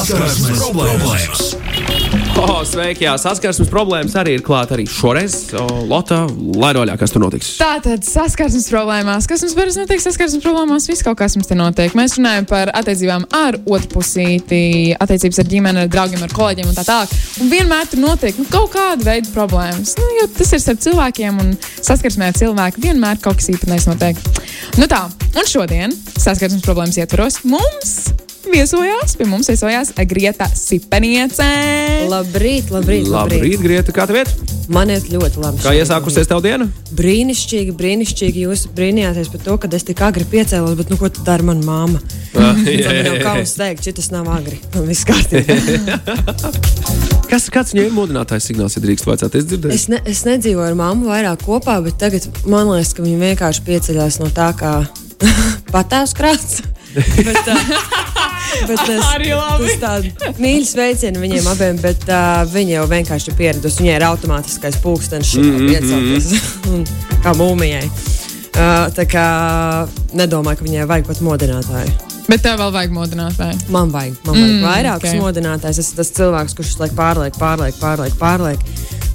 Saskarsmes 0.00 0.60
problēmas! 0.64 1.40
Oh, 2.40 2.62
sveiki, 2.64 3.04
jā, 3.04 3.12
saskarsmes 3.20 3.68
problēmas 3.68 4.14
arī 4.16 4.38
ir 4.38 4.44
klāta 4.44 4.72
arī 4.72 4.86
šoreiz. 4.88 5.34
Lota, 5.90 6.22
laidoļā, 6.30 6.94
kas 6.96 7.12
tur 7.12 7.20
notiks? 7.20 7.50
Tātad 7.60 8.06
saskarsmes 8.08 8.70
problēmās, 8.72 9.28
kas 9.28 9.44
mums 9.44 9.56
parasti 9.58 9.82
notiek, 9.82 10.00
saskarsmes 10.00 10.40
problēmās, 10.40 10.86
viss 10.88 11.04
kaut 11.04 11.18
kas 11.20 11.36
mums 11.36 11.50
te 11.50 11.58
notiek. 11.58 11.92
Mēs 11.98 12.16
runājam 12.16 12.48
par 12.48 12.72
attiecībām 12.80 13.26
ar 13.36 13.58
otru 13.60 13.90
pusīti, 13.98 14.62
attiecības 14.96 15.42
ar 15.44 15.52
ģimeni, 15.52 15.84
ar 15.84 15.92
draugiem, 15.92 16.24
ar 16.24 16.32
kolēģiem 16.38 16.72
un 16.72 16.80
tā 16.80 16.86
tālāk. 16.88 17.12
Un 17.44 17.52
vienmēr 17.52 17.92
tur 17.92 18.02
notiek 18.06 18.40
nu, 18.40 18.48
kaut 18.48 18.72
kāda 18.78 19.04
veida 19.04 19.28
problēmas. 19.36 19.98
Nu, 20.00 20.08
jo 20.22 20.30
tas 20.40 20.56
ir 20.56 20.64
starp 20.64 20.80
cilvēkiem 20.86 21.44
un 21.44 21.52
saskarsmē 21.76 22.32
ar 22.32 22.40
cilvēku 22.40 22.86
vienmēr 22.88 23.20
kaut 23.20 23.42
kas 23.42 23.52
īpatnējs 23.52 23.90
notiek. 23.92 24.24
Nu 24.80 24.88
tā, 24.88 25.04
un 25.36 25.44
šodien 25.44 25.92
saskarsmes 26.16 26.64
problēmas 26.64 27.02
ietvaros 27.04 27.42
mums 27.44 27.98
viesojās, 28.48 29.16
pie 29.18 29.26
mums 29.28 29.48
viesojās 29.50 29.92
Grieta 30.08 30.46
Sipeniece. 30.56 31.46
Labrīt, 32.10 32.70
labrīt, 32.72 33.08
labrīt. 33.10 33.10
Labrīt, 33.10 33.60
Grieta, 33.62 33.94
kā 33.94 34.06
tev 34.08 34.20
iet? 34.22 34.32
Man 34.70 34.90
iet 34.92 35.08
ļoti 35.10 35.40
labi. 35.42 35.60
Kā 35.64 35.72
iesākusies 35.74 36.28
tev 36.30 36.42
diena? 36.44 36.68
Brīnišķīgi, 36.96 37.74
brīnišķīgi. 37.76 38.44
Jūs 38.46 38.64
brīnījāties 38.76 39.30
par 39.32 39.42
to, 39.44 39.56
ka 39.60 39.70
es 39.76 39.86
tik 39.88 40.02
agri 40.06 40.26
piecēlos, 40.30 40.76
bet 40.78 40.92
nu, 40.92 40.98
ko 41.00 41.10
tad 41.10 41.26
dara 41.26 41.46
mana 41.46 41.64
mamma? 41.66 42.02
Man 42.36 42.62
jā, 42.64 42.76
jā, 42.78 42.96
jau 43.08 43.16
jā. 43.16 43.24
kauns 43.24 43.56
teikt, 43.58 43.88
šis 43.90 44.12
nav 44.14 44.30
agri. 44.30 44.60
Man 44.76 44.86
viss 44.90 45.06
kārtībā. 45.08 45.58
Kas, 47.30 47.46
kāds 47.52 47.74
viņai 47.74 47.86
ir 47.86 47.94
modinātājs 47.94 48.48
signāls, 48.50 48.74
ja 48.74 48.82
drīkst 48.82 49.06
vajadzētu? 49.06 49.38
Es 49.38 49.46
dzirdēju. 49.50 49.74
es, 49.76 49.84
ne, 49.92 50.00
es 50.10 50.24
nedzīvoju 50.26 50.72
ar 50.72 50.78
mammu 50.78 51.12
vairāk 51.12 51.44
kopā, 51.46 51.76
bet 51.84 51.98
tagad 52.02 52.26
man 52.50 52.72
liekas, 52.72 52.90
ka 52.96 53.04
viņa 53.06 53.20
vienkārši 53.20 53.62
pieceļās 53.68 54.18
no 54.22 54.30
tā, 54.34 54.48
kā 54.58 54.72
patēvs 55.70 56.16
krāts. 56.18 56.58
Bet, 56.94 57.48
uh, 57.48 57.72
bet 58.68 58.76
tas, 58.86 59.04
Arī 59.14 59.30
labi. 59.36 59.70
tas 59.80 59.80
tāds 59.82 60.40
mīļš 60.42 60.72
sveiciens 60.74 61.20
viņiem 61.22 61.48
abiem, 61.52 61.80
bet 61.82 62.06
uh, 62.08 62.42
viņa 62.50 62.76
jau 62.78 62.86
vienkārši 62.90 63.30
ir 63.32 63.38
pieradusi. 63.38 63.82
Viņai 63.84 63.96
ir 64.00 64.06
automātiskais 64.08 64.78
pulkstenis, 64.82 65.34
mm 65.36 65.50
-hmm. 65.50 65.68
piecelties, 65.68 66.32
un 66.72 66.86
kā 67.24 67.34
mūmijai. 67.38 67.86
Uh, 68.50 68.88
tā 68.96 69.06
kā 69.08 69.26
nedomāju, 70.12 70.58
ka 70.58 70.64
viņai 70.66 70.86
vajag 70.90 71.06
pat 71.06 71.20
modinātāju. 71.24 71.92
Bet 72.30 72.42
tev 72.44 72.58
vēl 72.60 72.70
vajag 72.72 72.92
modināt, 72.94 73.34
vai? 73.38 73.54
Man 73.68 73.90
vajag, 73.90 74.14
man 74.24 74.34
vajag 74.36 74.50
Mm, 74.54 74.64
vairākus 74.66 75.08
ok. 75.08 75.14
okay. 75.14 75.20
modinātājus. 75.20 75.78
Es 75.78 75.86
esmu 75.86 75.96
tas 75.96 76.10
cilvēks, 76.18 76.54
kurš 76.54 76.68
visu 76.68 76.82
laiku 76.82 76.94
pārliek, 76.94 77.34
pārliek, 77.38 77.74
pārliek. 77.80 78.14
pārliek. 78.20 78.60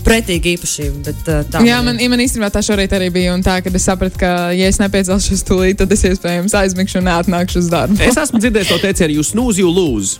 Pretīgi 0.06 0.54
īpašība, 0.56 1.00
bet 1.08 1.30
uh, 1.34 1.40
tā 1.50 1.64
Jā, 1.66 1.80
man, 1.86 1.98
man 1.98 2.22
īstenībā 2.22 2.52
tā 2.54 2.62
šorīt 2.66 2.94
arī 2.94 3.10
bija. 3.16 3.34
Un 3.34 3.42
tā, 3.46 3.58
kad 3.66 3.74
es 3.76 3.88
sapratu, 3.90 4.20
ka, 4.22 4.32
ja 4.54 4.70
es 4.70 4.78
nepiecelšos 4.82 5.42
tūlīt, 5.48 5.80
tad 5.82 5.92
es 5.96 6.06
iespējams 6.12 6.54
aizmigšu 6.62 7.02
un 7.02 7.10
neatnākšu 7.10 7.64
uz 7.66 7.72
darbu. 7.74 7.98
Es 8.06 8.18
esmu 8.22 8.40
dzirdējis 8.44 8.70
to 8.76 8.80
teicienu, 8.86 9.18
you 9.18 9.26
snooze, 9.26 9.58
you 9.62 9.72
lose. 9.74 10.20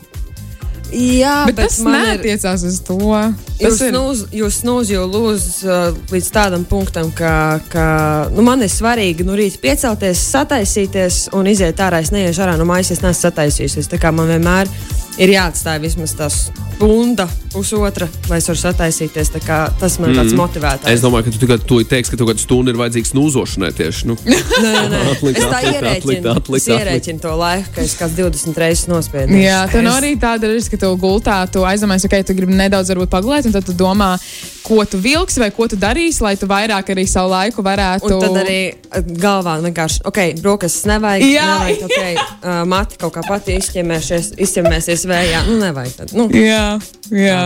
Jā, 0.96 1.46
Bet, 1.50 1.56
bet 1.58 1.70
tas 1.74 1.80
man 1.84 1.96
ir- 1.98 2.20
neatiecās 2.22 2.62
uz 2.64 2.76
to. 2.86 2.96
Jūs 3.02 3.80
Tas 3.80 3.80
snūz- 3.82 4.26
Jūs 4.38 4.60
snūzat 4.62 4.92
jau 4.94 5.06
lūdzu 5.10 5.66
uh, 5.68 5.98
līdz 6.14 6.28
tādam 6.32 6.64
punktam, 6.70 7.10
ka, 7.18 7.60
ka 7.74 7.86
nu, 8.32 8.46
man 8.46 8.62
ir 8.64 8.70
svarīgi 8.72 9.26
no 9.26 9.34
rīta 9.36 9.60
piecelties, 9.64 10.22
sataisīties 10.34 11.18
un 11.36 11.50
iziet 11.52 11.82
ārā. 11.82 12.02
Es 12.06 12.14
neiešu 12.14 12.46
ārā 12.46 12.56
no 12.58 12.66
mājas, 12.70 12.94
es 12.96 13.02
neesmu 13.04 13.26
sataisījusies. 13.28 13.90
Tā 13.92 14.00
kā 14.00 14.14
man 14.16 14.30
vienmēr 14.30 14.70
ir 14.70 15.05
jāatstāj 15.32 15.80
vismaz 15.80 16.12
tas 16.18 16.38
stunda, 16.76 17.24
pusotra, 17.54 18.04
lai 18.28 18.42
es 18.42 18.50
varu 18.50 18.60
sataisīties. 18.60 19.30
Tā 19.32 19.40
kā 19.40 19.60
Tas 19.80 19.96
man 20.02 20.12
ir 20.12 20.18
tāds 20.20 20.34
motivētājs. 20.36 20.92
Es 20.92 21.04
domāju, 21.04 21.28
ka 21.30 21.32
tu 21.32 21.40
tikai 21.46 21.58
to 21.64 21.78
teiksi, 21.88 22.12
ka 22.12 22.20
tu 22.20 22.28
kādu 22.28 22.44
stundu 22.44 22.74
ir 22.74 22.80
vajadzīgs 22.82 23.14
snūzošanai 23.14 23.70
tieši. 23.78 24.10
Nu, 24.12 24.18
Nē, 24.66 24.74
nē. 24.92 25.00
Atlikt, 25.14 25.40
es 25.40 25.46
tā 25.48 25.62
atlikt, 25.62 25.72
ierēķinu. 25.72 26.02
atlikt, 26.02 26.28
atlikt, 26.34 26.66
Es 26.66 26.68
ierēķinu 26.76 27.24
to 27.24 27.36
laiku, 27.40 27.72
ka 27.78 27.86
es 27.88 27.96
kāds 28.00 28.18
20 28.20 28.60
reizes 28.60 28.90
nospiedu. 28.92 29.40
Jā, 29.40 29.62
tā 29.72 29.86
nav 29.86 30.02
arī 30.02 30.16
tāda 30.20 30.52
risks, 30.52 30.74
ka 30.76 30.82
tu 30.84 30.92
gultā, 31.00 31.40
tu 31.52 31.64
aizdomājies, 31.64 32.10
ok, 32.10 32.18
tu 32.28 32.36
gribi 32.36 32.60
nedaudz 32.60 32.92
varbūt 32.92 33.14
pagulēt, 33.16 33.48
un 33.48 33.56
tad 33.56 33.68
tu 33.72 33.76
domā, 33.80 34.18
ko 34.66 34.82
tu 34.90 35.00
vilksi 35.02 35.42
vai 35.44 35.50
ko 35.56 35.68
tu 35.70 35.80
darīsi, 35.80 36.24
lai 36.26 36.36
tu 36.40 36.50
vairāk 36.50 36.92
arī 36.96 37.06
savu 37.10 37.32
laiku 37.34 37.66
varētu. 37.66 38.12
Un 38.12 38.24
tad 38.26 38.40
arī 38.44 38.60
uh, 38.74 39.00
galvā 39.22 39.58
vienkārši, 39.64 40.04
ok, 40.10 40.22
brokastis 40.42 40.88
nevajag. 40.90 41.26
Jā. 41.30 41.48
nevajag 41.54 41.88
okay, 41.90 42.14
uh, 42.18 42.62
mati 42.76 43.02
kaut 43.02 43.16
kā 43.18 43.26
pati 43.28 43.60
izķemēsies, 43.62 44.36
izķemēsies 44.48 45.10
vējā. 45.10 45.44
Nu, 45.50 45.60
nevajag. 45.64 45.98
Tad, 46.02 46.16
nu. 46.18 46.30
Jā, 46.34 46.78
jā. 47.14 47.42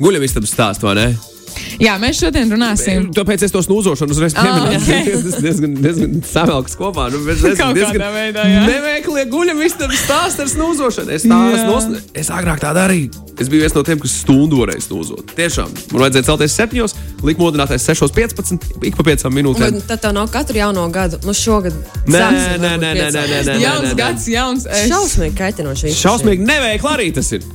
Guļamistabas 0.00 0.54
stāstu, 0.54 0.88
vai 0.88 1.00
ne? 1.02 1.35
Jā, 1.82 1.94
mēs 2.02 2.20
šodien 2.22 2.50
runāsim. 2.52 3.08
Tāpēc 3.16 3.44
es 3.46 3.54
to 3.54 3.62
snūzošanu 3.64 4.14
uzreiz 4.16 4.34
Ah, 4.36 4.46
pieminēju. 4.46 4.80
ok. 4.80 5.26
Tas 5.26 5.40
diezgan, 5.46 5.76
diezgan 5.84 6.16
savēlks 6.26 6.76
kopā. 6.80 7.08
Nu, 7.14 7.20
es 7.32 7.42
Kaut 7.60 7.76
diezgan 7.78 7.96
kādā 8.00 8.10
veidā, 8.14 8.44
jā. 8.50 8.64
Neveiklie 8.70 9.26
guļamistabas 9.32 10.02
stāsts 10.06 10.42
ar 10.44 10.50
snūzošanu. 10.52 11.14
Es, 11.16 11.24
nos, 11.28 11.88
es 12.14 12.30
agrāk 12.34 12.60
tā 12.64 12.72
darīju. 12.76 13.24
Es 13.36 13.50
biju 13.52 13.66
viens 13.66 13.74
no 13.76 13.82
tiem, 13.84 13.98
kas 14.00 14.14
stundu 14.22 14.62
varēja 14.62 14.86
snūzot. 14.86 15.34
Tiešām. 15.36 15.72
Man 15.92 16.06
vajadzēja 16.06 16.24
celties 16.30 16.54
septiņos, 16.56 16.94
likt 17.26 17.40
modinātais 17.42 17.84
6.15, 17.90 18.70
ik 18.86 18.96
pa 18.98 19.06
piecām 19.10 19.34
minūtēm. 19.36 19.76
Bet 19.80 19.86
tad 19.90 20.04
tev 20.06 20.14
nav 20.16 20.30
katru 20.34 20.60
jauno 20.62 20.86
gadu. 20.94 21.20
Nu, 21.26 21.34
šogad. 21.36 21.76
Nē, 22.06 22.22
nē, 22.22 22.56
nē, 22.62 22.72
nē, 22.80 22.94
nē, 22.96 23.10
nē, 23.12 23.42
nē, 23.50 23.58
Jauns 23.66 23.94
gads, 23.98 24.28
jauns 24.30 24.66
es. 24.70 24.86
Šausmīgi 24.90 25.36
kaitinoši. 25.38 25.94
Šausmīgi 25.96 26.46
neveikli 26.46 26.92
arī 26.96 27.12
tas 27.16 27.32
ir. 27.36 27.46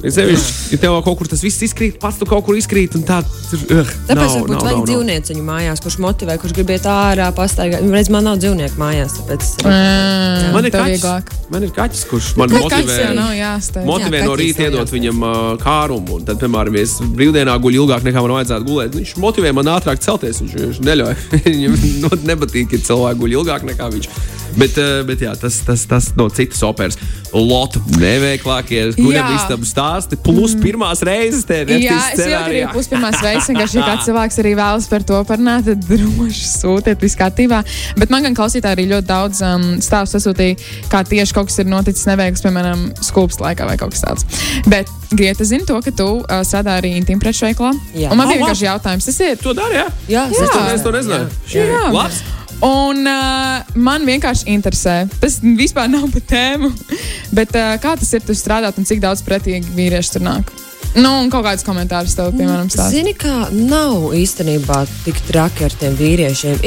Es 0.00 0.14
sevišķi, 0.16 0.52
ja 0.72 0.78
tev 0.80 0.94
kaut 1.04 1.18
kur 1.20 1.28
tas 1.28 1.42
viss 1.44 1.60
izkrīt, 1.60 1.98
pats 2.00 2.16
tu 2.16 2.24
kaut 2.28 2.46
kur 2.46 2.56
izkrīt, 2.56 2.94
un 2.96 3.02
tā. 3.04 3.18
Uh, 3.20 3.84
Tāpēc 4.08 4.32
varbūt 4.32 4.54
no, 4.54 4.60
vajag 4.64 4.86
dzīvnieciņu 4.88 5.42
mājās, 5.44 5.82
kurš 5.84 5.98
motivē, 6.00 6.38
kurš 6.40 6.54
grib 6.56 6.72
iet 6.72 6.86
ārā, 6.88 7.26
pastaigāt. 7.36 7.84
Redz, 7.92 8.08
man 8.12 8.24
nav 8.24 8.38
dzīvnieku 8.40 8.80
mājās, 8.80 9.18
tāpēc 9.20 9.50
Mm, 9.60 10.54
Man 10.54 10.66
ir, 10.66 10.72
kaķis, 10.72 11.04
man 11.52 11.64
ir 11.66 11.70
kaķis, 11.76 12.00
kurš 12.10 12.30
man 12.40 12.50
kaķis 12.50 12.64
motivē. 12.64 12.96
jau 13.02 13.12
nav 13.18 13.30
jāsteidz. 13.36 13.86
Motivē 13.86 14.20
Jā, 14.20 14.24
no 14.26 14.36
rīta 14.40 14.64
iedot 14.64 14.80
jāsteidz. 14.80 14.94
viņam 14.96 15.22
uh, 15.26 15.36
kārumu, 15.60 16.16
un 16.18 16.24
tad, 16.26 16.40
piemēram, 16.40 16.78
ja 16.80 16.86
es 16.86 16.94
brīvdienā 17.04 17.54
guļu 17.62 17.84
ilgāk 17.84 18.06
nekā 18.08 18.24
man 18.24 18.34
vajadzētu 18.38 18.66
gulēt. 18.66 18.89
Viņš 18.98 19.16
motivē 19.22 19.52
man 19.56 19.70
ātrāk 19.76 20.02
celties. 20.02 20.42
Viņš, 20.42 20.58
viņš 20.64 20.82
neļauj. 20.86 21.16
Viņam 21.46 22.20
nepatīk, 22.28 22.76
ja 22.76 22.84
cilvēki 22.90 23.22
guļ 23.22 23.38
ilgāk 23.40 23.66
nekā 23.70 23.90
viņš. 23.94 24.12
Bet, 24.58 24.74
uh, 24.82 25.00
bet 25.06 25.20
jā, 25.22 25.32
tas, 25.38 25.60
tas, 25.66 25.84
tas 25.86 26.10
no 26.18 26.26
citas 26.34 26.62
operas. 26.66 26.98
Lotu 27.30 27.78
neveiklākie 28.00 28.80
guļam 28.96 29.28
Jā. 29.28 29.36
istabu 29.38 29.68
stāsti, 29.68 30.18
plus 30.24 30.56
pirmās 30.58 31.04
reizes 31.06 31.44
te 31.46 31.60
ir 31.62 31.70
Jā, 31.84 31.98
es 32.10 32.24
jau 32.26 32.40
arī 32.40 32.64
būs 32.74 32.88
pirmās 32.92 33.20
reizes, 33.22 33.46
vienkārši, 33.52 33.78
ja 33.78 33.86
kāds 33.86 34.08
cilvēks 34.08 34.40
arī 34.42 34.54
vēlas 34.58 34.88
par 34.90 35.06
to 35.06 35.20
parunāt, 35.28 35.68
tad 35.70 35.86
droši 35.86 36.46
sūtiet, 36.50 36.98
viss 37.04 37.18
kārtībā. 37.20 37.62
Bet 38.00 38.10
man 38.10 38.26
gan 38.26 38.34
klausītāji 38.38 38.80
arī 38.80 38.88
ļoti 38.90 39.10
daudz 39.12 39.44
um, 39.46 39.68
stāstu 39.84 40.18
sasūtīja, 40.18 40.58
kā 40.90 41.04
tieši 41.06 41.36
kaut 41.38 41.52
kas 41.52 41.62
ir 41.62 41.70
noticis 41.70 42.08
neveikls, 42.10 42.42
piemēram, 42.48 42.88
skūpst 43.12 43.44
laikā 43.46 43.70
vai 43.70 43.78
kaut 43.78 43.94
kas 43.94 44.08
tāds. 44.08 44.42
Bet 44.66 44.90
Grieta 45.10 45.44
zina 45.44 45.66
to, 45.66 45.74
ka 45.82 45.90
tu 45.90 46.04
uh, 46.22 46.42
strādā 46.46 46.76
arī 46.78 46.92
intīm 46.94 47.18
preču 47.18 47.42
veiklā. 47.48 47.72
Jā. 47.98 48.12
Un 48.14 48.18
man 48.20 48.28
Oh, 48.30 48.36
vienkārši 48.38 48.62
jautājums, 48.72 49.08
tas 49.10 49.20
ir. 49.26 49.36
To 49.44 49.54
dara, 49.56 49.82
jā? 49.82 49.86
Jā, 50.16 50.26
Es 50.30 50.38
to, 50.40 50.60
Jā. 50.60 50.68
es 50.74 50.84
to 50.86 50.94
nezināju. 50.94 51.28
Jā. 51.54 51.66
Jā. 51.74 51.82
Labs. 51.94 52.22
Un 52.60 53.06
uh, 53.08 53.62
man 53.80 54.02
vienkārši 54.04 54.50
interesē, 54.52 54.96
tas 55.22 55.38
vispār 55.40 55.88
nav 55.88 56.10
par 56.12 56.24
tēmu, 56.28 56.68
bet 57.38 57.54
uh, 57.56 57.76
kā 57.80 57.94
tas 57.96 58.10
ir, 58.12 58.20
tu 58.26 58.36
strādāt 58.36 58.76
un 58.76 58.84
cik 58.88 59.00
daudz 59.00 59.22
pretīgi 59.24 59.72
vīrieši 59.78 60.18
tur 60.18 60.26
nāk? 60.26 60.50
Nu, 60.90 61.12
un 61.22 61.28
kaut 61.30 61.44
kādas 61.46 61.62
komentārus 61.62 62.16
tev, 62.18 62.32
piemēram, 62.34 62.66
stāstīt. 62.68 62.96
Zini, 62.98 63.12
kā 63.14 63.46
nav 63.54 64.10
īstenībā 64.18 64.80
tik 65.04 65.20
traki 65.28 65.68
ar 65.68 65.76
tiem 65.78 65.94
vīriešiem. 65.94 66.58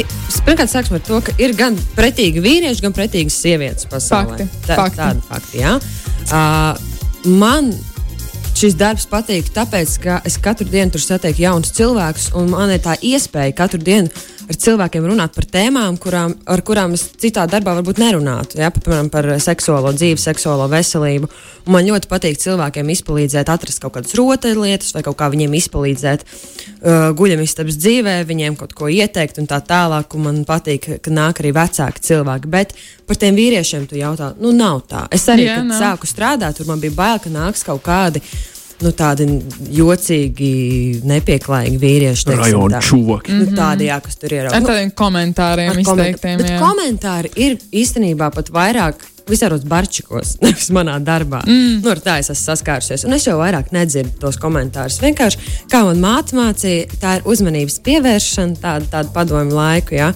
Pirmkārt, 0.48 0.72
sāksim 0.72 0.96
ar 0.96 1.04
to, 1.04 1.20
ka 1.28 1.34
ir 1.44 1.52
gan 1.60 1.76
pretīgi 1.98 2.40
vīrieši, 2.42 2.86
gan 2.86 2.96
pretīgas 2.96 3.36
sievietes 3.44 3.90
pasaulē. 3.92 4.38
Fakti, 4.40 4.64
Tā, 4.64 4.78
fakti. 4.80 5.02
Tāda 5.02 5.28
fakti, 5.28 5.60
jā. 5.60 5.74
Uh, 6.32 7.36
man 7.44 7.74
šis 8.64 8.78
darbs 8.80 9.04
patīk, 9.12 9.50
tāpēc, 9.52 9.94
ka 10.00 10.18
es 10.24 10.38
katru 10.40 10.64
dienu 10.72 10.94
tur 10.94 11.02
satieku 11.04 11.42
jaunus 11.44 11.74
cilvēkus, 11.76 12.30
un 12.40 12.54
man 12.54 12.72
ir 12.72 12.80
tā 12.80 12.94
iespēja 13.04 13.52
katru 13.58 13.82
dienu 13.84 14.08
ar 14.48 14.58
cilvēkiem 14.60 15.08
runāt 15.08 15.34
par 15.36 15.48
tēmām, 15.52 15.98
kurām, 16.00 16.36
ar 16.48 16.62
kurām 16.64 16.94
es 16.96 17.04
citā 17.20 17.44
darbā 17.50 17.74
varbūt 17.78 18.00
nerunātu. 18.00 18.62
Ja? 18.62 18.70
Piemēram, 18.72 19.10
par 19.12 19.28
seksuālo 19.44 19.92
dzīvi, 19.96 20.22
seksuālo 20.22 20.70
veselību. 20.72 21.28
Un 21.64 21.76
man 21.76 21.88
ļoti 21.88 22.10
patīk 22.12 22.40
cilvēkiem 22.40 22.92
izpalīdzēt, 22.96 23.52
atrast 23.52 23.84
kaut 23.84 23.96
kādas 23.98 24.16
rotaļlietas, 24.20 24.94
vai 24.96 25.04
kaut 25.06 25.18
kā 25.20 25.30
viņiem 25.34 25.58
izpalīdzēt 25.60 26.24
uh, 26.24 27.12
guļamistabas 27.20 27.80
dzīvē, 27.80 28.16
viņiem 28.30 28.58
kaut 28.60 28.76
ko 28.78 28.92
ieteikt 28.92 29.40
un 29.44 29.48
tā 29.52 29.60
tālāk. 29.64 30.16
Un 30.16 30.28
man 30.28 30.42
patīk, 30.48 30.90
ka 31.04 31.14
nāk 31.14 31.44
arī 31.44 31.54
vecāki 31.56 32.04
cilvēki. 32.12 32.52
Bet 32.52 32.76
par 33.08 33.20
tiem 33.20 33.36
vīriešiem 33.40 33.88
tu 33.92 34.00
jautā, 34.00 34.34
nu 34.44 34.56
nav 34.56 34.84
tā. 34.92 35.06
Es 35.12 35.28
arī, 35.32 35.48
Jā, 35.48 35.60
kad 35.60 35.72
nav. 35.72 35.84
sāku 35.84 36.10
strādāt, 36.10 36.60
tur 36.60 36.72
man 36.72 36.84
bija 36.84 36.96
bail, 37.00 37.24
ka 37.24 37.32
nāks 37.32 37.64
kaut 37.68 37.84
kādi. 37.86 38.24
Nu, 38.82 38.92
tādi 38.98 39.28
jocīgi, 39.74 40.50
nepieklājīgi 41.08 41.80
vīrieši. 41.80 42.36
Rajona 42.40 42.80
tā. 42.80 42.84
čūvaki. 42.90 43.38
Nu, 43.38 43.48
tādi, 43.56 43.88
jā, 43.92 44.00
kas 44.04 44.20
tur 44.20 44.36
ir. 44.36 44.50
Ar 44.50 44.66
tādiem 44.66 44.92
komentāriem 44.98 45.72
Ar 45.74 45.82
izteiktiem. 45.84 46.42
Bet 46.42 46.54
jā. 46.56 46.60
komentāri 46.62 47.34
ir 47.40 47.58
īstenībā 47.72 48.32
pat 48.34 48.54
vairāk. 48.54 49.10
Visādos 49.24 49.62
barčikos, 49.64 50.34
nevis 50.44 50.68
manā 50.76 50.98
darbā. 51.00 51.40
Mm. 51.48 51.78
Nu, 51.80 51.94
ar 51.94 52.02
tā 52.04 52.18
es 52.20 52.28
esmu 52.34 52.44
saskārusies. 52.50 53.06
Un 53.08 53.16
es 53.16 53.24
jau 53.24 53.38
vairāk 53.40 53.70
nedzirdu 53.72 54.18
tos 54.20 54.36
komentārus. 54.42 55.00
Vienkārši, 55.00 55.54
kā 55.72 55.86
man 55.88 56.02
māte 56.04 56.36
mācīja, 56.36 56.90
tā 57.00 57.14
ir 57.22 57.30
uzmanības 57.32 57.80
pievēršana, 57.86 58.60
tāda, 58.60 58.90
tāda 58.98 59.14
padomju 59.16 59.56
laiku. 59.56 59.96
Ja? 59.96 60.12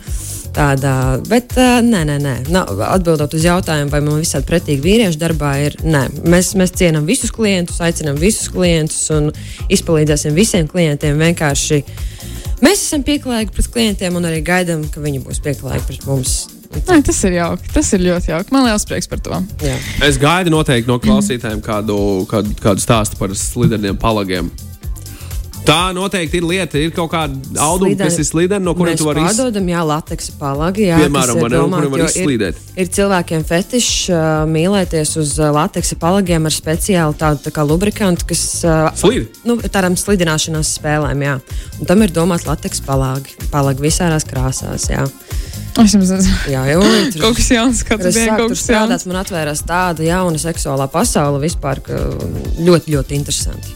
Tādā, 0.57 1.19
bet 1.29 1.53
nē, 1.85 1.99
nē, 2.09 2.15
nē. 2.17 2.33
Nav, 2.49 2.79
atbildot 2.87 3.35
uz 3.37 3.43
jautājumu, 3.45 3.91
vai 3.93 4.01
man 4.01 4.17
visādi 4.23 4.47
pretīgi 4.49 4.81
vīriešu 4.81 5.19
darbā 5.21 5.51
ir, 5.67 5.77
nē, 5.85 6.07
mēs, 6.25 6.55
mēs 6.57 6.73
cienām 6.79 7.05
visus 7.05 7.29
klientus, 7.35 7.77
aicinām 7.85 8.17
visus 8.17 8.49
klientus 8.49 9.03
un 9.13 9.29
izpalīdzēsim 9.69 10.33
visiem 10.33 10.65
klientiem. 10.71 11.21
Vienkārši 11.21 11.83
mēs 12.65 12.81
esam 12.81 13.05
pieklājīgi 13.05 13.53
pret 13.53 13.69
klientiem 13.75 14.17
un 14.17 14.25
arī 14.31 14.41
gaidām, 14.45 14.87
ka 14.89 15.03
viņi 15.03 15.21
būs 15.27 15.43
pieklājīgi 15.45 15.89
pret 15.91 16.07
mums. 16.09 16.37
Nē, 16.73 17.03
tas 17.05 17.19
ir 17.29 17.37
jauki. 17.37 17.69
Tas 17.73 17.93
ir 17.93 18.01
ļoti 18.03 18.33
jauki. 18.33 18.53
Man 18.55 18.65
liels 18.65 18.85
prieks 18.89 19.07
par 19.09 19.21
to. 19.23 19.37
Jā. 19.63 19.77
Es 20.09 20.17
gaidu 20.21 20.51
noteikti 20.53 20.89
no 20.89 20.97
klausītājiem 21.03 21.61
kādu, 21.65 21.99
kādu, 22.31 22.57
kādu 22.63 22.83
stāstu 22.83 23.19
par 23.21 23.33
sliderniem 23.37 23.97
palagiem. 24.01 24.49
Tā 25.67 25.91
noteikti 25.91 26.39
ir 26.39 26.45
lieta. 26.47 26.79
Ir 26.79 26.93
kaut 26.95 27.09
kāda 27.11 27.35
auduma, 27.59 27.89
Slideni- 27.91 28.07
kas 28.07 28.17
ir 28.21 28.27
slīdena, 28.29 28.61
no 28.63 28.73
kuriem 28.77 28.93
Mēs 28.95 29.01
tu 29.01 29.07
vari 29.09 29.19
izslīdēt. 29.19 29.39
pārdodam, 29.41 29.65
jā, 29.73 29.81
lateksa 29.89 30.31
palagi. 30.39 30.85
Jā, 30.87 30.99
Piemēram, 31.01 31.39
kas 31.41 31.51
domāti, 31.51 31.73
kuriem 31.75 31.91
var 31.91 32.03
izslīdēt? 32.05 32.61
Ir, 32.77 32.85
ir 32.85 32.87
cilvēkiem 32.97 33.43
fetišs 33.49 33.89
uh, 34.13 34.21
mīlēties 34.47 35.11
uz 35.19 35.33
uh, 35.41 35.49
lateksa 35.51 35.97
palagiem 35.99 36.47
ar 36.47 36.55
speciālu 36.55 37.17
tādu 37.19 37.43
tā 37.43 37.51
kā 37.51 37.65
lubrikantu, 37.67 38.29
kas 38.31 38.43
uh, 38.63 38.87
Slīd? 38.95 39.27
nu, 39.43 39.57
tādām 39.59 39.97
slidināšanās 39.99 40.71
spēlēm. 40.79 41.25
Jā. 41.27 41.35
Un 41.81 41.85
tam 41.91 42.01
ir 42.07 42.15
domāts 42.15 42.47
lateksa 42.47 42.87
palagi, 42.87 43.35
palagi 43.51 43.83
visādās 43.83 44.23
krāsās. 44.23 44.87
Jā, 44.89 45.03
Es 45.77 45.93
jums 45.93 46.09
nezinu. 46.09 46.37
jā 46.49 46.63
jau 46.71 46.79
tur 47.13 47.21
Kaut 47.27 47.35
kas 47.37 47.51
jauns, 47.53 47.83
dienu 47.83 48.09
sāku 48.15 48.37
kaut 48.39 48.47
tur 48.47 48.55
kas 48.55 48.63
strādāt, 48.63 49.03
man 49.11 49.19
atvērās 49.19 49.61
tāda 49.67 50.07
jauna 50.07 50.39
seksuālā 50.41 50.87
pasaule 50.89 51.43
vispār, 51.43 51.83
ka 51.85 51.99
ļoti, 52.57 52.95
ļoti 52.95 53.19
interesanti. 53.19 53.75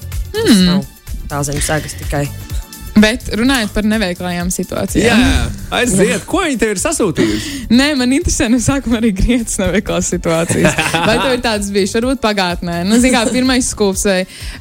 Nav 0.66 0.88
tā 1.31 1.44
zemes 1.48 1.72
sagas 1.72 1.98
tikai. 2.00 2.28
Bet 3.00 3.30
runājot 3.39 3.72
par 3.72 3.86
neveiklajām 3.88 4.50
situācijām. 4.51 5.19
Jā, 5.22 5.44
aiziet. 5.78 6.25
Ko 6.28 6.42
viņi 6.44 6.57
tev 6.60 6.74
ir 6.74 6.81
sasūtījuši? 6.81 7.54
Nē, 7.80 7.88
man 8.00 8.12
interesē, 8.18 8.50
no 8.51 8.60
sākuma 8.62 9.00
arī 9.00 9.13
grieķis 9.16 9.62
neveiklās 9.62 10.10
situācijas. 10.12 10.75
Vai 11.07 11.16
tev 11.22 11.38
ir 11.38 11.44
tāds 11.45 11.69
bijis, 11.72 11.94
varbūt 11.95 12.19
pagātnē? 12.24 12.81
Nu, 12.88 13.00
zin 13.01 13.16
kā, 13.16 13.24
pirmais 13.31 13.72
skūps 13.72 14.04
vai, 14.10 14.18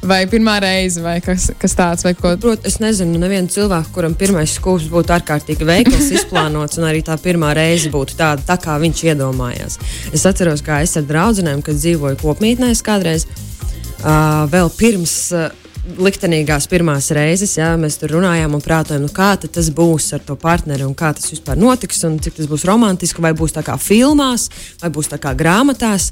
vai 0.07 0.21
pirmā 0.31 0.55
reize 0.63 1.03
vai 1.03 1.17
kas, 1.23 1.49
kas 1.59 1.75
tāds 1.75 2.07
vai 2.07 2.15
ko. 2.15 2.31
Protams, 2.39 2.71
es 2.71 2.79
nezinu, 2.83 3.19
nevienu 3.19 3.51
cilvēku, 3.51 3.91
kuram 3.97 4.15
pirmais 4.17 4.55
skūps 4.55 4.87
būtu 4.93 5.15
ārkārtīgi 5.17 5.67
veikls, 5.67 6.11
izplānots, 6.21 6.79
un 6.79 6.87
arī 6.87 7.03
tā 7.05 7.19
pirmā 7.21 7.51
reize 7.57 7.91
būtu 7.91 8.15
tāda, 8.21 8.47
tā 8.47 8.57
kā 8.63 8.79
viņš 8.81 9.05
iedomājās. 9.11 9.79
Es 10.15 10.23
atceros, 10.29 10.63
kā 10.63 10.79
es 10.85 10.95
ar 10.95 11.07
draugiem, 11.09 11.59
kad 11.65 11.75
dzīvoju 11.75 12.21
kopmītnēs 12.23 12.85
kādreiz, 12.85 13.27
uh, 13.27 14.47
vēl 14.51 14.71
pirms. 14.79 15.17
Uh, 15.35 15.57
Liktenīgās 15.81 16.67
pirmās 16.69 17.07
reizes, 17.15 17.55
jā, 17.57 17.71
mēs 17.81 17.95
tur 17.97 18.11
runājām 18.13 18.53
un 18.53 18.61
prātojām, 18.61 19.01
nu, 19.01 19.09
kā 19.09 19.31
tas 19.41 19.71
būs 19.73 20.11
ar 20.13 20.21
to 20.21 20.35
partneri 20.37 20.85
un 20.85 20.93
kā 20.97 21.09
tas 21.17 21.25
vispār 21.31 21.57
notiks, 21.57 22.03
un 22.05 22.19
cik 22.21 22.37
tas 22.37 22.49
būs 22.51 22.67
romantiski, 22.69 23.23
vai 23.25 23.31
būs 23.33 23.55
tā 23.55 23.63
kā 23.65 23.79
filmās, 23.81 24.51
vai 24.83 24.91
būs 24.93 25.09
tā 25.09 25.17
kā 25.21 25.33
grāmatās. 25.37 26.11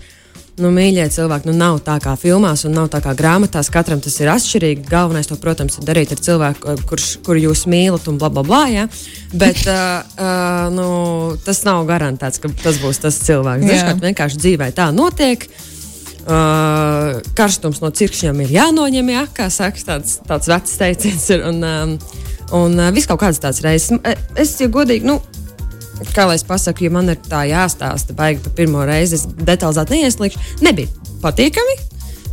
Nu, 0.59 0.73
mīļie 0.75 1.05
cilvēki, 1.13 1.47
nu 1.47 1.53
nav 1.55 1.77
tā 1.85 1.99
kā 2.03 2.17
filmās 2.19 2.65
un 2.67 2.73
nav 2.75 2.89
tā 2.91 2.99
kā 3.05 3.13
grāmatās. 3.15 3.69
Katram 3.71 4.01
tas 4.03 4.17
ir 4.19 4.27
atšķirīgi. 4.33 4.89
Galvenais, 4.89 5.29
to, 5.29 5.37
protams, 5.39 5.77
ir 5.79 5.87
darīt 5.87 6.11
ar 6.11 6.19
cilvēku, 6.25 6.75
kurš, 6.89 7.07
kuru 7.23 7.45
jūs 7.45 7.63
mīlat 7.69 8.09
un 8.11 8.17
bla 8.19 8.27
bla 8.33 8.43
bla. 8.43 8.65
Ja? 8.73 8.89
Bet 9.31 9.63
uh, 9.69 10.01
uh, 10.17 10.67
nu, 10.75 10.89
tas 11.45 11.63
nav 11.63 11.85
garantēts, 11.87 12.41
ka 12.43 12.51
tas 12.59 12.81
būs 12.83 12.99
tas 13.05 13.21
cilvēks. 13.29 13.69
Dažkārt 13.69 14.07
vienkārši 14.09 14.43
dzīvē 14.43 14.73
tā 14.75 14.89
notiek. 14.91 15.47
Uh, 15.47 15.78
karstums 17.37 17.79
no 17.81 17.89
cirkšņiem 17.95 18.41
ir 18.45 18.55
jānoņem, 18.59 19.13
jā, 19.15 19.25
kā 19.33 19.47
saka, 19.53 19.81
tāds, 19.87 20.19
tāds 20.27 20.49
vecs 20.51 20.75
teiciens. 20.81 21.29
Ir, 21.33 21.45
un 21.49 21.63
um, 21.65 21.95
un 22.55 22.79
uh, 22.79 22.89
viss 22.93 23.09
kaut 23.09 23.21
kādas 23.21 23.41
tādas 23.41 23.61
reizes. 23.65 23.93
Es, 24.39 24.55
ja 24.61 24.69
godīgi, 24.71 25.07
nu, 25.07 25.19
kā 26.15 26.25
lai 26.29 26.37
es 26.39 26.45
pasaku, 26.47 26.87
ja 26.87 26.93
man 26.93 27.11
ir 27.11 27.19
tā 27.29 27.43
jāstāsta, 27.49 28.15
baigi 28.17 28.43
par 28.45 28.55
pirmo 28.57 28.85
reizi, 28.87 29.19
es 29.19 29.27
detalizēti 29.27 29.97
neieslīgšu. 29.97 30.43
Nebija 30.65 30.91
patīkami. 31.23 31.77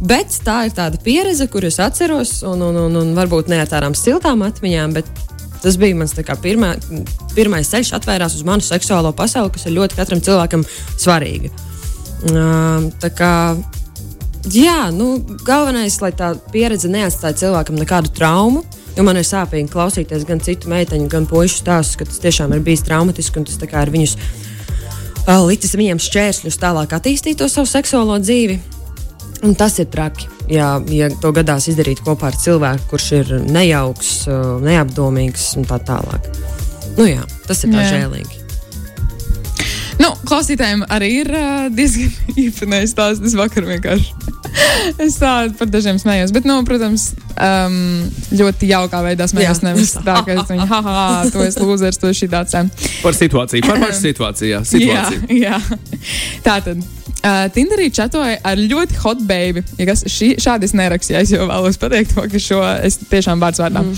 Bet 0.07 0.35
tā 0.45 0.67
ir 0.69 0.75
tāda 0.77 0.99
pieredze, 1.01 1.47
kur 1.49 1.65
es 1.65 1.79
atceros, 1.81 2.43
un, 2.45 2.61
un, 2.67 2.77
un, 2.85 2.99
un 3.01 3.15
varbūt 3.17 3.49
ne 3.49 3.63
ar 3.63 3.71
tādām 3.71 3.97
siltām 3.97 4.45
atmiņām, 4.45 4.97
bet 4.99 5.09
tas 5.63 5.79
bija 5.81 5.97
mans 5.97 6.13
pirmā, 6.45 6.75
pirmais 7.33 7.71
ceļš, 7.73 7.95
atvērās 7.97 8.37
uz 8.37 8.45
manu 8.45 8.65
seksuālo 8.65 9.15
pasauli, 9.17 9.55
kas 9.55 9.65
ir 9.65 9.79
ļoti 9.79 9.97
katram 9.97 10.21
cilvēkam 10.21 10.67
svarīga. 11.01 11.49
Um, 12.29 12.91
tā 13.01 13.09
kā 13.17 13.33
Jā, 14.55 14.93
nu, 14.95 15.17
galvenais, 15.43 15.97
lai 15.99 16.13
tā 16.15 16.35
pieredze 16.53 16.91
neatstāja 16.91 17.41
cilvēkam 17.41 17.79
nekādu 17.81 18.13
traumu. 18.15 18.63
Jo 18.97 19.05
man 19.05 19.19
ir 19.19 19.27
sāpīgi 19.29 19.69
klausīties 19.73 20.25
gan 20.29 20.39
citu 20.41 20.71
meiteņu, 20.73 21.09
gan 21.13 21.27
puikas 21.29 21.59
stāstus, 21.61 21.99
ka 22.01 22.07
tas 22.09 22.23
tiešām 22.23 22.55
ir 22.57 22.63
bijis 22.65 22.85
traumatiski 22.87 23.43
un 23.43 23.45
tas 23.49 23.59
ir 23.61 23.93
viņus 23.93 24.15
uh, 25.27 25.43
licis 25.45 25.75
viņiem 25.77 26.01
šķēršļus 26.01 26.57
tālāk 26.63 26.95
attīstīt 26.97 27.43
to 27.43 27.51
savu 27.53 27.69
seksuālo 27.69 28.17
dzīvi. 28.23 28.57
Un 29.45 29.53
tas 29.59 29.77
ir 29.83 29.91
traki. 29.93 30.31
Jā, 30.49 30.77
ja 30.95 31.11
to 31.21 31.33
gadās 31.35 31.67
izdarīt 31.69 32.01
kopā 32.07 32.31
ar 32.31 32.39
cilvēku, 32.41 32.87
kurš 32.95 33.11
ir 33.19 33.35
nejauks, 33.51 34.13
uh, 34.31 34.57
neapdomīgs 34.65 35.51
un 35.61 35.69
tā 35.69 35.81
tālāk. 35.83 36.31
Nu, 36.97 37.05
jā, 37.05 37.27
tas 37.45 37.61
ir 37.67 37.75
tā 37.75 37.83
Jā. 37.83 37.91
žēlīgi. 37.99 38.43
Nu, 40.01 40.13
klausītājiem 40.29 40.87
arī 40.93 41.11
ir 41.25 41.35
uh, 41.35 41.67
diezgan 41.75 42.15
īpatnējs 42.47 42.97
stāsts. 42.97 43.27
Es 43.27 43.37
vakar 43.37 43.69
vienkārši. 43.69 44.36
es 45.07 45.19
tādu 45.21 45.57
par 45.59 45.71
dažiem 45.71 46.01
smējos. 46.01 46.33
Bet, 46.35 46.49
nu, 46.49 46.59
protams, 46.69 47.11
um, 47.37 47.79
ļoti 48.37 48.71
jaukā 48.73 49.03
veidā 49.07 49.29
smējos. 49.31 49.63
Jā. 49.63 49.71
Nevis 49.71 49.95
tā, 49.97 50.19
ka 50.27 50.37
es 50.37 50.53
viņu, 50.53 50.69
ha, 50.73 50.83
ha, 50.87 50.99
ha, 50.99 51.25
tu 51.33 51.45
esi 51.45 51.63
lūzers, 51.63 52.01
tu 52.01 52.11
esi 52.11 52.25
šī 52.25 52.31
tāds. 52.35 52.57
Par 53.03 53.17
situāciju, 53.17 53.67
par 53.67 53.83
pašu 53.87 54.03
situāciju. 54.09 54.53
Jā, 54.55 54.63
situāciju. 54.67 55.27
Jā, 55.47 55.59
jā. 55.59 56.39
Tā 56.47 56.61
tad. 56.65 56.85
Uh, 57.25 57.47
Tinderī 57.51 57.89
čatoja 57.95 58.37
ar 58.47 58.61
ļoti 58.61 58.99
hot 59.03 59.23
baby. 59.27 59.63
Ja 59.81 59.89
kas, 59.89 60.05
šī, 60.11 60.35
šādi 60.43 60.69
es 60.69 60.75
nerakstu, 60.77 61.15
ja 61.15 61.23
es 61.25 61.33
jau 61.33 61.47
vēlos 61.49 61.79
pateikt, 61.81 62.13
to, 62.15 62.25
ka 62.33 62.41
šo 62.43 62.61
es 62.87 62.99
tiešām 63.11 63.43
vārds 63.43 63.61
vārdā. 63.63 63.83
Mm. 63.83 63.97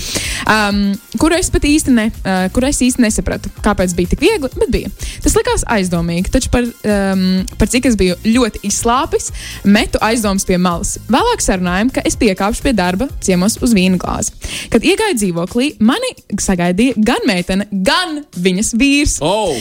Um, 0.49 0.79
kur 1.21 1.35
es 1.35 1.51
pat 1.53 1.67
īsti, 1.67 1.93
ne, 1.93 2.07
uh, 2.23 2.47
kur 2.55 2.65
es 2.69 2.79
īsti 2.85 3.03
nesapratu, 3.03 3.51
kāpēc 3.65 3.93
bija 3.97 4.13
tik 4.13 4.23
viegli, 4.23 4.49
bet 4.55 4.71
bija. 4.73 4.91
Tas 5.23 5.35
likās 5.37 5.65
aizdomīgi, 5.69 6.31
taču 6.33 6.51
par, 6.53 6.65
um, 6.65 7.25
par 7.59 7.71
cik 7.71 7.89
es 7.91 7.97
biju 7.99 8.17
ļoti 8.25 8.63
izslāpis, 8.69 9.29
metu 9.67 10.01
aizdomas 10.05 10.47
pie 10.47 10.57
malas. 10.61 10.95
Vēlāk 11.11 11.43
sarunājām, 11.45 11.93
ka 11.93 12.05
es 12.07 12.17
piekāpšu 12.19 12.65
pie 12.65 12.73
darba 12.77 13.09
ciemos 13.25 13.59
uz 13.65 13.75
vīna 13.77 13.99
glāzi. 14.01 14.33
Kad 14.73 14.87
iegāju 14.87 15.19
dzīvoklī, 15.19 15.73
mani 15.83 16.15
sagaidīja 16.39 16.97
gan 17.11 17.27
meitene, 17.29 17.67
gan 17.85 18.23
viņas 18.39 18.73
vīrs. 18.79 19.19
Oh, 19.25 19.53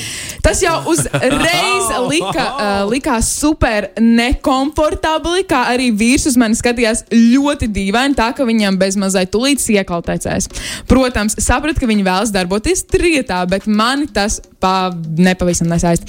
Tas 0.43 0.63
jau 0.63 0.77
uzreiz 0.91 1.93
lika, 2.13 2.45
uh, 2.55 2.83
likās 2.91 3.31
super 3.49 3.89
nekomfortabli, 4.03 5.45
kā 5.49 5.63
arī 5.73 5.89
vīrs 5.97 6.27
uz 6.29 6.37
mani 6.41 6.59
skatījās 6.59 7.07
ļoti 7.13 7.71
dīvaini, 7.73 8.17
tā 8.19 8.29
ka 8.37 8.45
viņam 8.49 8.77
bezmazai 8.81 9.25
tulīt 9.31 9.63
iekaltēcēs. 9.79 10.49
Protams, 10.89 11.37
sapratu, 11.43 11.81
ka 11.83 11.89
viņi 11.89 12.05
vēlas 12.07 12.33
darboties 12.35 12.85
trietā, 12.89 13.41
bet 13.49 13.67
mani 13.67 14.09
tas 14.13 14.39
pa, 14.61 14.91
nepavisam 15.19 15.69
nesaist. 15.71 16.05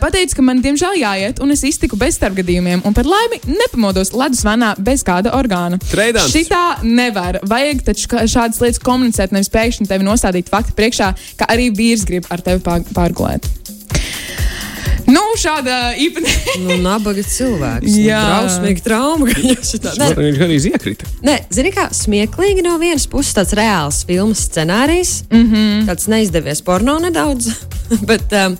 Pateicu, 0.00 0.38
ka 0.38 0.44
man 0.46 0.62
diemžēl 0.64 0.98
jāiet, 1.02 1.42
un 1.44 1.52
es 1.54 1.64
iztiku 1.66 1.98
bez 2.00 2.18
starpgadījumiem, 2.18 2.84
un 2.86 2.96
par 2.96 3.08
laimi 3.08 3.40
nepamodos 3.50 4.14
ledus 4.16 4.44
vanā 4.46 4.74
bez 4.78 5.04
kāda 5.06 5.34
orgāna. 5.38 5.80
Treidants. 5.90 6.32
Šitā 6.32 6.80
nevar. 6.86 7.40
Vajag 7.48 7.84
taču 7.90 8.08
šādas 8.24 8.62
lietas 8.64 8.82
komunicēt, 8.84 9.34
nevis 9.34 9.52
pēkšņi 9.54 9.88
tevi 9.90 10.06
nostādīt 10.06 10.52
faktu 10.52 10.76
priekšā, 10.78 11.12
ka 11.40 11.50
arī 11.52 11.70
vīrs 11.74 12.06
grib 12.08 12.28
ar 12.32 12.44
tevi 12.44 12.62
pār- 12.64 12.86
pārgulēt. 12.94 13.48
Nu, 15.08 15.22
šāda 15.40 15.94
īpatnēja. 15.96 16.54
Nu, 16.66 16.76
nabaga 16.84 17.22
cilvēks. 17.24 17.94
Jā. 17.96 18.20
Nu, 18.20 18.32
Drausmīgi 18.34 18.84
trauma. 18.84 19.28
viņš 19.28 20.42
arī 20.44 20.58
iekrita. 20.68 21.08
Nē, 21.24 21.36
zini, 21.54 21.72
kā 21.72 21.86
smieklīgi 21.96 22.64
no 22.66 22.74
vienas 22.80 23.08
puses 23.08 23.36
tāds 23.36 23.54
reāls 23.56 24.02
filmas 24.08 24.44
scenārijs, 24.50 25.22
mm 25.30 25.46
-hmm. 25.46 25.86
tāds 25.88 26.10
neizdevies 26.12 26.60
porno 26.62 26.98
nedaudz, 27.00 27.48
bet 28.10 28.36
um, 28.36 28.58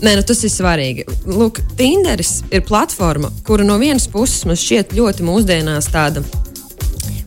nē, 0.00 0.16
nu, 0.16 0.22
tas 0.22 0.44
ir 0.44 0.50
svarīgi. 0.50 1.04
Lūk, 1.28 1.60
Tinderis 1.76 2.40
ir 2.50 2.64
platforma, 2.64 3.30
kura 3.44 3.64
no 3.64 3.78
vienas 3.78 4.08
puses 4.08 4.44
man 4.44 4.56
šķiet 4.56 4.96
ļoti 4.96 5.28
mūsdienās 5.28 5.92
tāda. 5.92 6.24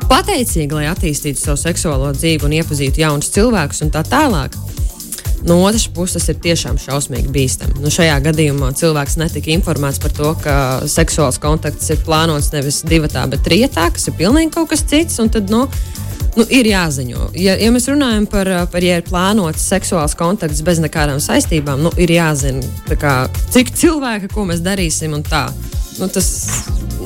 Pateicīga, 0.10 0.76
lai 0.76 0.90
attīstītu 0.90 1.40
savu 1.40 1.58
seksuālo 1.58 2.12
dzīvi 2.14 2.46
un 2.46 2.52
iepazītu 2.60 3.02
jaunus 3.02 3.30
cilvēkus 3.30 3.86
un 3.86 3.92
tā 3.94 4.04
tālāk. 4.04 4.58
No 5.44 5.58
otras 5.68 5.90
puses, 5.92 6.24
ir 6.32 6.38
tiešām 6.44 6.78
šausmīgi 6.80 7.32
bīstami. 7.36 7.82
Nu, 7.84 7.92
šajā 7.92 8.16
gadījumā 8.24 8.72
cilvēks 8.80 9.18
netika 9.20 9.52
informēts 9.52 10.00
par 10.00 10.14
to, 10.16 10.32
ka 10.40 10.56
seksuāls 10.88 11.40
kontakts 11.44 11.92
ir 11.92 12.00
plānots 12.06 12.54
nevis 12.56 12.80
divi, 12.88 13.12
bet 13.12 13.44
trīs, 13.44 13.76
kas 13.76 14.08
ir 14.08 14.16
pilnīgi 14.20 14.54
kaut 14.56 14.72
kas 14.72 14.86
cits. 14.88 15.20
Tad, 15.34 15.52
nu, 15.52 15.66
nu, 16.38 16.48
ir 16.48 16.70
jāziņo. 16.72 17.30
Ja, 17.36 17.58
ja 17.60 17.72
mēs 17.76 17.90
runājam 17.92 18.28
par, 18.32 18.50
par 18.72 18.86
ja 18.86 19.02
ir 19.02 19.08
plānots 19.08 19.68
seksuāls 19.68 20.16
kontakts 20.20 20.64
bez 20.66 20.80
nekādām 20.84 21.20
saistībām, 21.24 21.84
nu, 21.84 21.92
ir 22.00 22.16
jāzina, 22.16 22.64
kā, 23.00 23.16
cik 23.54 23.76
cilvēka, 23.84 24.32
ko 24.34 24.48
mēs 24.48 24.64
darīsim 24.64 25.16
un 25.18 25.28
tā. 25.28 25.50
Nu, 26.00 26.08
tas. 26.12 26.28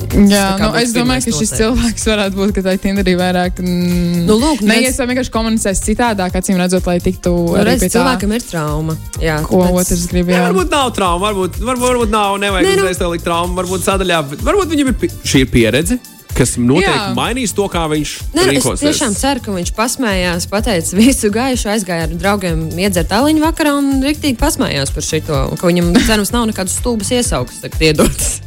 Jā, 0.08 0.54
tā 0.56 0.68
nu, 0.70 0.78
es 0.80 0.92
domāju, 0.94 1.24
ka 1.26 1.32
šis 1.36 1.50
cilvēks 1.58 2.04
varētu 2.08 2.38
būt, 2.38 2.52
ka 2.56 2.62
tai 2.64 2.76
Tinderī 2.80 3.12
vairāk 3.18 3.58
mm, 3.60 4.22
Nu, 4.28 4.36
lūk, 4.40 4.62
neies 4.64 4.96
vai 4.96 5.06
vienkārši 5.10 5.32
komunicēs 5.34 5.82
citādāk, 5.84 6.36
acīm 6.38 6.56
redzot, 6.60 6.86
lai 6.88 6.96
tiktu 7.04 7.32
Nu, 7.34 7.58
redz, 7.66 7.82
tā, 7.84 7.90
cilvēkam 7.98 8.32
ir 8.38 8.46
trauma. 8.48 8.96
Jā, 9.20 9.36
ko 9.44 9.60
tāpēc- 9.66 9.82
otrs 9.82 10.06
grib. 10.12 10.30
Jā, 10.32 10.38
Jā, 10.40 10.46
varbūt 10.48 10.70
nav 10.72 10.92
trauma, 10.96 11.20
varbūt, 11.28 11.58
varbūt, 11.60 11.88
varbūt 11.92 12.14
nav, 12.14 12.38
nevajag 12.40 12.64
Nē, 12.70 12.76
nu- 12.78 12.86
uzreiz 12.88 13.02
likt 13.12 13.26
traumu, 13.28 13.58
varbūt 13.60 13.84
sadaļā, 13.84 14.22
bet 14.30 14.46
varbūt 14.48 14.72
viņam 14.72 14.94
ir 14.94 15.12
šī 15.28 15.44
ir 15.44 15.50
pieredze, 15.52 15.98
kas 16.38 16.56
noteikti 16.56 16.94
Jā. 16.94 17.12
mainīs 17.18 17.52
to, 17.52 17.68
kā 17.68 17.84
viņš 17.92 18.10
Nē, 18.32 18.32
nu, 18.32 18.48
es 18.48 18.50
rīkosies. 18.54 18.86
tiešām 18.88 19.14
ceru, 19.18 19.44
ka 19.44 19.52
viņš 19.60 19.74
pasmējās, 19.76 20.48
pateica 20.48 20.96
visu 20.96 21.28
gaišu, 21.34 21.68
aizgāja 21.74 22.08
ar 22.08 22.16
draugiem 22.16 22.68
iedzert 22.80 23.12
aliņu 23.12 23.44
vakarā 23.44 23.76
un 23.76 24.00
rīktīgi 24.06 24.38
pasmējās 24.40 24.94
par 24.94 25.02
šito. 25.04 25.50
un 25.52 25.56
Ka 25.60 25.66
viņam, 25.68 25.92
cerams, 26.06 26.32
nav 26.32 26.46
nekādas 26.48 26.78
stulbas 26.80 27.10
iesaukas 27.12 27.60
tagad 27.60 27.80
iedotas. 27.92 28.38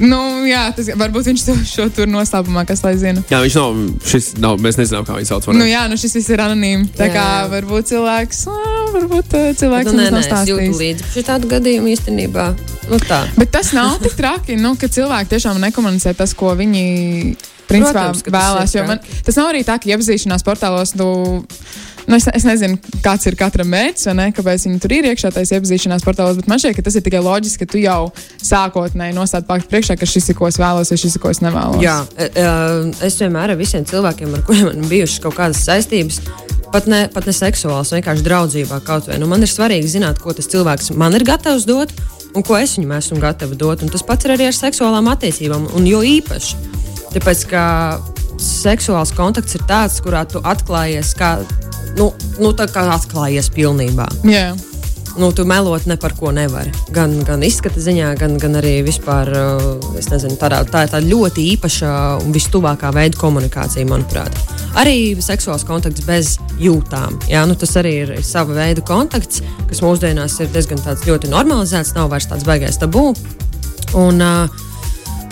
Nu, 0.00 0.18
jā 0.48 0.62
tas, 0.76 0.88
varbūt 0.98 1.28
viņš 1.30 1.44
to 1.46 1.54
šo 1.68 1.86
tur 1.94 2.08
noslēpumā, 2.10 2.64
kas 2.68 2.82
lai 2.86 2.94
zina. 3.00 3.22
Jā, 3.30 3.40
viņš 3.44 3.56
nav, 3.60 3.80
šis 4.12 4.30
nav, 4.42 4.58
mēs 4.64 4.78
nezinām, 4.80 5.06
kā 5.08 5.16
viņu 5.18 5.28
sauc. 5.30 5.48
Nu, 5.56 5.66
jā, 5.68 5.84
nu 5.90 5.98
šis 6.00 6.16
viss 6.18 6.32
ir 6.32 6.42
anonīms. 6.44 6.92
Tā 6.98 7.10
Jā, 7.10 7.14
kā 7.14 7.26
varbūt 7.52 7.92
cilvēks, 7.92 8.42
varbūt 8.96 9.36
cilvēks 9.60 9.90
Nu, 9.92 9.96
nē, 10.00 10.08
nav 10.14 10.26
stāstījis. 10.26 10.80
līdzi 10.80 11.10
šī 11.14 11.24
tādu 11.28 11.50
gadījumu 11.50 11.92
īstenībā. 11.94 12.48
Nu, 12.90 12.98
tā. 13.04 13.22
Bet 13.38 13.52
tas 13.54 13.72
nav 13.76 13.98
tik 14.02 14.16
traki, 14.18 14.56
nu, 14.60 14.74
ka 14.80 14.88
cilvēki 14.90 15.34
tiešām 15.36 15.60
nekomunicē 15.62 16.14
tas, 16.18 16.34
ko 16.34 16.54
viņi 16.58 16.84
principā 17.70 18.08
Protams, 18.10 18.24
vēlās. 18.26 18.74
Jo 18.74 18.82
man, 18.88 18.98
tas 19.26 19.36
nav 19.38 19.52
arī 19.52 19.62
tā, 19.66 19.76
ka 19.78 19.92
iepazīšanās 19.92 20.42
portālos. 20.46 20.96
Nu, 20.98 21.10
Nu, 22.10 22.18
es, 22.18 22.26
es 22.34 22.44
nezinu, 22.46 22.74
kāds 23.04 23.28
ir 23.30 23.36
katram 23.38 23.70
mērķis, 23.70 24.08
vai 24.10 24.14
ne, 24.18 24.26
kāpēc 24.34 24.66
viņi 24.66 24.80
tur 24.82 24.94
ir 24.96 25.06
iekšā 25.12 25.30
tajā 25.34 25.60
iepazīšanās 25.60 26.02
portālos, 26.02 26.40
bet 26.40 26.50
man 26.50 26.58
šķiet, 26.58 26.74
ka 26.74 26.84
tas 26.88 26.98
ir 26.98 27.04
tikai 27.06 27.22
loģiski, 27.22 27.62
ka 27.62 27.70
tu 27.70 27.82
jau 27.84 28.00
sākotnēji 28.42 29.14
nostādi 29.14 29.46
faktu 29.46 29.70
priekšā, 29.70 29.98
ka 30.00 30.08
šis 30.10 30.32
ir 30.32 30.38
ko 30.40 30.50
es 30.50 30.58
vēlos, 30.58 30.90
vai 30.90 30.98
šis 30.98 31.16
ir 31.16 31.22
ko 31.22 31.30
es 31.30 31.42
nevēlos. 31.44 31.78
Jā, 31.84 32.00
e, 32.18 32.30
e, 32.34 32.46
es 33.06 33.18
vienmēr 33.22 33.54
ar 33.54 33.60
visiem 33.60 33.86
cilvēkiem, 33.86 34.34
ar 34.34 34.46
kuriem 34.48 34.72
man 34.72 34.90
bijušas 34.90 35.22
kaut 35.22 35.38
kādas 35.38 35.62
saistības, 35.68 36.18
pat 36.74 36.90
ne, 36.90 37.04
pat 37.14 37.30
ne 37.30 37.36
seksuāls, 37.36 37.94
vienkārši 37.94 38.26
draudzībā 38.26 38.82
kaut 38.86 39.06
vai. 39.06 39.20
Nu, 39.22 39.30
man 39.30 39.46
ir 39.46 39.52
svarīgi 39.52 39.94
zināt, 39.94 40.18
ko 40.22 40.34
tas 40.34 40.50
cilvēks 40.50 40.96
man 40.98 41.14
ir 41.14 41.26
gatavs 41.30 41.68
dot 41.70 41.94
un 42.34 42.46
ko 42.46 42.58
es 42.58 42.76
viņam 42.76 42.96
esmu 42.98 43.20
gatava 43.22 43.58
dot. 43.58 43.82
Un 43.84 43.92
tas 43.92 44.04
pats 44.06 44.26
ir 44.26 44.34
arī 44.36 44.48
ar 44.50 44.56
seksuālām 44.56 45.10
attiecībām, 45.12 45.70
un 45.76 45.86
jo 45.88 46.02
īpaši. 46.06 46.58
Tāpēc, 47.10 47.46
ka 47.50 47.62
seksuāls 48.40 49.12
kontakts 49.16 49.58
ir 49.58 49.64
tāds, 49.68 50.00
kurā 50.04 50.24
tu 50.28 50.40
atklājies 50.40 51.12
kā, 51.18 51.36
nu, 51.98 52.10
nu, 52.40 52.52
kā 52.56 52.88
atklājies 52.96 53.52
pilnībā. 53.54 54.08
Jā. 54.28 54.50
nu, 55.18 55.32
tu 55.32 55.44
melot 55.44 55.86
ne 55.86 55.96
par 56.00 56.14
ko 56.16 56.30
nevari. 56.32 56.70
Gan, 56.94 57.16
gan 57.26 57.42
izskata 57.42 57.82
ziņā, 57.82 58.12
gan, 58.20 58.36
gan 58.40 58.56
arī 58.60 58.78
vispār, 58.86 59.30
uh, 59.34 59.98
nezinu, 59.98 60.38
tādā, 60.40 60.62
tā 60.70 60.84
ir 60.86 60.92
tā 60.92 61.00
ļoti 61.04 61.46
īpaša 61.56 61.90
un 62.22 62.32
vistuvākā 62.34 62.92
veida 62.94 63.18
komunikācija, 63.20 63.88
manuprāt. 63.90 64.36
Arī 64.78 65.18
seksuāls 65.18 65.66
kontakts 65.66 66.06
bez 66.06 66.36
jūtām. 66.62 67.18
Jā, 67.30 67.42
nu, 67.48 67.58
tas 67.58 67.74
arī 67.80 67.94
ir 68.04 68.14
sava 68.26 68.54
veida 68.60 68.84
kontakts, 68.86 69.42
kas 69.68 69.82
mūsdienās 69.84 70.38
ir 70.44 70.52
diezgan 70.54 70.80
ļoti 70.80 71.32
normalizēts, 71.32 71.96
nav 71.98 72.12
vairs 72.14 72.30
tāds 72.30 72.46
baigais 72.46 72.78
tabū. 72.80 73.10
Un, 73.98 74.22
uh, 74.22 74.69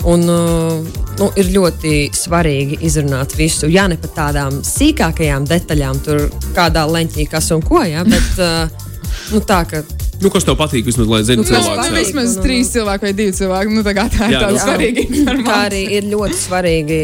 Un, 0.07 0.21
uh, 0.31 0.79
nu, 1.19 1.27
ir 1.35 1.49
ļoti 1.51 1.93
svarīgi 2.15 2.77
izrunāt 2.87 3.35
visu, 3.35 3.67
ja 3.67 3.83
ne 3.91 3.97
pat 3.99 4.13
tādām 4.15 4.61
sīkākajām 4.63 5.47
detaļām, 5.49 5.99
tur 6.05 6.29
kādā 6.55 6.85
leņķī, 6.87 7.25
kas 7.31 7.51
un 7.51 7.63
ko, 7.65 7.81
ja, 7.83 8.05
bet 8.07 8.39
uh, 8.39 8.87
nu, 9.33 9.41
tā, 9.43 9.65
ka 9.67 9.83
Nu, 10.19 10.27
kas 10.33 10.43
tev 10.43 10.57
patīk, 10.59 10.83
vismaz, 10.83 11.07
lai 11.07 11.21
zinātu, 11.23 11.39
Nu, 11.39 11.43
Nu, 11.47 11.55
tas 11.55 11.65
cilvēks. 11.65 11.89
patīk. 11.89 11.97
vismaz 11.99 12.33
trīs 12.43 12.69
cilvēki 12.73 13.05
vai 13.07 13.11
divi 13.15 13.31
cilvēki. 13.37 13.71
Nu, 13.75 13.83
tā, 13.87 13.93
kā 13.95 14.03
tā 14.11 14.27
ir 14.27 14.33
Jā, 14.35 14.39
tāda 14.43 14.51
nu. 14.51 14.59
svarīga 14.59 15.03
Kā 15.05 15.15
informācija. 15.15 15.59
arī 15.69 15.81
ir 15.95 16.03
ļoti 16.11 16.35
svarīgi 16.39 16.99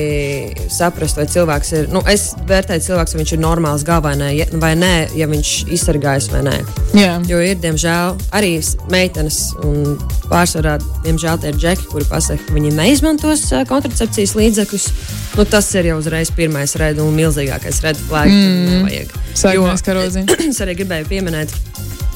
saprast, 0.76 1.16
vai 1.16 1.26
cilvēks 1.26 1.72
ir. 1.80 1.88
Nu, 1.94 2.02
es 2.12 2.34
vērtēju 2.50 2.84
cilvēku, 2.90 3.14
vai 3.16 3.22
viņš 3.24 3.32
ir 3.38 3.40
normāls 3.40 3.86
galvenā 3.88 4.30
vai 4.60 4.74
nē, 4.76 4.92
ja 5.16 5.28
viņš 5.32 5.52
izsargājas 5.72 6.28
vai 6.34 6.42
nē. 6.44 6.56
Jā. 7.00 7.14
Jo 7.30 7.40
ir, 7.40 7.56
diemžēl, 7.64 8.18
arī 8.36 8.52
meitenes, 8.92 9.40
un 9.64 9.96
pārsvarā, 10.30 10.76
diemžēl, 11.06 11.40
tie 11.40 11.50
ir 11.54 11.56
džeki, 11.62 11.88
kuri 11.92 12.06
pasaka, 12.12 12.44
ka 12.48 12.54
viņi 12.54 12.74
neizmantos 12.76 13.48
kontracepcijas 13.70 14.36
līdzekļus. 14.36 14.90
Nu, 15.38 15.46
tas 15.46 15.72
ir 15.76 15.86
jau 15.92 15.98
uzreiz 16.00 16.32
pirmais 16.36 16.76
red 16.76 17.00
un 17.00 17.16
milzīgākais 17.16 17.82
red 17.84 17.96
flag. 18.10 18.28
Mm. 18.28 19.08
Sarkanais 19.36 19.82
karodziņš. 19.84 20.36
es 20.52 20.60
arī 20.64 20.76
gribēju 20.80 21.08
pieminēt, 21.12 21.52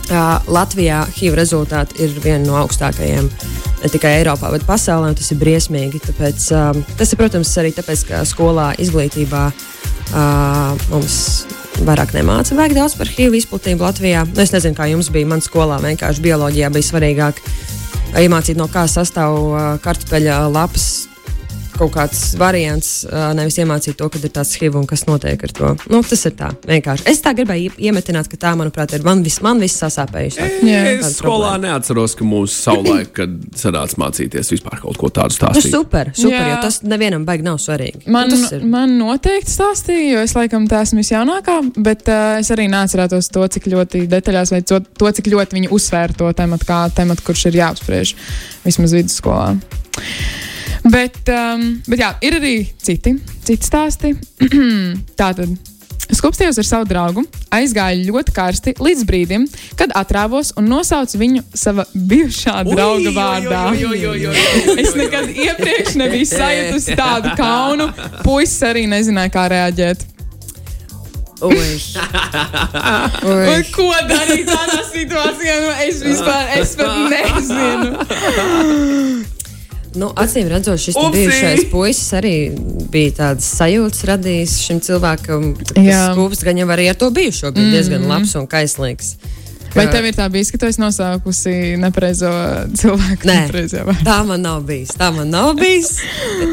ka 0.09 0.23
Latvijā 0.49 1.03
HIV 1.13 1.37
rezultāti 1.37 2.01
ir 2.03 2.17
viena 2.23 2.41
no 2.47 2.57
augstākajiem. 2.63 3.29
Ne 3.79 3.91
tikai 3.91 4.17
Eiropā, 4.19 4.51
bet 4.53 4.65
pasaulē 4.67 5.13
tas 5.17 5.31
ir 5.31 5.39
briesmīgi. 5.39 6.01
Tāpēc, 6.09 6.49
um, 6.57 6.81
tas 6.99 7.13
ir, 7.13 7.19
protams, 7.21 7.53
arī 7.61 7.71
tāpēc, 7.77 8.03
ka 8.09 8.23
skolā 8.27 8.71
izglītībā 8.81 9.45
uh, 9.53 10.89
mums 10.91 11.19
vairāk 11.87 12.11
nemāca 12.17 12.57
vajag 12.57 12.75
daudz 12.75 12.97
par 12.99 13.11
HIV 13.13 13.39
izplatību 13.39 13.85
Latvijā. 13.87 14.25
Nu, 14.33 14.41
es 14.43 14.53
nezinu, 14.55 14.75
kā 14.77 14.89
jums 14.91 15.11
bija. 15.13 15.29
Man 15.29 15.45
skolā 15.45 15.79
vienkārši 15.85 16.25
bioloģijā 16.25 16.71
bija 16.75 16.89
svarīgāk 16.89 17.43
uh, 17.43 18.19
iemācīt, 18.19 18.59
no 18.59 18.67
kā 18.71 18.87
sastāv 18.89 19.37
uh, 19.45 19.69
kartupeļa 19.85 20.41
lapas 20.51 21.08
kaut 21.79 21.93
kāds 21.95 22.21
variants, 22.39 22.89
nevis 23.37 23.57
iemācīt 23.61 23.95
to, 23.99 24.09
ka 24.11 24.19
ir 24.21 24.31
tāds 24.35 24.51
HIV 24.59 24.75
un 24.81 24.85
kas 24.89 25.05
notiek 25.07 25.41
ar 25.47 25.53
to. 25.55 25.69
Nu, 25.91 26.01
tas 26.03 26.25
ir 26.27 26.33
tā 26.39 26.51
vienkārši. 26.67 27.05
Es 27.09 27.21
tā 27.23 27.31
gribēju 27.37 27.69
ie- 27.71 27.87
iemetināt, 27.89 28.27
ka 28.31 28.37
tā, 28.41 28.51
manuprāt, 28.59 28.93
ir 28.97 29.03
man, 29.07 29.23
vis, 29.23 29.39
man 29.45 29.59
viss 29.63 29.79
sasāpējuši. 29.81 30.49
Jā. 30.67 30.81
Es 30.99 31.15
skolā 31.21 31.53
neatceros, 31.63 32.15
ka 32.19 32.27
mūsu 32.27 32.53
savulaik, 32.59 33.13
kad 33.15 33.33
sanāca 33.59 33.95
mācīties 34.03 34.51
vispār 34.55 34.81
kaut 34.83 34.97
ko 34.99 35.07
tādu 35.09 35.31
Nu, 35.31 35.37
stāstīt. 35.39 35.71
super, 35.71 36.11
super, 36.17 36.35
Jā. 36.35 36.49
jo 36.55 36.61
tas 36.67 36.81
nevienam 36.83 37.23
baigi 37.27 37.43
nav 37.47 37.57
svarīgi. 37.63 38.03
Man, 38.07 38.29
Nu, 38.29 38.35
tas 38.35 38.51
ir. 38.57 38.65
man 38.65 38.97
noteikti 38.99 39.51
stāstīja, 39.55 40.11
jo 40.13 40.19
es 40.27 40.33
laikam 40.35 40.67
tā 40.67 40.81
esmu 40.85 40.99
visjaunākā, 41.03 41.57
bet 41.77 42.07
uh, 42.09 42.39
es 42.41 42.49
arī 42.51 42.67
neatcerētos 42.69 43.31
to, 43.31 43.47
cik 43.47 43.69
ļoti 43.71 44.03
detaļās, 44.11 44.51
vai 44.51 44.61
to, 44.61 44.79
to 44.99 45.11
cik 45.19 45.31
ļoti 45.31 45.59
viņi 45.59 45.69
uzsvēra 45.71 46.17
to 46.17 46.31
tematu, 46.33 46.65
kā 46.69 46.81
tematu, 46.93 47.23
kurš 47.29 47.45
ir 47.51 47.59
jāapspriež 47.61 48.15
vismaz 48.65 48.93
vidusskolā. 48.97 49.53
Bet, 50.87 51.17
um, 51.27 51.65
bet 51.89 51.99
jā, 51.99 52.13
ir 52.23 52.37
arī 52.39 52.53
citi, 52.79 53.17
citi 53.43 53.67
stāsti. 53.67 54.13
Tātad. 55.19 55.57
Skupstījos 56.09 56.57
ar 56.57 56.65
savu 56.65 56.87
draugu, 56.89 57.21
aizgāju 57.53 58.07
ļoti 58.07 58.33
karsti 58.33 58.71
līdz 58.81 59.03
brīdim, 59.05 59.43
kad 59.77 59.91
atrāvos 59.93 60.49
un 60.57 60.65
nosaucu 60.71 61.19
viņu 61.21 61.43
sava 61.53 61.85
bijušā 61.93 62.63
drauga 62.65 63.13
vārdā. 63.13 63.61
Es 64.73 64.95
nekad 64.97 65.29
iepriekš 65.29 65.99
nebiju 66.01 66.29
sajutusi 66.31 66.97
tādu 66.97 67.35
kaunu. 67.37 67.91
Puisis 68.25 68.63
arī 68.65 68.87
nezināja, 68.89 69.29
kā 69.35 69.45
reaģēt. 69.53 70.07
Ui. 71.45 71.55
Un 73.23 73.45
Ui. 73.45 73.63
ko 73.71 73.93
darīt 74.09 74.49
tādā 74.49 74.81
situācijā? 74.89 75.59
Nu, 75.63 75.69
es 75.85 76.01
vispār 76.03 76.57
es 76.57 76.73
pat 76.79 76.97
nezinu. 77.13 77.89
Nu, 79.99 80.11
acīm 80.15 80.47
redzot, 80.47 80.79
šis 80.79 80.95
bijušais 81.13 81.65
puisis 81.71 82.13
arī 82.15 82.33
bija 82.93 83.15
tāds 83.17 83.49
sajūts 83.57 84.05
radījis 84.07 84.55
šim 84.63 84.79
cilvēkam. 84.85 85.49
Tas 85.73 85.89
skūps 86.13 86.45
gan 86.47 86.61
jau 86.61 86.69
arī 86.71 86.87
ar 86.91 86.99
to 86.99 87.09
bijušo 87.15 87.51
bija 87.55 87.75
diezgan 87.75 88.07
labs 88.07 88.35
un 88.39 88.47
kaislīgs. 88.49 89.17
Vai 89.75 89.85
tev 89.91 90.07
ir 90.09 90.15
tā 90.17 90.25
bijis, 90.31 90.49
ka 90.53 90.59
tu 90.61 90.67
esi 90.69 90.81
nosaukusi 90.81 91.53
nepareizo 91.81 92.29
cilvēku? 92.79 93.27
Nē. 93.29 93.35
nepareizajā 93.45 93.85
vārdā? 93.87 94.05
Tā 94.07 94.17
man 94.27 94.43
nav 94.45 94.63
bijis. 94.67 94.93
Tā 94.97 95.09
man 95.15 95.29
nav 95.33 95.53
bijis. 95.59 95.91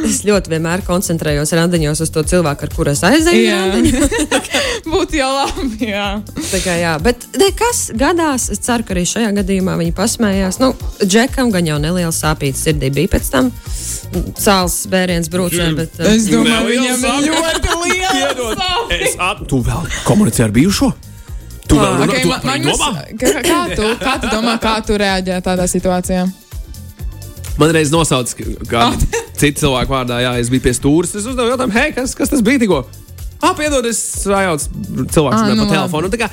Es 0.06 0.20
ļoti 0.26 0.52
vienmēr 0.52 0.84
koncentrējos 0.86 1.54
randiņos 1.56 2.02
uz 2.04 2.12
to 2.12 2.24
cilvēku, 2.28 2.66
ar 2.66 2.74
kuru 2.76 2.92
es 2.92 3.02
aizēju. 3.06 3.94
Būtu 4.92 5.18
jau 5.18 5.30
labi. 5.32 5.90
Jā. 5.90 6.08
Tā 6.50 6.60
kā, 6.62 6.76
jā, 6.78 6.92
bet 7.02 7.26
nekas 7.40 7.86
gadās. 7.96 8.50
Es 8.54 8.62
ceru, 8.66 8.86
ka 8.86 8.94
arī 8.94 9.06
šajā 9.08 9.32
gadījumā 9.40 9.78
viņi 9.80 9.94
pasmējās. 9.96 10.60
Nu, 10.62 10.72
Džekam 11.02 11.50
gan 11.54 11.66
jau 11.68 11.80
neliela 11.82 12.14
sāpīga 12.14 12.58
sirdī 12.60 12.92
bija 12.94 13.16
pēc 13.16 13.32
tam. 13.32 13.50
Cēlus 14.38 14.78
bēriens 14.92 15.30
brūcē. 15.32 15.72
Bet, 15.76 15.98
uh, 15.98 16.12
Es 16.12 16.28
domāju, 16.30 16.70
Neliels 16.70 17.02
viņam 17.02 17.26
ir 17.26 17.32
ļoti 17.32 17.80
liela 17.82 18.14
Piedod, 18.16 18.62
es 18.94 19.18
at... 19.18 19.42
Tu 19.50 19.60
vēl 19.66 19.90
komunicē 20.06 20.46
ar 20.46 20.54
bijušo? 20.54 20.92
Tu 21.66 21.74
vēl 21.78 21.96
runā, 21.98 22.06
Okay, 22.06 22.22
tu 22.22 22.28
ma- 22.30 22.38
par 22.40 22.52
viņu 22.52 22.64
Magnus, 22.64 22.78
domā? 22.78 23.04
kā, 23.18 23.30
kā, 23.42 23.60
tu, 23.76 23.86
kā 24.04 24.12
tu 24.22 24.28
domā, 24.30 24.52
kā 24.62 24.74
tu 24.86 24.98
reaģē 25.02 25.40
tādā 25.42 25.64
situācijā? 25.70 26.26
Man 27.58 27.72
reiz 27.74 27.90
nosauc, 27.90 28.30
kā 28.70 28.90
citu 29.40 29.64
cilvēku 29.64 29.90
vārdā, 29.96 30.20
jā, 30.22 30.34
es 30.42 30.50
biju 30.52 30.62
pie 30.66 30.74
stūres. 30.76 31.14
Es 31.16 31.24
uzdevu 31.26 31.50
jautājumu, 31.54 31.74
hei, 31.78 31.92
kas, 31.96 32.14
kas 32.18 32.30
tas 32.32 32.44
bija 32.44 32.60
tikko? 32.62 32.82
Ah, 33.42 33.52
piedod, 33.56 33.84
es 33.88 33.98
sajaucu 34.22 35.06
cilvēku 35.12 35.36
Ah, 35.36 35.42
ah, 35.48 35.54
nu 35.56 35.66
pa 35.66 35.74
telefonu. 35.74 36.08
Tā 36.12 36.20
kā 36.22 36.28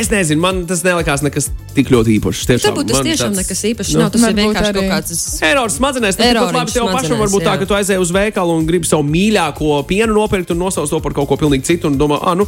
Es 0.00 0.08
nezinu, 0.08 0.40
man 0.40 0.62
tas 0.70 0.80
nelikās 0.86 1.20
nekas 1.26 1.50
tik 1.76 1.90
ļoti 1.92 2.14
īpašs. 2.16 2.46
Tiešām, 2.48 2.72
Varbūt 2.72 2.88
tas 2.88 2.96
man 3.00 3.06
tiešām 3.10 3.30
tāds- 3.34 3.40
nekas 3.42 3.60
īpašs 3.70 3.90
Nu. 3.94 3.98
nav. 4.00 4.10
Tas 4.14 4.22
ir 4.22 4.26
Varbūt 4.30 4.40
vienkārši 4.40 4.70
arī. 4.70 4.80
kaut 4.80 4.92
kāds. 4.94 5.42
Erors 5.50 5.74
smadzenēs, 5.78 6.16
tas 6.16 6.24
ir 6.26 6.30
Eroriņš 6.34 6.56
labi. 6.56 6.72
Tev 6.72 6.86
pašam 6.94 7.18
varbūt 7.20 7.42
tā, 7.44 7.52
jā. 7.52 7.58
ka 7.60 7.66
tu 7.70 7.74
aizēji 7.76 8.00
uz 8.00 8.10
veikalu 8.16 8.56
un 8.58 8.66
gribi 8.70 8.86
savu 8.88 9.04
mīļāko 9.04 9.68
pienu 9.90 10.14
nopirkt 10.16 10.50
un 10.54 10.58
nosauc 10.62 10.88
to 10.88 11.00
par 11.04 11.12
kaut 11.12 11.28
ko 11.28 11.36
pilnīgi 11.36 11.64
citu. 11.68 11.86
Un 11.92 11.98
domā, 12.00 12.18
ah, 12.22 12.34
nu, 12.34 12.46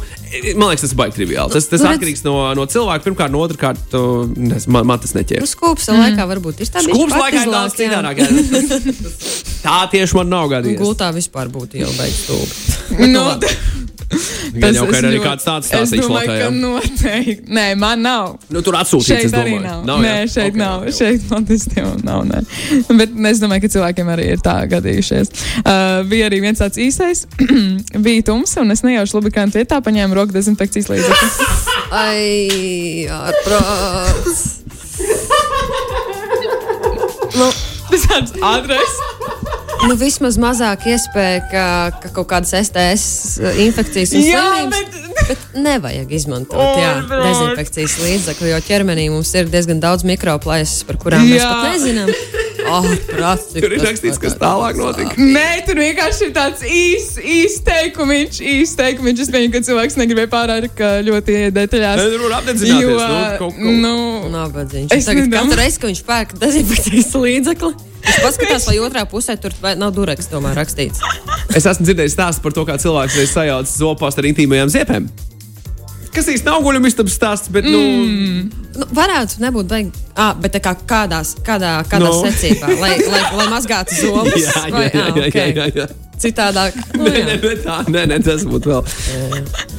man 0.55 0.69
liekas, 0.73 0.81
tas 0.87 0.91
ir 0.91 0.97
baigi 0.97 1.15
triviāli. 1.19 1.51
Tas, 1.53 1.67
tas 1.67 1.79
Nu, 1.81 1.87
redz- 1.87 1.99
atkarīgs 2.01 2.23
no, 2.25 2.53
no 2.57 2.65
cilvēka. 2.65 3.03
Pirmkārt, 3.05 3.31
no 3.31 3.39
otrkārt, 3.47 3.77
tu- 3.91 4.33
nes- 4.35 4.67
man, 4.67 4.85
man 4.87 4.99
tas 4.99 5.13
Nu, 5.13 5.21
neķēra. 5.21 5.45
skūpsta 5.45 5.93
laikā 5.93 6.23
varbūt 6.33 6.59
ir 6.59 6.67
tā 6.73 6.81
Skūps 6.81 7.13
laikā 7.21 7.45
ir 7.45 7.51
daudz 7.53 7.73
citādāk. 7.77 8.17
Tā 9.63 9.77
tieši 9.91 10.15
man 10.15 10.27
nav 10.29 10.49
gadījies. 10.51 10.79
Gultā 10.81 11.13
vispār 11.15 11.47
būtu 11.53 11.79
jau 11.79 11.91
beigas 11.95 12.19
stūbi. 12.25 12.51
Gan 14.61 14.75
jau, 14.77 14.85
ka 14.89 14.97
ir 14.99 15.05
arī 15.07 15.17
ļoti- 15.17 15.25
kāds 15.25 15.45
tāds 15.47 15.69
domāju, 15.71 16.09
Latvijā. 16.13 16.39
ka 16.43 16.49
noteikti. 16.53 17.47
Nē, 17.57 17.65
man 17.81 18.01
nav. 18.05 18.35
Nu, 18.53 18.61
tur 18.61 18.73
atsūtīts, 18.77 19.07
Šeit 19.09 19.25
es 19.25 19.33
arī 19.33 19.55
domāju. 19.55 19.63
nav. 19.65 19.85
Nav, 19.89 20.01
nē, 20.03 20.11
jā? 20.13 20.27
šeit 20.35 20.51
Ok, 20.53 20.59
nav. 20.61 20.83
ok. 20.83 20.93
Šeit 20.97 21.25
man 21.31 21.45
tas 21.49 21.65
nav. 22.03 22.21
Nē. 22.29 22.41
Bet 22.99 23.15
es 23.31 23.41
domāju, 23.41 23.61
ka 23.65 23.71
cilvēkiem 23.77 24.11
arī 24.13 24.27
ir 24.35 24.43
tā 24.45 24.55
gadījušies. 24.69 25.33
Uh, 25.63 26.03
bija 26.11 26.29
arī 26.29 26.41
viens 26.45 26.59
tāds 26.61 26.77
īsais. 26.77 27.25
bija 28.05 28.21
tums, 28.29 28.53
un 28.61 28.71
es 28.75 28.83
nejauši 28.85 29.17
lubrikantu 29.17 29.57
vietā 29.61 29.81
paņēmu 29.81 30.13
roku 30.19 30.35
dezinfekcijas 30.37 30.91
līdzekli. 30.93 31.29
Ai, 32.03 33.07
ārprāts. 33.09 34.61
nu, 37.37 37.49
Tas 37.93 38.05
tāds 38.09 38.31
ātrais. 38.41 38.93
Nu, 39.87 39.95
vismaz 39.99 40.37
mazāk 40.41 40.85
iespēja, 40.93 41.41
ka, 41.51 41.65
ka 42.03 42.11
kaut 42.15 42.29
kādas 42.31 42.53
STS 42.63 43.39
infekcijas 43.65 44.13
un 44.17 44.23
Jā, 44.27 44.43
slimības. 44.53 44.77
bet 44.79 45.01
Bet 45.23 45.43
nevajag 45.55 46.09
izmantot 46.11 46.59
O, 46.59 46.63
jā, 46.81 46.93
brāl. 47.07 47.21
dezinfekcijas 47.29 47.93
līdzekli, 48.03 48.49
jo 48.51 48.57
ķermenī 48.65 49.05
mums 49.13 49.29
ir 49.39 49.47
diezgan 49.51 49.79
daudz 49.79 50.03
mikroplēses, 50.07 50.81
par 50.87 50.97
kurām 50.99 51.23
mēs 51.29 51.39
Jā. 51.39 51.51
pat 51.53 51.77
nezinām. 51.77 52.09
Oh, 52.73 52.87
prāt, 53.11 53.43
cik 53.51 53.63
Tur 53.63 53.73
ir 53.75 53.81
rakstīts, 53.85 54.19
kas 54.23 54.35
tālāk 54.39 54.77
notika. 54.79 55.15
Nē, 55.19 55.63
tur 55.67 55.79
vienkārši 55.79 56.27
ir 56.29 56.33
tāds 56.35 56.63
īsts 56.67 57.19
īs 57.23 57.57
teikumiņš, 57.67 58.39
īsts 58.55 58.77
teikumiņš. 58.79 59.23
Es 59.25 59.31
pieņemu, 59.35 59.53
ka 59.55 59.61
cilvēks 59.67 59.97
negribēja 59.99 60.31
pārāk 60.31 60.83
ļoti 61.07 61.37
detaļās. 61.55 61.99
Nē, 62.03 62.19
tur 62.23 62.35
apdedzināties, 62.39 62.83
Jo, 62.83 62.99
nu, 62.99 63.23
kaut 63.43 63.57
ko. 63.59 63.73
nu, 63.83 63.95
Nabadzīgs. 64.33 64.95
Es 64.95 65.07
Tagad 65.07 65.27
nedomāju. 65.27 65.51
katru 65.51 65.59
reizi, 65.63 65.79
kad 65.83 65.91
viņš 65.93 66.03
pērk 66.07 66.35
dezinfekcijas 66.43 67.11
līdzekli, 67.19 67.73
viņš 68.05 68.21
paskatās, 68.23 68.69
vai 68.69 68.79
otrā 68.83 69.05
pusē 69.09 69.37
tur 69.41 69.55
vai 69.63 69.75
nav 69.79 69.93
dureks 69.95 70.31
tomēr 70.31 70.57
rakstīts. 70.61 71.03
Es 71.55 71.67
esmu 71.69 71.87
dzirdējis 71.87 72.17
stāstu 72.17 72.45
par 72.45 72.55
to, 72.55 72.65
kā 72.69 72.79
cilvēks 72.81 73.19
reiz 73.19 73.35
sajauc 73.35 73.69
zopāstu 73.69 74.23
ar 74.23 74.31
intīmajām 74.33 74.73
ziepēm. 74.73 75.07
Kas 76.13 76.27
īsti 76.29 76.45
nav 76.45 76.61
guļamistabas 76.61 77.15
stāsts, 77.17 77.49
bet, 77.53 77.65
nu, 77.65 77.79
mm. 77.79 78.63
Nu, 78.73 78.87
varētu 78.97 79.41
nebūt 79.41 79.67
baigi. 79.69 79.91
Ah, 80.17 80.31
bet 80.37 80.55
tā 80.55 80.59
kā 80.61 80.71
kādās, 80.89 81.35
kādā, 81.45 81.75
kādā 81.89 82.07
No. 82.07 82.13
no. 82.13 82.23
secībā, 82.25 82.69
lai, 82.81 82.95
lai, 83.05 83.21
lai 83.37 83.45
mazgātu 83.51 83.97
zomus. 83.99 84.33
jā, 84.41 84.63
jā, 84.69 84.87
jā, 84.93 85.05
jā, 85.17 85.27
jā, 85.33 85.45
jā, 85.57 85.67
jā. 85.81 85.87
Citādāk. 86.23 86.77
Nu, 86.97 87.09
Nē, 87.09 87.21
nē, 87.41 87.51
tā, 87.65 87.75
nē, 87.89 88.03
nē, 88.09 88.17
tas 88.23 88.45
būtu 88.47 88.69
vēl. 88.71 88.83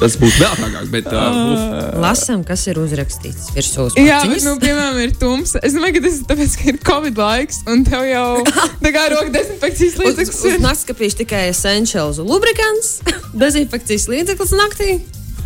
Tas 0.01 0.17
būtu 0.21 0.43
vēl 0.43 0.57
trakāk, 0.59 0.91
bet. 0.93 1.07
Uh. 1.09 1.95
Lasām, 2.03 2.43
kas 2.47 2.67
ir 2.69 2.79
uzrakstīts 2.83 3.49
virsū. 3.55 3.87
Jā, 4.03 4.21
bet, 4.29 4.43
nu, 4.45 4.55
piemēram, 4.63 4.99
ir 5.07 5.15
tums. 5.19 5.55
Es 5.63 5.75
domāju, 5.79 5.97
ka 5.99 6.05
tas 6.07 6.19
ir 6.21 6.29
tāpēc, 6.31 6.57
ka 6.61 6.69
ir 6.75 6.81
Covid 6.91 7.23
laiks, 7.23 7.63
un 7.71 7.87
tev 7.87 8.05
jau 8.11 8.29
tā 8.85 8.95
kā 8.95 9.07
roka 9.15 9.31
dezinfekcijas 9.39 9.99
līdzeklis 10.03 10.61
naktskapīšu 10.67 11.23
tikai 11.25 11.47
essentials 11.55 12.21
lubrikants, 12.23 12.99
dezinfekcijas 13.45 14.11
līdzeklis 14.13 14.57
naktī 14.61 14.93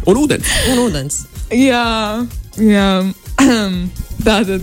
Un 0.06 0.20
ūdens. 0.22 0.52
un 0.72 0.82
ūdens. 0.86 1.22
Jā, 1.54 2.26
jā. 2.60 2.88
tā 4.26 4.36
tad. 4.46 4.62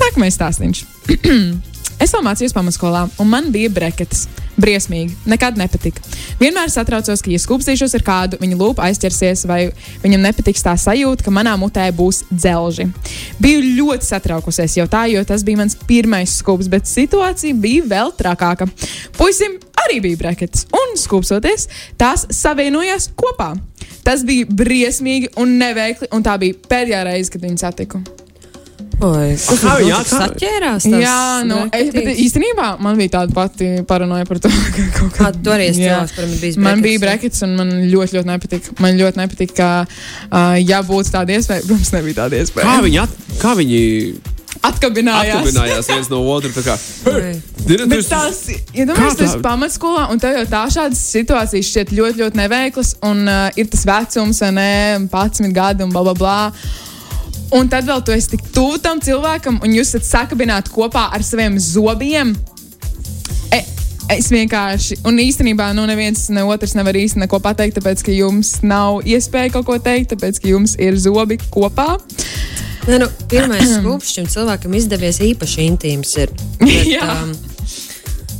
Nākamais 0.00 0.36
stāstījums. 0.36 0.84
es 2.02 2.12
vēl 2.12 2.24
mācījos 2.26 2.56
pamatskolā, 2.56 3.06
un 3.22 3.30
man 3.30 3.52
bija 3.54 3.72
breketes. 3.72 4.26
Briesmīgi, 4.56 5.12
nekad 5.28 5.58
nepatika. 5.60 6.00
Vienmēr 6.40 6.70
satraucos, 6.72 7.20
ka, 7.20 7.28
ja 7.28 7.36
skūpstīšos 7.42 7.92
ar 7.98 8.04
kādu, 8.06 8.38
viņa 8.40 8.56
lūpa 8.56 8.86
aizķersies, 8.86 9.42
vai 9.44 9.66
viņam 10.00 10.24
nepatiks 10.24 10.64
tā 10.64 10.72
sajūta, 10.80 11.26
ka 11.26 11.34
manā 11.34 11.52
mutē 11.60 11.84
būs 11.92 12.22
dzelži. 12.30 12.88
Biju 13.36 13.60
ļoti 13.76 14.08
satraukusies 14.08 14.78
jau 14.78 14.88
tā, 14.88 15.04
jo 15.12 15.20
tas 15.28 15.44
bija 15.44 15.60
mans 15.60 15.76
pirmais 15.88 16.38
skūps, 16.40 16.72
bet 16.72 16.88
situācija 16.88 17.60
bija 17.60 17.84
vēl 17.92 18.16
trakāka. 18.16 18.64
Puisim 19.20 19.60
arī 19.84 20.00
bija 20.08 20.24
breketes, 20.24 20.64
un 20.72 20.96
skūpsoties, 21.04 21.68
tās 22.00 22.24
savienojās 22.32 23.10
kopā. 23.12 23.52
Tas 24.06 24.22
bija 24.26 24.46
briesmīgi 24.46 25.32
un 25.42 25.56
neveikli, 25.58 26.06
un 26.14 26.22
tā 26.22 26.36
bija 26.38 26.54
pēdējā 26.70 27.02
reize, 27.08 27.32
kad 27.34 27.42
viņu 27.42 27.58
satiku. 27.58 28.02
Oi, 28.96 29.34
Kā 29.36 29.72
bija? 29.76 29.96
atkal- 30.00 30.22
Saķērās. 30.22 30.86
Jā, 30.88 31.16
nu, 31.44 31.58
es, 31.74 31.90
bet 31.92 32.06
īstenībā 32.22 32.68
man 32.80 32.96
bija 32.96 33.12
tāda 33.18 33.34
pati 33.36 33.68
paranoja 33.88 34.24
par 34.24 34.38
to, 34.40 34.48
ka 34.76 34.86
kaut 34.94 35.12
Kā 35.18 35.32
tu 35.36 35.52
arī 35.52 35.66
bijis 36.40 36.56
Man 36.56 36.80
bija 36.84 37.02
brekets, 37.02 37.42
un 37.44 37.58
man 37.58 37.74
ļoti, 37.90 38.16
ļoti 38.16 38.30
nepatika. 38.30 38.76
Man 38.80 38.96
ļoti 38.96 39.20
nepatika, 39.20 39.56
ka, 39.58 40.30
uh, 40.30 40.54
ja 40.62 40.80
būtu 40.86 41.12
tāda 41.12 41.36
iespēja, 41.36 41.66
protams, 41.68 41.92
nebija 41.92 42.22
tāda 42.22 42.40
iespēja. 42.40 42.64
Kā 42.70 42.78
viņi, 42.86 43.02
at, 43.04 43.20
kā 43.42 43.52
viņi 43.58 43.82
atkabinājās? 44.68 45.40
atkabinājās 45.40 45.90
viens 45.92 46.10
no 46.12 46.22
otra? 46.32 46.50
tā 46.54 46.64
kā. 46.66 46.76
Dinu, 47.66 47.86
Bet 47.90 48.08
tās, 48.10 48.42
ja 48.74 48.86
domāju, 48.86 49.12
Kā 49.12 49.20
tas 49.20 49.36
ir 49.36 49.44
pamatskolā, 49.44 50.06
un 50.12 50.20
tev 50.22 50.36
jau 50.38 50.44
tā 50.50 50.64
šādas 50.74 51.00
situācijas 51.12 51.70
šķiet 51.70 51.94
ļoti, 51.96 52.22
ļoti 52.22 52.40
neveiklas, 52.40 52.92
un 53.06 53.24
uh, 53.26 53.48
ir 53.58 53.70
tas 53.72 53.86
vecums, 53.88 54.42
vai 54.44 54.52
ne, 54.54 54.68
11 55.08 55.54
gadi 55.56 55.86
un 55.86 55.94
bla, 55.94 56.04
bla, 56.06 56.14
bla. 56.18 56.38
Un 57.54 57.68
tad 57.70 57.86
vēl 57.86 58.02
tu 58.02 58.14
esi 58.14 58.32
tik 58.34 58.46
tuvu 58.54 58.78
tam 58.82 59.00
cilvēkam, 59.02 59.60
un 59.62 59.74
jūs 59.74 59.94
esat 59.94 60.06
sakabināti 60.08 60.72
kopā 60.74 61.08
ar 61.14 61.22
saviem 61.26 61.58
zobiem. 61.62 62.34
E, 63.54 63.60
es 64.12 64.28
vienkārši, 64.30 65.00
un 65.08 65.18
īstenībā, 65.22 65.70
nu, 65.76 65.86
neviens 65.88 66.28
ne 66.34 66.44
otrs 66.46 66.76
nevar 66.78 66.96
īsti 66.98 67.22
neko 67.24 67.40
pateikt, 67.42 67.78
tāpēc, 67.78 68.04
ka 68.06 68.14
jums 68.14 68.52
nav 68.66 69.02
iespēja 69.08 69.54
kaut 69.56 69.66
ko 69.68 69.78
teikt, 69.82 70.12
tāpēc, 70.14 70.40
ka 70.42 70.50
jums 70.52 70.76
ir 70.82 70.98
zobi 71.00 71.38
kopā. 71.50 71.96
Nē, 72.86 73.00
nu, 73.02 73.10
pirmais 73.30 73.72
skūpsts 73.78 74.18
šim 74.18 74.30
cilvēkam 74.30 74.76
izdevies 74.78 75.20
īpaši 75.26 75.66
intīms. 75.66 76.14
Ir, 76.22 76.34
bet, 76.62 76.92
um, 77.02 77.32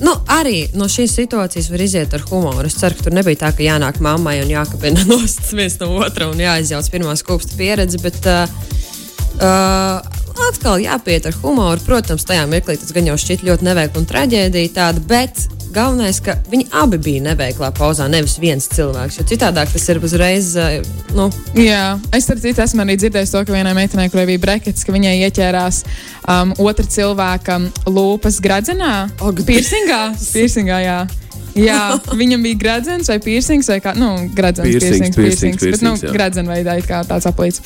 nu, 0.06 0.14
arī 0.36 0.66
no 0.78 0.88
šīs 0.92 1.16
situācijas 1.18 1.70
var 1.72 1.86
iziet 1.86 2.14
ar 2.14 2.26
humoru. 2.30 2.68
Es 2.68 2.78
ceru, 2.78 2.98
ka 2.98 3.08
tur 3.08 3.16
nebija 3.18 3.46
tā, 3.46 3.54
ka 3.56 3.66
jānāk 3.66 3.98
mammai 4.04 4.38
un 4.44 4.52
jākabina 4.52 5.06
nost 5.10 5.50
viens 5.56 5.80
no 5.82 5.96
otra 5.98 6.30
un 6.30 6.42
jāizjauc 6.42 6.92
pirmā 6.94 7.16
skūpsta 7.18 7.58
pieredze. 7.58 8.00
Bet, 8.04 8.22
uh, 8.30 8.46
uh, 9.40 10.14
atkal 10.46 10.80
jāpiet 10.82 11.26
ar 11.28 11.36
humoru. 11.42 11.82
Protams, 11.86 12.26
tajā 12.28 12.46
mirklī 12.50 12.78
tas 12.78 12.94
gan 12.94 13.08
jau 13.08 13.18
šķiet 13.20 13.44
ļoti 13.46 13.66
neveikli 13.66 14.02
un 14.02 14.08
traģēdija 14.10 14.72
tāda, 14.76 15.02
bet 15.10 15.46
galvenais, 15.76 16.20
ka 16.24 16.38
viņi 16.50 16.68
abi 16.82 17.00
bija 17.02 17.24
neveiklā 17.28 17.70
pauzā, 17.76 18.08
nevis 18.12 18.38
viens 18.42 18.68
cilvēks. 18.72 19.20
Jo 19.20 19.26
citādāk 19.28 19.72
tas 19.74 19.88
ir 19.92 20.00
uzreiz. 20.02 20.54
uh, 20.56 20.80
Nu, 21.16 21.30
Jā, 21.56 21.96
es 22.12 22.26
starp 22.26 22.42
citu 22.42 22.60
esmu 22.60 22.82
arī 22.84 22.98
dzirdējis 23.00 23.30
to, 23.32 23.40
ka 23.48 23.54
vienai 23.54 23.72
meitenei, 23.76 24.10
kurai 24.12 24.26
bija 24.28 24.42
brekets, 24.42 24.84
ka 24.84 24.92
viņai 24.92 25.14
ieķērās 25.24 25.78
um, 26.28 26.52
otra 26.60 26.84
cilvēka 26.84 27.56
lūpas 27.88 28.40
gradzenā. 28.44 29.06
Piercingā, 29.46 30.00
piercingā, 30.34 30.82
jā. 30.84 30.98
Jā, 31.56 31.96
viņam 32.20 32.44
bija 32.44 32.60
gradzens 32.60 33.08
vai 33.08 33.16
piercings 33.22 33.70
vai 33.72 33.78
kā, 33.80 33.94
nu, 33.96 34.10
gradzens, 34.36 34.68
Piercings, 34.68 35.16
piercings, 35.16 35.16
piercings, 35.16 35.16
piercings, 35.16 35.62
piercings 35.62 35.80
bet, 35.80 35.84
nu, 35.86 35.92
piercings, 35.94 36.08
jā. 36.10 36.16
gradzen 36.18 36.50
veidā 36.52 36.76
it 36.76 36.88
kā 36.88 37.00
tāds 37.08 37.28
aplīts. 37.30 37.62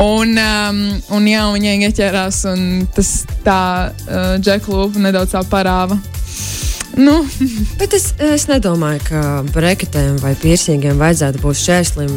Un, 0.00 0.32
um, 0.40 0.84
un 1.18 1.28
jā, 1.28 1.44
viņai 1.52 1.74
ieķērās 1.90 2.44
un 2.54 2.62
tas 2.96 3.12
tā 3.44 3.60
uh, 3.90 4.30
džeka 4.40 4.72
lūpa 4.72 5.04
nedaudz 5.04 5.36
tā 5.36 5.44
parāva. 5.50 6.00
Nu, 6.96 7.18
Bet 7.78 7.94
es, 7.94 8.10
es 8.22 8.46
nedomāju, 8.48 9.02
ka 9.06 9.20
breketēm 9.52 10.16
vai 10.22 10.32
piercingiem 10.38 10.98
vajadzētu 10.98 11.42
būt 11.42 11.60
šķērslim, 11.60 12.14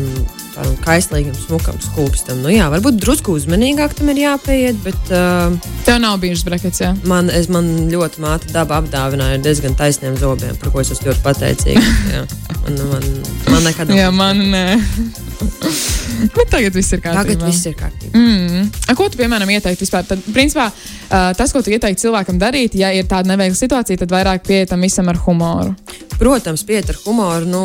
tādam 0.55 0.75
kaislīgam, 0.85 1.35
smukam 1.37 1.77
skūpstam. 1.83 2.41
Nu, 2.43 2.51
jā, 2.53 2.67
varbūt 2.71 2.99
drusku 3.01 3.35
uzmanīgāk 3.37 3.95
tam 3.97 4.11
ir 4.13 4.23
jāpieiet, 4.23 4.81
bet 4.85 5.13
uh, 5.13 5.53
tev 5.87 6.01
nav 6.03 6.19
bijušas 6.23 6.47
brekets, 6.47 6.83
jā. 6.83 6.91
man, 7.07 7.29
es, 7.33 7.49
man 7.53 7.69
ļoti 7.91 8.23
māte 8.23 8.51
daba 8.55 8.81
apdāvināja 8.81 9.39
ar 9.39 9.45
diezgan 9.45 9.77
taisniem 9.79 10.17
zobiem, 10.21 10.57
par 10.61 10.73
ko 10.73 10.83
es 10.83 10.93
esmu 10.95 11.11
ļoti 11.11 11.25
pateicīga. 11.27 11.87
Man, 12.61 12.75
man, 12.91 13.05
man 13.49 13.63
nekad 13.65 13.89
nav. 13.89 13.97
Jā, 13.97 14.11
man 14.13 14.43
nē. 14.53 14.65
Bet 16.35 16.49
tagad 16.55 16.75
viss 16.75 16.93
ir 16.95 17.01
kārtībā. 17.03 17.23
Tagad 17.23 17.45
viss 17.47 17.65
ir 17.69 17.75
kārtībā. 17.79 18.11
Mm. 18.17 18.69
A, 18.91 18.95
ko 18.97 19.07
tu, 19.09 19.19
piemēram, 19.21 19.49
ieteiktu 19.55 19.85
vispār? 19.85 20.05
Tad, 20.09 20.23
principā, 20.35 20.67
uh, 20.71 21.31
tas, 21.37 21.53
ko 21.55 21.63
tu 21.65 21.73
ieteiktu 21.73 22.05
cilvēkam 22.07 22.39
darīt, 22.41 22.75
ja 22.79 22.91
ir 22.95 23.09
tāda 23.11 23.33
neveikla 23.33 23.57
situācija, 23.59 24.01
tad 24.03 24.13
vairāk 24.13 24.45
pietam 24.47 24.83
visam 24.85 25.09
ar 25.11 25.19
humoru. 25.25 25.75
Protams, 26.21 26.63
piet 26.67 26.91
ar 26.93 26.99
humoru. 27.05 27.47
Nu, 27.49 27.63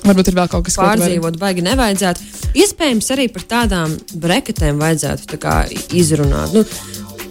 Varbūt 0.00 0.30
ir 0.30 0.36
vēl 0.38 0.48
kaut 0.48 0.64
kas 0.64 0.78
ko 0.78 0.80
tu 0.80 0.88
vari- 0.88 1.02
pārdzīvot, 1.02 1.34
baigi 1.36 1.62
nevajadzētu. 1.66 2.22
Iespējams, 2.56 3.10
arī 3.12 3.26
par 3.34 3.42
tādām 3.50 3.92
breketēm 4.16 4.80
vajadzētu 4.80 5.36
tā 5.42 5.58
izrunāt. 5.92 6.54
Nu, 6.56 6.64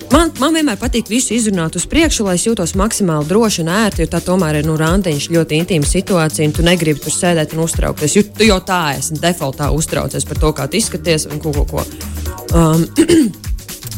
Man, 0.09 0.31
man 0.41 0.55
vienmēr 0.57 0.77
patīk 0.81 1.09
visu 1.11 1.35
izrunāt 1.35 1.75
uz 1.77 1.85
priekšu, 1.89 2.23
lai 2.25 2.33
es 2.39 2.45
jūtos 2.47 2.73
maksimāli 2.79 3.29
droši 3.29 3.61
un 3.61 3.69
ērti. 3.73 4.03
Jo 4.03 4.09
tā 4.09 4.21
tomēr 4.25 4.59
ir 4.59 4.69
nu, 4.69 4.77
randiņš, 4.79 5.29
ļoti 5.35 5.59
intīma 5.61 5.85
situācija, 5.85 6.47
un 6.49 6.55
tu 6.55 6.65
negribi 6.65 7.03
tur 7.03 7.13
sēdēt 7.13 7.53
un 7.53 7.65
uztraukties. 7.67 8.17
Jo 8.17 8.23
jau 8.49 8.57
tā 8.65 8.81
esi 8.97 9.19
defaultā 9.21 9.69
uztraucies 9.75 10.25
par 10.25 10.41
to, 10.41 10.49
kā 10.57 10.65
tu 10.65 10.81
izskaties 10.81 11.29
un 11.29 11.43
ko. 11.43 11.53
ko, 11.53 11.67
ko. 11.69 11.85
Um, 12.57 12.87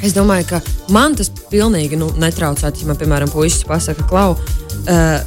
Es 0.02 0.15
domāju, 0.17 0.47
ka 0.50 0.60
man 0.89 1.13
tas 1.13 1.28
pilnīgi 1.52 1.97
nu, 2.00 2.08
netraucētu, 2.17 2.82
ja 2.82 2.89
man, 2.89 2.97
piemēram, 2.97 3.30
puisis 3.30 3.67
pasakā, 3.69 4.08
klau, 4.10 4.32
uh, 4.34 5.19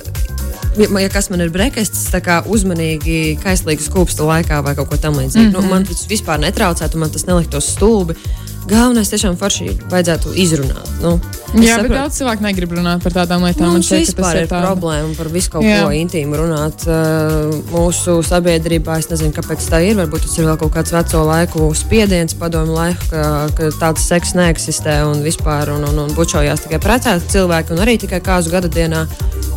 ja, 0.74 0.88
ja 0.98 1.10
kas 1.14 1.30
man 1.30 1.44
ir 1.44 1.52
brekests, 1.54 2.08
tā 2.10 2.18
kā 2.24 2.40
uzmanīgi 2.50 3.36
kaislīgas 3.42 3.86
kūpsta 3.94 4.26
laikā 4.26 4.58
vai 4.66 4.74
kaut 4.74 4.90
ko 4.90 4.98
tamlīdzīgu. 4.98 5.46
Mm 5.46 5.54
-hmm. 5.54 5.62
nu, 5.62 5.70
man 5.70 5.86
tas 5.86 6.06
vispār 6.10 6.42
netraucētu, 6.42 6.98
man 6.98 7.10
tas 7.14 7.26
neliktos 7.30 7.70
stulbi. 7.76 8.18
Galvenais 8.64 9.10
tiešām 9.12 9.34
forši 9.36 9.74
vajadzētu 9.92 10.30
izrunāt. 10.40 10.86
Nu, 11.02 11.18
Jā, 11.60 11.76
bet 11.76 11.84
saprotu- 11.84 11.96
daudz 11.98 12.16
cilvēku 12.18 12.42
negrib 12.46 12.70
runāt 12.72 13.02
par 13.04 13.12
tādām 13.12 13.44
lietām. 13.44 13.74
Mums 13.74 13.86
šķiet, 13.86 14.06
ka 14.06 14.22
tas 14.22 14.32
vispār 14.32 14.38
ir 14.40 14.48
tāda- 14.48 14.70
problēma 14.70 15.16
par 15.18 15.28
visu 15.28 15.50
kaut 15.52 15.62
Jā. 15.62 15.82
ko 15.84 15.90
intīmu 15.92 16.38
runāt. 16.40 16.86
Uh, 16.88 17.52
mūsu 17.70 18.16
sabiedrībā 18.24 18.98
es 18.98 19.06
nezinu, 19.12 19.32
kāpēc 19.36 19.60
tā 19.68 19.82
ir. 19.84 19.94
Varbūt 20.00 20.22
tas 20.24 20.38
ir 20.38 20.46
vēl 20.48 20.58
kaut 20.58 20.72
kāds 20.74 20.92
veco 20.96 21.24
laiku 21.28 21.68
spiediens, 21.76 22.34
padomu 22.34 22.72
laiku, 22.74 23.10
ka, 23.10 23.48
ka 23.54 23.62
tāds 23.78 24.00
seks 24.08 24.32
neeksistē 24.34 25.04
un 25.06 25.22
vispār 25.22 25.68
un, 25.76 25.84
un, 25.84 25.98
un 25.98 26.10
bučojās 26.16 26.64
tikai 26.64 26.80
precēti 26.80 27.28
cilvēki 27.36 27.70
un 27.76 27.78
arī 27.84 27.98
tikai 28.00 28.20
kāzu 28.20 28.50
gada 28.50 28.68
dienā. 28.68 29.06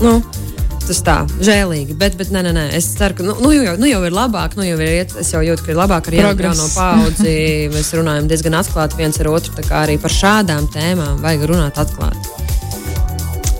Nu, 0.01 0.21
Tas 0.87 1.01
tā, 1.03 1.15
žēlīgi, 1.43 1.97
bet, 1.99 2.13
bet 2.15 2.29
nē, 2.31 2.45
nē, 2.45 2.53
nē. 2.55 2.61
es 2.77 2.85
ceru, 2.95 3.17
ka 3.17 3.25
nu, 3.27 3.33
nu, 3.43 3.49
jau, 3.51 3.73
nu 3.75 3.89
jau 3.89 3.99
ir 4.07 4.15
labāk. 4.15 4.55
Nu 4.55 4.63
jau 4.63 4.77
ir, 4.79 4.93
iet- 5.01 5.17
es 5.19 5.33
jau 5.33 5.41
jūtu, 5.43 5.65
ka 5.65 5.73
ir 5.73 5.81
labāk 5.81 6.07
ar 6.07 6.15
jauno 6.15 6.67
paudzi. 6.71 7.33
Mēs 7.75 7.91
runājam 7.99 8.29
diezgan 8.31 8.55
atklāti 8.61 9.01
viens 9.01 9.19
ar 9.19 9.31
otru. 9.33 9.51
Arī 9.81 9.99
par 9.99 10.15
šādām 10.15 10.71
tēmām 10.71 11.19
vajag 11.25 11.43
runāt 11.51 11.83
atklāti. 11.83 12.31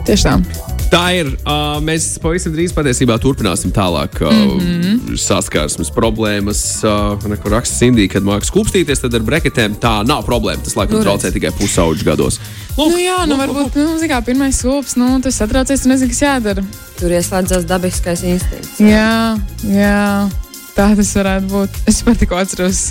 Tieši 0.07 0.66
tā. 0.91 1.03
Ir. 1.17 1.31
Uh, 1.47 1.77
mēs 1.83 2.09
pavisam 2.21 2.53
drīz 2.55 2.73
patiesībā 2.75 3.15
turpināsim 3.21 3.71
tālāk 3.73 4.19
uh, 4.21 4.31
mm 4.31 4.59
-hmm. 4.59 5.17
saskarsmes 5.17 5.91
problēmas. 5.95 6.61
Uh, 6.83 7.37
kur 7.41 7.51
raksta 7.51 7.75
Sindija, 7.75 8.11
kad 8.17 8.23
mākslinieks 8.23 8.53
kupstīties, 8.53 9.01
tad 9.01 9.13
ar 9.13 9.21
breketēm 9.21 9.77
tā 9.81 10.07
nav 10.07 10.25
problēma. 10.25 10.63
Tas 10.63 10.75
laikam 10.75 11.01
traucē 11.01 11.31
tikai 11.31 11.51
pusauģu 11.51 12.03
gados. 12.03 12.39
Nu, 12.77 12.97
jā, 13.01 13.25
nu, 13.25 13.37
varbūt 13.37 13.75
nu, 13.75 13.95
kā, 14.07 14.21
pirmais 14.21 14.59
solis, 14.59 14.95
nu, 14.95 15.19
tas 15.21 15.35
satraucies, 15.35 15.81
tu 15.81 15.89
nezini, 15.89 16.11
kas 16.13 16.21
jādara. 16.21 16.63
Tur 16.99 17.09
ieslēdzas 17.09 17.65
dabiskais 17.65 18.23
instinkts. 18.23 18.79
Jā, 18.79 19.37
jā, 19.63 20.29
tā 20.77 20.91
tas 20.97 21.09
varētu 21.17 21.49
būt. 21.51 21.79
Es 21.89 22.01
pat 22.05 22.19
tikko 22.21 22.37
atceros. 22.39 22.83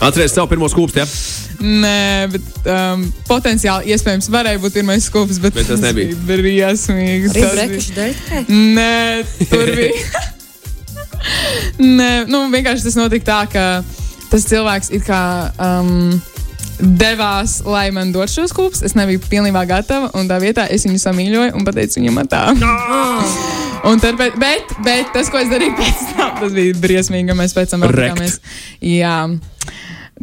Atcerieties 0.00 0.34
savu 0.34 0.48
pirmo 0.50 0.68
skūpstu, 0.72 1.02
ja? 1.02 1.06
Nē, 1.60 2.28
bet 2.32 2.68
um, 2.72 3.02
potenciāli 3.28 3.92
iespējams 3.92 4.30
varēja 4.32 4.60
būt 4.62 4.78
pirmais 4.78 5.04
skops, 5.10 5.38
bet, 5.42 5.54
Bet 5.58 5.68
tas 5.68 5.82
nebija. 5.84 6.14
bija 6.16 6.40
briesmīgi. 6.40 7.30
Arī 7.34 7.44
Tas 7.44 7.54
bija- 7.60 8.14
tikai. 8.16 8.44
Nē, 8.48 9.46
tur 9.50 9.72
bija. 9.76 10.24
Nē, 11.84 12.10
nu, 12.32 12.46
vienkārši 12.52 12.86
tas 12.88 12.96
notika 12.96 13.26
tā, 13.28 13.40
ka 13.52 13.64
tas 14.32 14.46
cilvēks 14.48 14.88
it 14.96 15.04
kā 15.04 15.20
um, 15.60 16.16
devās, 16.80 17.58
lai 17.68 17.90
man 17.92 18.12
dotu 18.14 18.38
šos 18.40 18.54
kūpus. 18.56 18.80
Es 18.88 18.96
nebiju 18.96 19.20
pilnībā 19.28 19.66
gatava, 19.68 20.08
un 20.16 20.30
tā 20.32 20.40
vietā 20.40 20.64
es 20.72 20.88
viņu 20.88 21.02
samīļoju 21.04 21.58
un 21.60 21.66
pateicu 21.68 22.00
viņam 22.00 22.22
tā. 22.32 22.46
Un 23.88 24.00
tad, 24.02 24.16
bet, 24.20 24.34
bet, 24.40 24.74
bet 24.84 25.12
tas, 25.14 25.30
ko 25.32 25.38
es 25.40 25.48
darīju 25.50 25.76
pēc 25.78 26.02
tam, 26.16 26.34
tas 26.40 26.52
bija 26.52 26.74
briesmīgi, 26.82 27.28
ka 27.30 27.36
mēs 27.38 27.54
pēc 27.56 27.72
tam 27.74 27.86
apgājāmies. 27.88 28.38
Jā. 28.84 29.14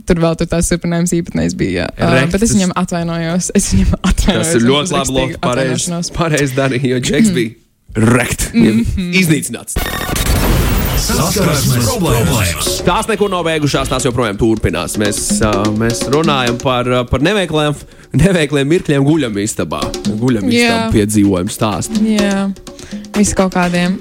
Tur 0.08 0.20
vēl 0.22 0.36
tur 0.38 0.48
tās 0.52 0.70
turpinājums 0.70 1.12
īpatnējs 1.18 1.56
bija. 1.58 1.88
Uh, 1.98 2.20
bet 2.32 2.44
es 2.46 2.54
viņam 2.54 2.76
atvainojos. 2.78 3.50
Es 3.58 3.72
viņam 3.74 3.96
atvainojos. 4.04 4.52
Tas 4.52 4.60
ir 4.60 4.68
ļoti 4.68 4.94
labi. 4.94 5.16
Loki, 5.18 5.40
Pareizi 5.42 6.14
pareiz 6.16 6.54
darīja, 6.56 6.92
jo 6.94 7.00
Džeks 7.02 7.34
bija 7.34 7.56
rekt, 8.14 8.52
Mhm. 8.54 9.12
iznīcināts. 9.18 9.80
Saskarsmes 10.98 11.86
problēmas. 11.86 12.70
Tās 12.86 13.08
nekur 13.10 13.30
nav 13.30 13.44
beigušās, 13.46 13.90
tās 13.92 14.06
joprojām 14.08 14.38
turpinās. 14.40 14.96
Mēs, 15.02 15.20
uh, 15.46 15.68
mēs 15.78 16.02
runājam 16.14 16.58
par, 16.62 16.90
uh, 16.90 17.04
par 17.10 17.22
neveikliem, 17.26 17.76
neveikliem 18.18 18.70
mirkļiem 18.72 19.06
guļamistabā. 19.06 19.82
Guļamistabā 20.08 20.58
Jā. 20.58 20.80
piedzīvojumu 20.96 21.54
stāstu. 21.54 22.02
Jā, 22.16 22.48
visi 23.18 23.36
kaut 23.38 23.56
kādiem. 23.56 23.98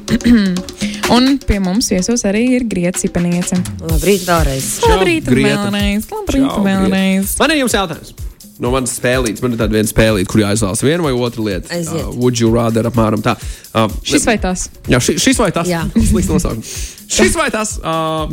un 1.17 1.37
pie 1.43 1.59
mums 1.63 1.89
viesos 1.93 2.25
arī 2.29 2.45
ir 2.59 2.69
Grieta 2.69 3.01
Cipeniece. 3.01 3.59
Labrīt, 3.81 4.27
vēlreiz. 4.29 4.71
Labrīt, 4.87 5.33
vēlreiz. 5.33 6.09
Labrīt, 6.13 6.47
Čau, 6.47 6.63
vēlreiz. 6.67 7.37
Man 7.41 7.55
ir 7.55 7.63
jums 7.65 7.77
jautājums. 7.77 8.15
No 8.63 8.71
manas 8.73 8.95
spēlītes, 8.97 9.43
man 9.45 9.53
ir 9.53 9.61
tāda 9.61 9.77
viena 9.77 9.89
spēlīte, 9.89 10.29
kur 10.33 10.41
jāizvēlas 10.41 10.81
viena 10.85 11.05
vai 11.05 11.13
otra 11.13 11.45
lieta. 11.45 11.69
Aiziet. 11.77 12.07
Uh, 12.07 12.15
would 12.17 12.41
you 12.41 12.49
rather 12.53 12.89
apmēram 12.89 13.21
tā. 13.25 13.35
Uh, 13.77 13.91
Šis 14.07 14.25
vai 14.29 14.39
tas? 14.41 14.71
Jā, 14.89 15.01
ši, 15.03 15.19
šis 15.21 15.41
vai 15.43 15.51
tas? 15.53 15.69
Jā. 15.69 15.83
Slikts 16.11 16.31
nosaukums. 16.33 16.73
šis 17.19 17.37
vai 17.37 17.51
tas? 17.53 17.77
Uh, 17.85 18.33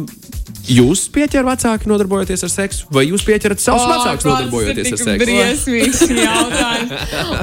jūs 0.64 1.02
pieķerat 1.12 1.48
vecāki 1.50 1.90
nodarbojoties 1.92 2.44
ar 2.48 2.52
seksu, 2.54 2.86
vai 2.94 3.04
jūs 3.10 3.24
pieķerat 3.28 3.60
savus 3.60 3.84
vecākus 3.90 4.28
nodarbojoties 4.30 4.92
ar 4.94 5.02
seksu? 5.02 5.18
Briesmīgs 5.24 6.04
jautājums. 6.08 6.94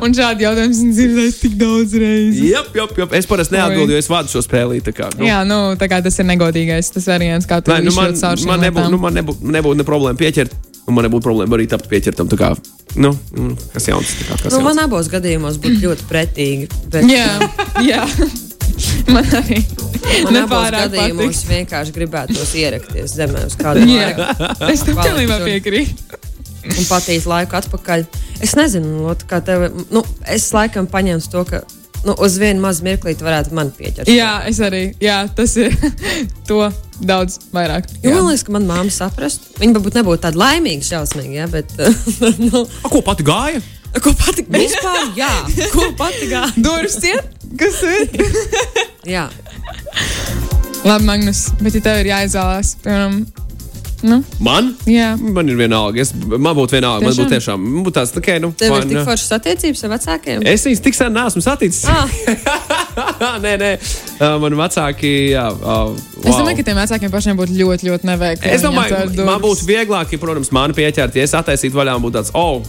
Un 0.07 0.17
šādi 0.17 0.47
jautājumi 0.47 0.77
esmu 0.77 0.95
dzirdējis 0.97 1.39
tik 1.43 1.59
daudz 1.61 1.95
reizes. 2.01 2.41
Jā, 2.49 2.63
jā, 2.81 2.87
jā. 3.03 3.09
Es 3.21 3.29
parasti 3.31 3.57
neatbildēju, 3.59 3.99
jo 3.99 4.03
es 4.05 4.11
vadu 4.11 4.33
šo 4.33 4.43
spēlīti. 4.47 4.87
tā 4.91 4.97
Kā, 5.01 5.11
nu, 5.19 5.29
Jā, 5.29 5.43
nu, 5.49 5.61
tā 5.81 5.91
kā 5.93 6.01
tas 6.05 6.17
ir 6.23 6.29
negodīgais, 6.33 6.93
tas 6.97 7.07
variants, 7.13 7.49
kā 7.51 7.61
tu 7.65 7.71
nu 7.73 7.93
man, 7.93 8.11
izšķirt 8.15 8.21
caur 8.25 8.41
šīm 8.41 8.53
man 8.55 8.65
nebūtu 8.67 8.91
nu, 8.95 9.01
man 9.05 9.17
nebūt, 9.21 9.45
nebūt 9.61 9.81
ne 9.81 9.87
problēma 9.89 10.19
pieķert, 10.21 10.55
un 10.89 10.97
man 10.97 11.07
nebūtu 11.09 11.27
problēma 11.29 11.59
arī 11.61 11.69
tapt 11.71 11.89
pieķertam. 11.93 12.29
tā 12.33 12.41
Kā, 12.41 12.53
nu, 12.97 13.13
nu, 13.37 13.53
kas 13.75 13.89
jauns? 13.93 14.17
tā 14.23 14.31
Kā, 14.33 14.41
kas 14.47 14.53
Nu, 14.55 14.61
jauns? 14.63 14.69
man 14.71 14.85
abos 14.89 15.13
gadījumos 15.13 15.61
būtu 15.63 15.85
ļoti 15.87 16.09
pretīgi. 16.11 16.71
Bet 16.91 17.05
Jā, 17.13 17.29
jā. 17.85 18.05
Man 19.15 19.27
arī 19.41 19.61
nepārāk 20.31 20.91
gadījumos 20.91 21.41
patīk. 21.43 21.51
vienkārši 21.55 21.95
gribētos 21.97 22.55
ierakties 22.61 23.17
zemē 23.19 23.47
uz 23.49 23.57
kādu 23.61 23.85
laiku. 23.87 24.29
es 24.71 24.85
tam 24.87 25.01
pilnībā 25.03 25.41
piekrītu. 25.45 26.21
Un 26.71 26.85
patīs 26.87 27.25
laiku 27.29 27.57
atpakaļ. 27.57 28.05
Es 28.45 28.53
nezinu, 28.59 29.01
Lot, 29.07 29.25
kā 29.29 29.41
tev. 29.45 29.71
Nu, 29.93 30.03
es 30.29 30.51
laikam 30.53 30.87
paņēmu 30.93 31.25
to, 31.33 31.45
ka 31.49 31.63
nu, 32.05 32.15
uz 32.21 32.37
vienu 32.41 32.61
mazu 32.65 32.85
mirklīti 32.85 33.25
varētu 33.25 33.57
man 33.57 33.73
pieķert. 33.77 34.11
Jā, 34.13 34.43
es 34.49 34.61
arī. 34.65 34.83
Jā, 35.03 35.23
tas 35.37 35.57
ir 35.61 35.73
to 36.49 36.69
daudz 37.01 37.39
vairāk. 37.57 37.89
Jo 38.05 38.13
man 38.19 38.29
liekas, 38.29 38.45
ka 38.47 38.55
manā 38.59 38.77
māte 38.77 38.93
saprastu. 38.95 39.55
Viņa 39.61 39.79
varbūt 39.79 39.99
nebūtu 40.01 40.25
tāda 40.29 40.41
laimīga, 40.45 40.85
šausmīga, 40.93 41.35
ja, 41.43 41.49
bet. 41.51 41.73
nu, 42.47 42.67
A, 42.85 42.93
ko 42.93 43.01
pati 43.09 43.25
gāja? 43.27 43.65
ko 44.05 44.13
pati 44.15 44.45
vispār? 44.47 45.09
Jā, 45.19 45.33
ko 45.73 45.89
pati 45.99 46.29
gāja? 46.31 46.53
Durvis 46.63 47.01
ciet, 47.03 47.40
kas 47.59 47.83
ir? 47.87 48.09
Jā. 49.17 49.27
Labi, 50.85 51.05
Magnus, 51.05 51.47
bet 51.61 51.77
ja 51.77 51.83
tev 51.85 52.01
ir 52.01 52.09
jāizvēlās, 52.09 52.73
piemēram, 52.81 53.17
nu, 54.09 54.17
Man? 54.41 54.71
jā. 54.89 55.11
Man 55.21 55.51
ir 55.53 55.59
vienalga. 55.59 56.01
Es, 56.01 56.15
man 56.17 56.55
būtu 56.57 56.79
vienalga. 56.79 57.05
Man 57.05 57.13
Tiešām? 57.13 57.27
būtu 57.27 57.35
tiešām 57.35 57.67
man 57.67 57.83
būtu 57.85 57.97
tāds, 57.99 58.13
tā 58.15 58.23
kā, 58.25 58.39
nu, 58.41 58.49
Tev 58.57 58.73
vai 58.73 58.79
ir 58.81 58.87
tik 58.89 58.97
ne? 58.97 59.03
foršas 59.05 59.35
attiecības 59.37 59.85
ar 59.85 59.93
vecākiem? 59.93 60.47
Es 60.49 60.65
viņus 60.65 60.81
tik 60.87 60.97
sen 60.97 61.13
neesmu 61.13 61.43
saticis. 61.45 61.85
Ah, 61.85 62.09
nē, 63.45 63.53
nē, 63.61 63.71
uh, 63.77 64.39
man 64.41 64.57
vecāki. 64.63 65.13
Jā, 65.35 65.47
uh, 65.53 65.93
Es 66.25 66.33
domāju, 66.33 66.57
ka 66.63 66.69
tiem 66.71 66.81
vecākiem 66.81 67.13
pašiem 67.13 67.41
būtu 67.43 67.59
ļoti, 67.61 67.91
ļoti 67.91 68.09
neveikli. 68.09 68.55
Es 68.57 68.65
domāju, 68.65 69.05
man 69.21 69.45
būtu 69.45 69.69
vieglāk, 69.69 70.17
ja, 70.17 70.23
protams, 70.23 70.49
mani 70.57 70.77
pieķert, 70.81 71.21
ja 71.21 71.29
es 71.29 71.37
attaisītu 71.37 71.77
vaļā 71.77 71.99
un 72.01 72.09
būtu 72.09 72.17
tāds, 72.23 72.33
oh, 72.33 72.65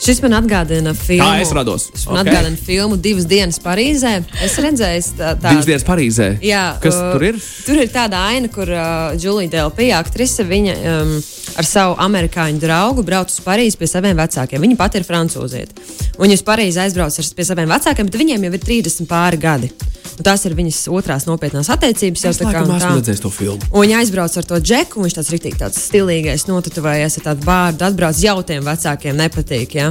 šis 0.00 0.22
man 0.24 0.36
atgādina 0.40 0.94
filmu. 0.96 1.26
Tā 1.26 1.42
es 1.42 1.52
rados. 1.56 1.88
Šis 1.94 2.06
man 2.08 2.22
Ok. 2.22 2.30
atgādina 2.30 2.58
filmu 2.66 2.96
divas 2.96 3.26
dienas 3.28 3.60
Parīzē. 3.62 4.14
Es 4.42 4.56
redzēju, 4.58 5.04
tā, 5.18 5.34
tā, 5.36 5.52
divas 5.52 5.68
dienas 5.68 5.84
Parīzē. 5.86 6.30
Jā, 6.44 6.64
Kas 6.82 6.96
uh, 6.96 7.12
tur 7.12 7.26
ir? 7.28 7.40
Tur 7.66 7.82
ir 7.82 7.92
tāda 7.92 8.24
aina, 8.30 8.48
kur 8.52 8.68
uh, 8.68 9.12
Julija 9.20 9.50
Delpija, 9.58 10.00
aktrise, 10.00 10.44
viņa 10.48 10.76
um, 10.80 11.14
ar 11.60 11.68
savu 11.68 11.96
amerikāņu 12.00 12.62
draugu 12.62 13.04
brauc 13.06 13.30
uz 13.32 13.40
Parīzi 13.44 13.78
pie 13.80 13.90
saviem 13.90 14.16
vecākiem. 14.16 14.60
Viņa 14.66 14.80
pati 14.80 15.00
ir 15.00 15.08
francūziete. 15.08 15.88
Viņa 16.20 16.40
uz 16.40 16.44
Parīzi 16.46 16.82
aizbrauc 16.84 17.20
ar, 17.20 17.30
pie 17.36 17.48
saviem 17.48 17.70
vecākiem, 17.76 18.10
bet 18.10 18.20
viņiem 18.20 18.48
jau 18.48 18.52
ir 18.56 18.66
30 18.66 19.08
pāri 19.10 19.40
gadi. 19.40 19.72
Un 20.20 20.26
tās 20.26 20.42
ir 20.44 20.52
viņas 20.52 20.82
otrās 20.92 21.24
nopietnās 21.24 21.70
attiecības. 21.72 22.26
jau 22.26 22.30
Es 22.34 22.38
tā 22.42 22.44
kā 22.44 22.60
laikam 22.60 22.68
un 22.68 22.76
esmu 22.76 22.90
tā. 22.90 22.96
redzējis 22.98 23.22
to 23.24 23.30
filmu. 23.32 23.68
Un 23.72 23.86
viņa 23.86 24.00
aizbrauc 24.02 24.34
ar 24.36 24.48
to 24.50 24.58
džeku, 24.60 25.00
un 25.00 25.06
viņš 25.06 25.16
tāds 25.16 25.30
rīktīgi 25.32 25.60
tāds 25.62 25.80
stilīgais, 25.86 26.44
notatuvējies 26.50 27.16
ar 27.16 27.24
tādu 27.30 27.48
vārdu, 27.48 27.86
atbrauc 27.88 28.20
jau 28.20 28.36
tiem 28.44 28.66
vecākiem, 28.68 29.16
nepatīk. 29.16 29.78
Ja? 29.80 29.88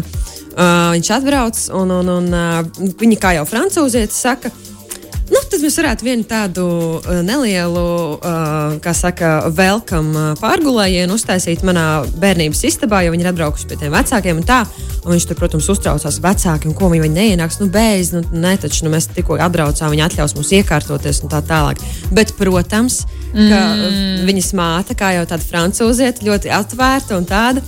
Uh, 0.54 0.94
viņš 0.94 1.10
atbrauc, 1.18 1.64
un, 1.82 1.96
un, 1.98 2.14
un 2.20 2.30
uh, 2.30 2.94
viņa 3.02 3.18
kā 3.26 3.34
jau 3.40 3.48
francūzietis 3.50 4.22
saka. 4.22 4.54
Tad 5.50 5.64
mēs 5.66 5.80
varētu 5.80 6.06
vienu 6.06 6.26
tādu 6.30 6.64
uh, 7.00 7.08
nelielu, 7.26 7.82
uh, 8.20 8.76
kā 8.84 8.92
saka, 8.94 9.48
welcome 9.58 10.14
uh, 10.14 10.36
pārgulējienu 10.38 11.16
uztaisīt 11.18 11.64
manā 11.66 12.04
bērnības 12.22 12.62
istabā, 12.70 13.00
jo 13.02 13.16
viņi 13.16 13.26
ir 13.26 13.30
atbraukuši 13.32 13.66
pie 13.72 13.80
tiem 13.82 13.96
vecākiem. 13.96 14.44
Un 14.44 14.46
tā, 14.46 14.60
un 15.02 15.16
viņš 15.16 15.26
tur, 15.32 15.40
protams, 15.42 15.72
uztraucās 15.74 16.22
vecāki, 16.22 16.70
un 16.70 16.78
ko 16.78 16.92
viņi, 16.94 17.10
neienāks. 17.16 17.58
Nu, 17.64 17.70
beidz, 17.74 18.14
nu, 18.14 18.22
ne, 18.30 18.54
taču 18.62 18.86
nu, 18.86 18.94
mēs 18.94 19.10
tikko 19.16 19.40
atbraucām, 19.42 19.90
viņi 19.96 20.06
atļaus 20.06 20.38
mums 20.38 20.54
iekārtoties 20.60 21.24
un 21.26 21.34
tā 21.34 21.42
tālāk. 21.50 21.82
Bet, 22.14 22.36
protams, 22.38 23.02
mm. 23.34 24.28
viņas 24.30 24.54
māte, 24.60 24.98
kā 25.00 25.16
jau 25.18 25.26
tāda 25.34 25.50
francūziete, 25.50 26.30
ļoti 26.30 26.54
atvērta 26.62 27.18
un 27.18 27.26
tāda. 27.30 27.66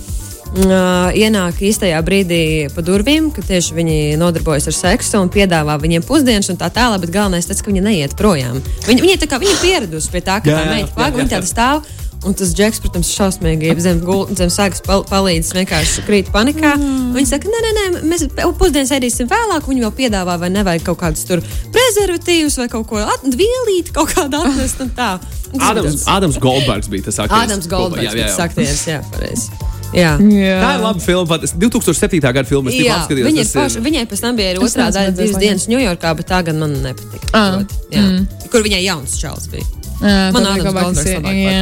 Ienāk 0.52 1.62
īstajā 1.64 2.00
brīdī 2.04 2.68
pa 2.74 2.84
durvīm, 2.84 3.30
kad 3.32 3.46
tieši 3.48 3.76
viņi 3.76 3.96
nodarbojas 4.20 4.68
ar 4.68 4.76
seksu 4.76 5.22
un 5.22 5.32
piedāvā 5.32 5.78
viņiem 5.80 6.04
pusdienas 6.04 6.50
un 6.52 6.60
tā 6.60 6.68
tālāk, 6.72 7.00
bet 7.06 7.14
galvenais 7.14 7.48
tas, 7.48 7.62
ka 7.62 7.72
viņi 7.72 7.84
neiet 7.84 8.16
projām. 8.18 8.60
Viņi, 8.86 9.00
viņi, 9.00 9.18
tā 9.22 9.30
kā, 9.30 9.40
viņi 9.40 9.54
ir 9.54 9.62
pieraduši 9.62 10.12
pie 10.12 10.20
tā, 10.20 10.42
ka 10.44 10.52
Jā, 10.52 10.60
tā 10.60 10.74
meita 10.74 10.92
jā, 10.92 11.10
viņi 11.16 11.32
tāda 11.32 11.48
stāv. 11.48 11.90
Un 12.22 12.36
tas 12.38 12.52
džeks, 12.54 12.78
protams, 12.84 13.08
šausmīgi 13.16 13.72
zem, 13.82 13.98
gul- 14.06 14.28
zem 14.38 14.46
sāgas 14.52 14.78
pal 14.86 15.02
palīdz, 15.08 15.48
vienkārši 15.56 16.04
krīt 16.06 16.30
panikā. 16.30 16.76
Mm. 16.78 17.08
Viņi 17.16 17.30
saka, 17.32 17.50
nē, 17.50 17.62
nē, 17.64 17.72
nē, 17.78 18.02
mēs 18.12 18.28
pusdienas 18.60 18.92
ēdīsim 18.94 19.26
vēlāk. 19.26 19.66
Viņi 19.66 19.82
vēl 19.82 19.94
piedāvā, 19.98 20.38
vai 20.38 20.52
nevajag 20.54 20.86
kaut 20.86 21.00
kādus 21.02 21.26
tur 21.26 21.42
prezervatīvus 21.74 22.60
vai 22.62 22.68
kaut 22.70 22.86
ko 22.92 23.02
atvielīt, 23.02 23.90
kaut 23.96 24.14
kādu 24.14 24.38
atnest 24.38 24.86
un 24.86 24.94
tā. 24.94 25.16
Un 25.50 25.58
bija 25.58 25.98
Ādams 26.14 26.38
Goldbergs 26.38 26.86
bija 26.94 27.10
tas 27.10 27.18
aktieris. 27.26 27.50
Ādams 27.50 27.70
Goldbergs, 27.74 28.14
jā. 28.14 28.30
tas 28.30 28.42
aktieris, 28.46 28.86
jā, 28.86 29.02
pareizi. 29.10 29.71
Jā. 29.92 30.12
Jā. 30.16 30.56
Tā 30.62 30.70
ir 30.76 30.80
laba 30.86 31.00
filma. 31.04 31.26
pat 31.28 31.42
es 31.44 31.52
2007. 31.52 32.20
gada 32.22 32.44
filma. 32.48 32.70
Es 32.70 32.76
tikko 32.78 32.88
Jā, 32.88 32.96
apskatījos. 33.02 33.26
viņa 33.28 33.40
ir 33.76 33.82
viņai 33.86 34.04
pēc 34.08 34.20
tam 34.24 34.36
bija 34.38 34.48
arī 34.54 34.58
otrā 34.64 34.86
daļa, 34.94 35.12
divas 35.18 35.38
dienas 35.42 35.66
Ņujorkā, 35.68 36.14
bet 36.16 36.26
tā 36.32 36.38
gan 36.46 36.56
man 36.62 36.72
nepatika. 36.84 37.26
Ah, 37.36 37.60
jā. 37.92 38.04
Kur 38.52 38.60
viņai 38.64 38.82
jauns 38.86 39.18
čels 39.20 39.44
bija. 39.52 39.66
Jā, 40.02 40.32
Man 40.34 40.42
ir- 40.42 40.64
labāk 40.66 40.82
jā, 40.82 40.96
patīk 40.96 41.22
viņai, 41.22 41.36
jā, 41.44 41.52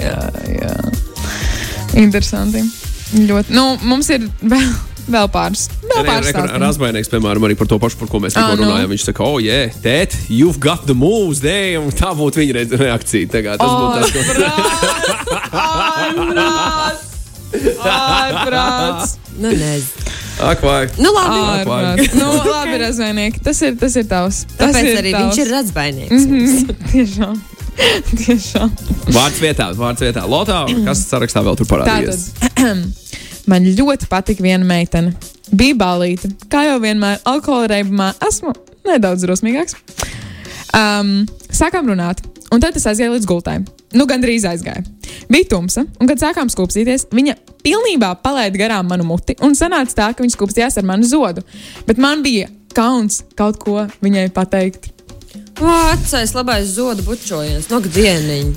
jā. 0.00 0.18
jā. 0.58 0.72
Interesanti. 2.00 2.64
Ļoti. 3.14 3.50
Nu, 3.54 3.76
mums 3.86 4.08
ir 4.10 4.24
vēl, 4.42 4.72
vēl 5.06 5.28
pāris. 5.30 5.68
Vēl 5.86 6.02
pāris. 6.08 6.32
Razbainieks, 6.34 7.08
piemēram, 7.12 7.44
arī 7.46 7.54
par 7.60 7.68
to 7.70 7.78
pašu, 7.78 8.00
par 8.00 8.08
ko 8.10 8.18
mēs 8.24 8.34
tikko 8.34 8.56
Ā, 8.56 8.58
nu. 8.58 8.64
runājām. 8.64 8.90
Viņš 8.90 9.04
saka, 9.06 9.22
oh, 9.22 9.38
yeah, 9.38 9.70
tēt, 9.84 10.16
you've 10.32 10.58
got 10.58 10.86
the 10.88 10.96
moves, 10.98 11.38
dēļ, 11.44 11.78
un 11.84 11.90
tā 11.94 12.10
būtu 12.16 12.42
viņa 12.42 12.52
reakcija. 12.74 13.30
Tagad, 13.36 13.62
tas 13.62 13.70
būtu 13.70 13.94
tas, 14.02 14.10
ko... 14.10 14.20
Ārprāts! 17.54 18.34
Ārprāts! 18.34 19.14
Nu, 19.38 19.50
nezinu. 19.50 20.12
Ak, 20.44 20.62
vai. 20.66 20.88
Nu, 20.98 21.10
labi. 21.14 21.34
Ā, 21.38 21.50
Ārprāts! 21.60 22.14
Nu, 22.18 22.30
labi, 22.48 22.78
razvainieki. 22.82 23.42
Tas 23.46 23.60
ir, 23.62 23.76
tas 23.78 23.94
ir 24.00 24.06
tavs. 24.10 24.40
Tas 24.58 24.74
Tāpēc 24.74 24.88
ir 24.90 24.98
arī 25.02 25.12
tavs. 25.14 25.24
viņš 25.28 25.42
ir 25.44 25.52
redzbainieks. 25.54 26.26
Mhm, 26.26 26.74
Tiešām. 26.92 27.36
Tiešām. 28.24 28.74
Vārds 29.14 29.40
vietā, 29.42 29.68
vārds 29.78 30.02
vietā. 30.04 30.24
Lotā, 30.30 30.64
kas 30.86 31.04
sarakstā 31.10 31.42
vēl 31.46 31.58
tur 31.58 31.70
parādījies? 31.70 32.26
Tātad, 32.42 32.84
man 33.50 33.70
ļoti 33.78 34.10
patika 34.10 34.44
viena 34.46 34.66
meitene. 34.66 35.14
Bija 35.54 35.76
balīta. 35.78 36.30
Kā 36.50 36.64
jau 36.68 36.78
vienmēr, 36.82 37.20
alkohola 37.28 37.70
reibumā 37.76 38.12
esmu 38.26 38.54
nedaudz 38.88 39.26
drosmīgāks. 39.26 39.76
Um, 40.74 41.24
sākām 41.54 41.86
runāt, 41.92 42.24
un 42.54 42.62
tad 42.62 42.76
es 42.78 42.86
aizgāju 42.86 43.16
līdz 43.16 43.26
gultai. 43.30 43.58
Nu, 43.94 44.06
gandrīz 44.10 44.46
aizgāju. 44.48 44.86
Bija 45.30 45.50
tumsa, 45.52 45.84
un 46.00 46.10
kad 46.10 46.18
sākām 46.22 46.48
skūpstīties, 46.52 47.08
viņa 47.14 47.36
pilnībā 47.64 48.14
palaida 48.24 48.58
garām 48.60 48.88
manu 48.90 49.06
muti, 49.08 49.36
un 49.42 49.54
sanāca 49.58 49.94
tā, 50.00 50.08
ka 50.14 50.24
viņa 50.24 50.34
skūpstījās 50.38 50.78
ar 50.80 50.88
manu 50.88 51.06
zodu. 51.08 51.44
Bet 51.88 51.98
man 52.02 52.22
bija 52.26 52.48
kauns 52.74 53.22
kaut 53.38 53.60
ko 53.62 53.84
viņai 54.02 54.28
pateikt. 54.34 54.90
Vecais 55.54 56.32
labais 56.34 56.66
zodu 56.74 57.02
bučojies, 57.06 57.68
no 57.70 57.78
dieniņa. 57.78 58.54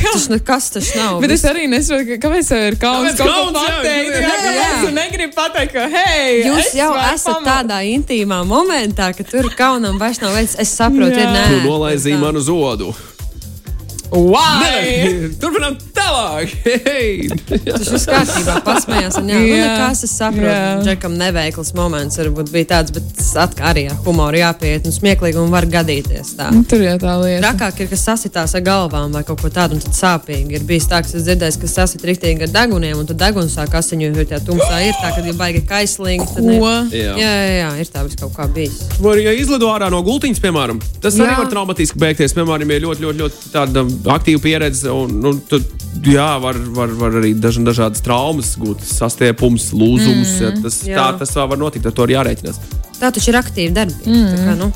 Kā? 0.00 0.10
Tas 0.16 0.24
nekas 0.32 0.64
tas 0.74 0.88
nav. 0.98 1.20
Bet 1.22 1.30
es 1.36 1.44
arī 1.46 1.68
nesaprotu, 1.70 2.16
ka- 2.16 2.26
kāpēc 2.26 2.48
tev 2.50 2.64
ir 2.72 2.76
kauns 2.82 3.12
Kāpēc 3.14 3.20
kaut 3.22 3.30
ko 3.30 3.52
pateikt. 3.54 4.10
jā, 4.16 4.32
Jā, 4.34 4.54
jā. 4.56 4.72
tu 4.82 4.90
negribi 4.96 5.34
pateikt, 5.36 5.72
ka, 5.76 5.86
hei, 5.92 6.40
Jūs 6.48 6.58
es 6.64 6.74
jau 6.74 6.90
esat 6.98 7.36
pamot- 7.36 7.46
tādā 7.52 7.78
intīmā 7.94 8.40
momentā, 8.50 9.12
ka 9.16 9.22
tur 9.30 9.46
kaunam 9.58 9.98
vairs 10.02 10.18
nav 10.22 10.34
veids. 10.34 10.56
Es 10.58 10.74
saprotu, 10.74 11.14
ir 11.22 11.30
nē. 11.30 11.44
Tu 11.54 11.60
nolaizīji 11.68 12.18
manu 12.18 12.42
zodu. 12.42 12.90
Why? 14.10 15.30
Turpinām 15.40 15.76
tālāk. 15.94 16.52
Tas 17.64 17.86
viss 17.92 18.06
kārtībā, 18.08 18.56
pasmējās. 18.66 19.18
Un, 19.20 19.28
jā, 19.30 19.38
nu, 19.38 19.50
Jā. 19.50 19.66
nekas, 19.68 20.02
es 20.06 20.14
saprotu. 20.18 20.84
Džekam 20.86 21.14
neveikls 21.20 21.72
moments 21.78 22.18
varbūt 22.20 22.50
bija 22.54 22.68
tāds, 22.74 22.94
bet 22.96 23.22
atkal 23.42 23.70
arī 23.70 23.84
ar 23.92 23.98
humoru 24.06 24.40
jāpieiet 24.40 24.88
un 24.88 24.94
smieklīgi 24.96 25.38
un 25.40 25.52
var 25.52 25.66
gadīties 25.70 26.34
tā. 26.38 26.50
Nu, 26.54 26.64
Tur 26.70 26.82
jau 26.84 26.96
tā 27.02 27.14
lieta. 27.22 27.42
Trakāk 27.46 27.84
ir, 27.84 27.90
kas 27.92 28.04
sasitās 28.08 28.54
ar 28.58 28.64
galvām 28.66 29.14
vai 29.14 29.22
kaut 29.28 29.42
ko 29.44 29.52
tādu, 29.52 29.78
un 29.78 29.84
tad 29.84 29.94
sāpīgi. 29.96 30.58
Ir 30.58 30.66
bijis 30.68 30.88
tā, 30.90 31.02
ka 31.04 31.10
es 31.10 31.26
dzirdēju, 31.28 31.60
ka 31.62 31.70
sasit 31.70 32.04
rīktīgi 32.06 32.48
ar 32.48 32.54
deguniem, 32.56 32.98
un 33.00 33.08
tad 33.10 33.20
deguns 33.22 33.54
sāk 33.58 33.76
asiņot, 33.78 34.18
jo 34.18 34.26
tā 34.32 34.40
tumsā 34.46 34.82
ir 34.88 34.96
tā, 34.98 35.12
ka 35.14 35.24
ir 35.24 35.38
baigi 35.38 35.62
kaislīgi. 35.70 36.28
Jā. 36.50 36.76
Jā, 36.90 37.12
jā, 37.20 37.30
jā, 37.60 37.70
ir 37.84 37.92
tā 37.92 38.04
vis 38.06 38.18
kaut 38.18 38.34
kā 38.36 38.48
bijis. 38.50 38.80
Vai 39.00 39.14
arī 39.16 39.26
ja 39.28 39.34
izlido 39.38 39.70
ārā 39.70 39.90
no 39.92 40.00
gultiņas, 40.06 40.40
piemēram, 40.42 40.80
tas 41.02 41.16
arī 41.18 41.30
Jā. 41.30 41.38
var 41.42 41.50
traumatiski 41.52 42.00
beigties. 42.00 42.34
Piemēram, 42.36 42.70
ja 42.70 42.80
ir 42.80 42.84
ļoti, 42.86 43.04
ļoti, 43.06 43.22
ļoti 43.22 43.52
tāda 43.54 43.84
aktīva 44.08 44.42
pieredze, 44.44 44.90
un 44.92 45.20
nu, 45.22 45.34
tad, 45.50 45.66
jā, 46.06 46.28
var, 46.42 46.58
var, 46.76 46.92
var 47.00 47.18
arī 47.20 47.34
daž, 47.38 47.60
dažādas 47.66 48.04
traumas 48.04 48.54
gūt, 48.60 48.84
sastiepums, 48.86 49.70
lūzums. 49.76 50.36
Mm, 50.36 50.42
ja, 50.44 50.52
tas, 50.64 50.80
jā. 50.86 50.96
tā, 50.98 51.24
tas 51.24 51.34
var 51.36 51.60
notikt, 51.60 51.90
ar 51.90 51.96
to 51.96 52.06
arī 52.06 52.16
jārēķinās. 52.16 52.60
Tā 53.00 53.12
taču 53.12 53.32
ir 53.32 53.40
aktīva 53.40 53.76
darbība. 53.82 54.12
Mm. 54.12 54.44
Kā, 54.46 54.56
nu. 54.60 54.70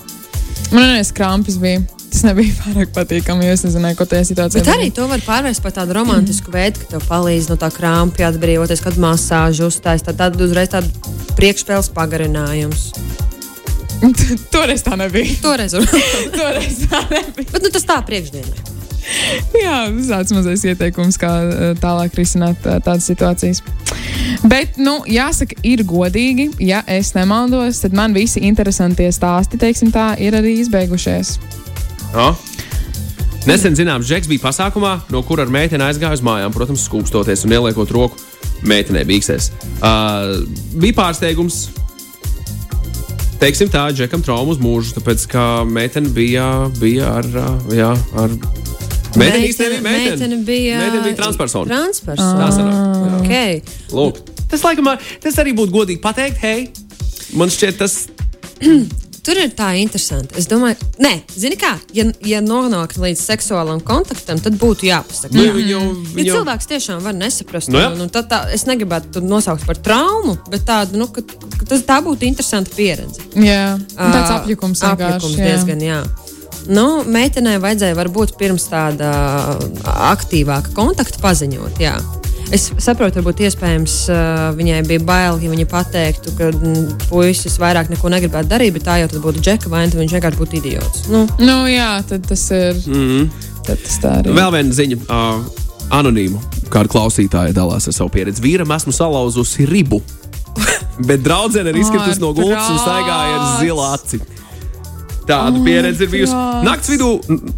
Man 0.75 0.89
arī 0.95 1.05
skrampis 1.07 1.59
bija. 1.61 1.83
Tas 2.15 2.23
nebija 2.29 2.55
pārāk 2.63 2.93
patīkami, 2.95 3.49
jo 3.49 3.57
es 3.57 3.65
nezināju, 3.67 3.99
ko 3.99 4.07
tajā 4.11 4.29
situācijā 4.31 4.63
Bet 4.63 4.73
arī 4.77 4.91
to 4.95 5.09
var 5.11 5.23
pārvērst 5.25 5.65
par 5.65 5.75
tādu 5.75 5.97
romantisku 5.97 6.55
veidu, 6.55 6.85
ka 6.85 6.95
tev 6.95 7.09
palīdz 7.09 7.51
no 7.51 7.59
tā 7.61 7.73
krāpja 7.75 8.31
atbrīvoties, 8.31 8.85
kad 8.85 9.01
masāžu 9.03 9.67
uzstājas. 9.71 10.07
Tad, 10.07 10.21
tad 10.21 10.39
uzreiz 10.45 10.71
tāds 10.71 10.95
priekšspēles 11.35 11.91
pagarinājums. 11.97 12.93
Toreiz 14.55 14.85
tā 14.87 14.99
nebija. 15.01 15.35
Toreiz, 15.43 15.75
Toreiz 16.39 16.85
tā 16.87 17.03
nebija. 17.11 17.51
bet 17.51 17.67
nu, 17.67 17.75
tas 17.75 17.89
tā 17.89 17.99
priekšdienā. 18.07 18.74
Jā, 19.65 19.79
tāds 20.09 20.33
mazais 20.35 20.65
ieteikums, 20.67 21.19
kā 21.21 21.31
eh, 21.45 21.65
tālāk 21.81 22.17
risināt 22.19 22.65
eh, 22.67 22.81
tādas 22.85 23.09
situācijas. 23.11 23.63
Bet, 24.49 24.79
nu, 24.81 25.01
jāsaka, 25.09 25.59
ir 25.67 25.85
godīgi, 25.89 26.51
ja 26.65 26.83
es 26.91 27.15
nemaldos, 27.17 27.83
tad 27.85 27.97
man 27.97 28.17
visi 28.17 28.43
interesantie 28.49 29.11
stāsti, 29.15 29.61
teiksim 29.61 29.93
tā, 29.95 30.15
ir 30.21 30.37
arī 30.39 30.59
izbeigušies. 30.63 31.37
Ja? 32.15 32.33
Nesen 33.45 33.77
zināms, 33.77 34.09
Džeks 34.09 34.29
bija 34.31 34.47
pasākumā, 34.47 34.95
no 35.13 35.21
kura 35.27 35.45
ar 35.45 35.53
meiteni 35.53 35.85
aizgāja 35.85 36.17
uz 36.17 36.25
mājām, 36.25 36.53
protams, 36.55 36.87
skūpstoties 36.89 37.45
un 37.45 37.53
ieliekot 37.53 37.93
roku 37.93 38.21
meitenei 38.65 39.05
bīksēs. 39.09 39.51
Uh, 39.85 40.47
bija 40.81 40.97
pārsteigums. 40.97 41.67
Teiksim 43.43 43.69
tā, 43.69 43.85
Džekam 43.93 44.25
traumas 44.25 44.63
mūžu, 44.63 44.95
tāpēc 44.97 45.27
ka 45.29 45.47
meitene 45.69 46.09
bija, 46.17 46.71
bija 46.81 47.19
ar. 47.19 47.29
Jā, 47.75 47.93
ar 48.23 48.39
Meitene 49.21 49.49
īstenībā 49.49 49.79
nebija 49.79 49.91
meitene. 49.91 50.17
meitene 50.17 50.41
bija. 50.49 50.79
Meitene 50.83 51.03
bija 51.09 51.19
transpersona. 51.23 51.69
Transpersona. 51.71 52.43
Tā 52.45 53.07
jā. 53.07 53.21
Okay. 53.21 53.63
Lūk, 53.95 54.21
tas, 54.51 54.65
laikam, 54.67 54.93
tas 55.23 55.41
arī 55.43 55.55
būtu 55.57 55.75
godīgi 55.75 56.01
pateikt, 56.05 56.39
hei, 56.45 56.69
man 57.35 57.49
šķiet, 57.53 57.79
tas 57.79 58.05
Tur 59.25 59.39
ir 59.41 59.55
tā 59.57 59.71
interesanti. 59.81 60.37
Es 60.37 60.45
domāju, 60.51 60.77
nē, 61.01 61.15
zini 61.33 61.57
kā, 61.57 61.71
ja, 61.97 62.05
ja 62.29 62.43
nonāktu 62.45 63.01
līdz 63.01 63.23
seksuālam 63.25 63.79
kontaktam, 63.81 64.37
tad 64.45 64.59
būtu 64.61 64.85
jāpasaka. 64.91 65.33
Nu, 65.33 65.47
jā. 65.47 65.55
viņu- 65.57 65.71
Jo 65.71 65.79
viņu- 66.13 66.35
cilvēks 66.35 66.69
tiešām 66.69 67.01
var 67.01 67.17
nesaprast. 67.17 67.73
Jā. 67.73 67.87
Nu, 67.97 68.05
tad 68.13 68.29
tā, 68.29 68.43
es 68.53 68.67
negribētu 68.69 69.15
to 69.17 69.21
nosaukt 69.25 69.65
par 69.65 69.77
traumu, 69.81 70.37
bet 70.53 70.67
tādu, 70.69 71.01
nu, 71.01 71.07
ka, 71.09 71.23
ka 71.25 71.65
tas, 71.73 71.81
tā 71.89 72.03
būtu 72.05 72.29
interesanta 72.29 72.69
pieredze. 72.77 73.25
Jā, 73.33 73.79
un 73.81 74.13
tāds 74.13 74.35
apjukums 74.37 74.85
apjukums 74.85 75.25
vienkārši. 75.25 75.41
jā. 75.41 75.49
diezgan, 75.49 75.81
jā. 75.81 76.03
Nu, 76.73 77.03
meitenei 77.05 77.59
vajadzēja 77.61 77.97
varbūt 77.99 78.37
pirms 78.41 78.65
tāda 78.71 79.11
aktīvāka 80.13 80.73
kontakta 80.77 81.21
paziņot. 81.23 81.81
Jā. 81.83 81.97
Es 82.55 82.69
saprotu, 82.83 83.19
varbūt 83.23 83.41
iespējams 83.47 83.95
viņai 84.59 84.83
bija 84.87 85.03
bail, 85.09 85.39
ja 85.43 85.51
viņa 85.51 85.65
pateiktu, 85.71 86.35
ka 86.39 86.51
puisis 87.09 87.57
vairāk 87.61 87.89
neko 87.93 88.11
negribētu 88.13 88.51
darīt, 88.51 88.75
bet 88.77 88.85
tā 88.87 88.99
jau 89.01 89.09
būtu 89.25 89.41
džeka 89.43 89.73
vaina, 89.73 89.89
tad 89.91 90.03
viņš 90.03 90.15
vienkārši 90.19 90.41
būtu 90.43 90.59
idiots. 90.61 91.07
Nu, 91.13 91.25
Nu, 91.41 91.57
jā, 91.73 91.91
tad 92.09 92.27
tas 92.29 92.45
ir. 92.55 92.77
mm, 92.87 93.31
Tad 93.65 93.81
tas 93.81 93.97
tā 94.03 94.13
arī. 94.21 94.35
vēl 94.37 94.53
viena 94.59 94.77
ziņa. 94.77 95.01
Uh, 95.09 95.45
Anonīmu, 95.95 96.39
kāda 96.73 96.89
klausītāja 96.89 97.53
dalās 97.57 97.85
ar 97.89 97.93
savu 97.97 98.09
pieredzi. 98.13 98.41
Vīram 98.45 98.71
esmu 98.77 98.93
salauzusi 98.93 99.67
ribu, 99.69 99.99
bet 101.09 101.21
draudzene 101.25 101.73
ir 101.73 101.81
izkritusi 101.81 102.21
no 102.23 102.33
gultas 102.37 102.71
un 102.73 102.79
staigāja 102.81 103.35
ar 103.41 103.45
zilu 103.61 103.85
aci. 103.89 104.21
Tāda 105.29 105.63
pieredze 105.65 106.05
ir 106.05 106.13
bijusi. 106.13 106.37
Nakts 106.67 106.93
vidū 106.93 107.11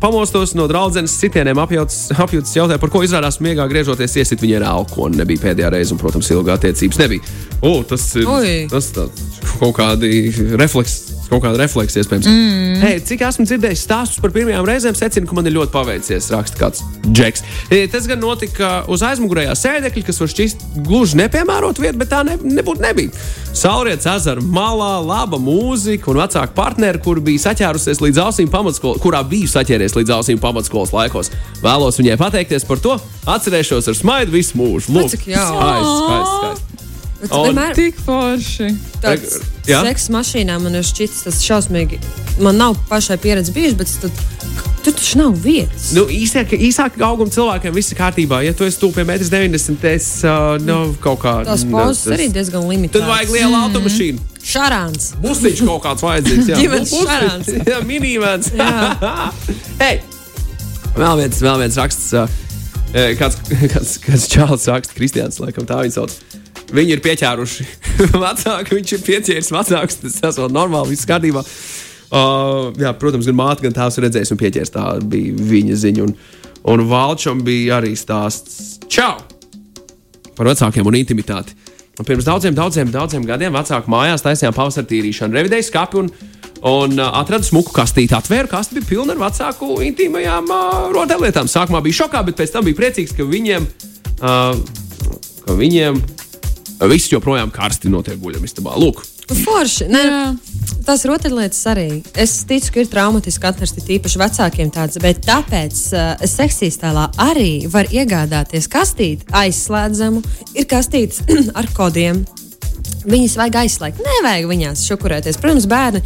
pamostos 0.03 0.55
no 0.59 0.69
draudzenes 0.71 1.15
sitieniem 1.21 1.59
apjūtas 1.63 2.55
jautāja, 2.55 2.79
par 2.83 2.93
ko 2.95 3.03
izrādās 3.07 3.41
miegā 3.43 3.67
griežoties 3.71 4.17
iesit 4.23 4.45
viņai 4.45 4.61
ar 4.61 4.69
alkoholu. 4.75 5.19
Nebija 5.21 5.49
pēdējā 5.49 5.73
reize, 5.75 5.95
un, 5.95 6.01
protams, 6.01 6.31
ilgā 6.35 6.57
attiecības 6.61 7.03
nebija. 7.03 7.35
O, 7.67 7.81
tas 7.89 8.07
ir 8.19 8.31
Ui. 8.31 8.55
tas 8.71 8.93
tāds, 8.95 9.27
kaut 9.59 9.75
kādi 9.79 10.11
refleksi 10.61 11.17
Kaut 11.27 11.43
kāda 11.43 11.59
refleksija, 11.59 12.05
iespējams. 12.05 12.27
Mm. 12.31 12.77
Hey, 12.83 13.01
cik 13.03 13.25
esmu 13.27 13.47
dzirdējis 13.49 13.83
stāstus 13.87 14.21
par 14.23 14.31
pirmajām 14.35 14.67
reizēm, 14.69 14.95
secinu, 14.99 15.27
ka 15.27 15.35
man 15.39 15.49
ir 15.49 15.57
ļoti 15.57 15.73
paveicies. 15.75 16.29
Raksta 16.35 16.61
kāds 16.61 16.85
džeks. 17.07 17.43
E, 17.71 17.81
Tas 17.91 18.07
gan 18.07 18.21
notika 18.23 18.85
uz 18.93 19.03
aizmugurējā 19.07 19.57
sēdekļa, 19.59 20.05
kas 20.07 20.23
var 20.23 20.31
šķist 20.33 20.65
gluži 20.87 21.19
nepiemērota 21.23 21.83
vieta, 21.83 21.99
bet 21.99 22.13
tā 22.13 22.23
ne, 22.29 22.37
nebūtu 22.59 22.85
nebija. 22.85 23.27
Saulrietis 23.57 24.07
ezera 24.13 24.43
malā, 24.45 24.93
laba 25.03 25.41
mūzika 25.43 26.13
un 26.13 26.21
vecāka 26.21 26.55
partneri, 26.57 27.03
kur 27.03 27.23
bija 27.25 27.49
saķērusies 27.49 28.03
līdz 28.05 28.23
ausīm 28.27 28.53
pamatskolas, 28.53 29.03
kurā 29.03 29.25
biju 29.27 29.51
saķēries 29.51 29.97
līdz 29.99 30.17
ausīm 30.19 30.43
pamatskolas 30.43 30.95
laikos. 30.95 31.33
Vēlos 31.65 31.99
viņai 32.03 32.19
pateikties 32.21 32.69
par 32.69 32.83
to. 32.85 32.99
Atcerēšos 33.27 33.91
ar 33.91 33.99
smaidu 33.99 34.37
visu 34.37 34.61
mūžu. 34.61 34.93
Lūk, 34.95 35.17
jauki. 35.17 35.35
skaisti, 35.35 36.03
skaisti, 36.03 36.35
skaisti. 36.37 36.86
Bet 37.27 37.37
Un- 37.39 37.49
vienmēr 37.51 37.75
Tik 37.75 37.99
forši. 38.07 38.69
tāds 39.03 39.37
Jā? 39.67 39.83
seksa 39.83 40.13
mašīnā 40.15 40.61
man 40.63 40.75
ir 40.79 40.85
šķitis 40.87 41.25
tas 41.27 41.43
šausmīgi. 41.43 41.99
Man 42.41 42.57
nav 42.61 42.77
pašai 42.91 43.17
pieredze 43.19 43.53
bijusi, 43.57 43.77
bet 43.81 43.91
tad, 44.03 44.13
tur 44.85 44.93
taču 44.95 45.19
nav 45.19 45.33
vietas. 45.43 45.89
Nu, 45.97 46.05
īsāk, 46.13 46.53
īsāk 46.55 47.01
auguma 47.03 47.31
cilvēkiem 47.35 47.75
viss 47.75 47.91
ir 47.93 47.99
kārtībā. 47.99 48.43
Ja 48.47 48.53
tu 48.55 48.65
esi 48.69 48.79
tuvu 48.79 48.95
pie 49.01 49.05
1,90 49.05 49.71
m, 49.75 49.79
es 49.91 50.09
uh, 50.25 50.55
nav 50.63 50.95
kaut 51.03 51.19
kā. 51.25 51.35
Tās 51.49 51.65
nu, 51.67 51.73
pozas 51.75 52.05
tas- 52.05 52.15
arī 52.19 52.29
diezgan 52.33 52.63
limitālas. 52.69 52.93
Tad 52.93 53.11
vajag 53.11 53.35
lielu 53.35 53.57
automašīnu. 53.65 54.21
Šarāns. 54.47 55.09
Busiņš 55.25 55.65
kaut 55.67 55.83
kāds 55.89 56.05
vajadzīgs. 56.07 56.51
Jā, 56.53 56.57
Ģimenes 56.61 56.93
šarāns. 56.95 57.49
Jā, 57.73 57.81
minīvens. 57.89 58.53
Jā. 58.55 59.33
Hei! 59.83 59.97
Vēl 60.97 61.19
viens, 61.25 61.41
vēl 61.43 61.59
viens 61.65 61.77
raksts. 61.81 62.13
Uh, 62.15 62.29
kāds, 63.19 63.37
kāds, 63.75 63.97
kāds 64.05 64.29
čāls 64.33 64.69
raksta, 64.71 64.95
Kristians, 64.97 65.41
laikam 65.43 65.67
tā 65.69 65.81
viņa 65.83 65.97
sauc. 65.99 66.15
Viņi 66.75 66.97
ir 66.97 67.05
pieķēruši 67.05 67.69
vecāku, 68.27 68.79
viņš 68.79 68.97
ir 68.97 69.05
pieķēris 69.07 69.53
vecāks. 69.55 70.01
Tas 70.19 70.41
vēl 70.41 70.51
normāli, 70.55 70.95
viss 70.95 71.09
kārtībā. 71.09 71.45
Uh, 72.07 72.73
jā, 72.79 72.91
protams, 72.99 73.27
gan 73.27 73.39
māte, 73.39 73.67
gan 73.67 73.75
tēvs 73.77 73.99
ir 73.99 74.07
redzējis 74.09 74.35
un 74.35 74.43
pieķēris. 74.43 74.75
Tā 74.75 74.91
bija 75.07 75.47
viņa 75.55 75.79
ziņa. 75.85 76.09
Un, 76.09 76.19
un 76.75 76.85
Valčam 76.91 77.43
bija 77.47 77.81
arī 77.81 77.95
stāsts. 77.99 78.77
Čau! 78.91 79.17
par 80.37 80.51
vecākiem 80.53 80.87
un 80.87 80.99
intimitāti. 80.99 81.57
Un 81.97 82.05
pirms 82.05 82.27
daudziem, 82.29 82.55
daudziem, 82.55 82.91
daudziem 82.93 83.25
gadiem 83.25 83.55
vecāku 83.57 83.91
mājās 83.93 84.25
taisījām 84.25 84.55
pavasara 84.57 84.89
tīrīšanu, 84.91 85.33
revidēju 85.39 85.65
skāpi 85.71 86.01
un, 86.03 86.11
un 86.69 86.99
uh, 86.99 87.15
atradu 87.23 87.49
smuku 87.49 87.73
kastīti. 87.77 88.13
Atvēru 88.17 88.51
kasti, 88.53 88.77
bija 88.77 88.91
pilna 88.91 89.17
ar 89.17 89.23
vecāku 89.25 89.79
intīmajām 89.87 90.53
uh, 90.53 90.75
rotaļlietām. 90.93 91.49
Sākumā 91.49 91.81
bija 91.87 92.03
šokā, 92.03 92.21
bet 92.29 92.37
pēc 92.37 92.53
tam 92.53 92.69
bija 92.69 92.77
priecīgs, 92.83 93.17
ka 93.17 93.25
viņiem, 93.31 93.69
uh, 94.21 94.61
ka 95.47 95.57
viņiem 95.57 96.03
viss 96.93 97.13
joprojām 97.13 97.53
karsti 97.55 97.93
notiek 97.93 98.19
guļamistabā. 98.21 98.77
Lūk, 98.81 99.05
Forši. 99.27 99.89
Nē, 99.91 100.03
tās 100.87 101.03
rotaļlietas 101.09 101.63
arī. 101.73 101.87
Es 102.15 102.37
ticu, 102.47 102.71
ka 102.73 102.83
ir 102.83 102.91
traumatiski 102.93 103.49
atrast 103.49 103.81
īpaši 103.83 104.21
vecākiem 104.23 104.71
tādas, 104.75 105.01
bet 105.03 105.25
tāpēc 105.27 105.81
uh, 105.97 106.27
seksīs 106.31 106.79
tēlā 106.79 107.09
arī 107.25 107.67
var 107.73 107.91
iegādāties 107.91 108.71
kastīti 108.71 109.27
aizslēdzamu. 109.35 110.23
Ir 110.55 110.69
kastītes 110.71 111.25
ar 111.59 111.67
kodiem. 111.75 112.23
Viņas 113.07 113.35
vajag 113.41 113.61
aizslēgt. 113.65 114.07
Nevajag 114.07 114.47
viņās 114.51 114.87
šukurēties. 114.87 115.43
Protams, 115.43 115.67
bērni. 115.71 116.05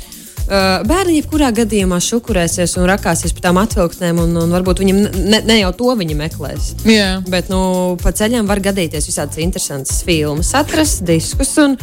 Bērni 0.48 1.20
jebkurā 1.20 1.50
gadījumā 1.54 2.00
šukurēsies 2.02 2.76
un 2.80 2.88
rakāsies 2.90 3.34
pie 3.36 3.44
tām 3.44 3.60
atvilktnēm, 3.60 4.18
un, 4.24 4.34
un 4.40 4.54
varbūt 4.54 4.82
viņam 4.82 5.00
ne, 5.30 5.40
ne 5.46 5.58
jau 5.60 5.70
to 5.78 5.94
viņi 6.00 6.16
meklēs. 6.18 6.72
Jā. 6.88 7.20
Bet 7.30 7.52
nu, 7.52 7.60
pa 8.02 8.14
ceļam 8.16 8.48
var 8.50 8.62
gadīties 8.64 9.06
visādas 9.10 9.38
interesantas 9.42 10.00
filmas, 10.06 10.50
atrast 10.58 11.04
diskus 11.06 11.52
un, 11.62 11.76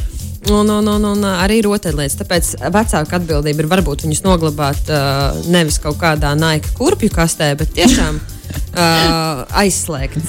un, 0.51 0.73
un, 0.79 0.91
un, 0.95 1.07
un 1.13 1.27
arī 1.31 1.61
rotaļlietas. 1.65 2.19
Tāpēc 2.21 2.51
vecāka 2.75 3.21
atbildība 3.21 3.63
ir 3.63 3.71
varbūt 3.71 4.07
viņus 4.07 4.23
noglabāt 4.25 4.91
uh, 4.91 5.37
nevis 5.51 5.79
kaut 5.83 5.99
kādā 6.01 6.33
naika 6.37 6.73
kurpju 6.77 7.13
kastē, 7.15 7.53
bet 7.59 7.71
tiešām 7.77 8.19
uh, 8.19 9.45
aizslēgt. 9.63 10.19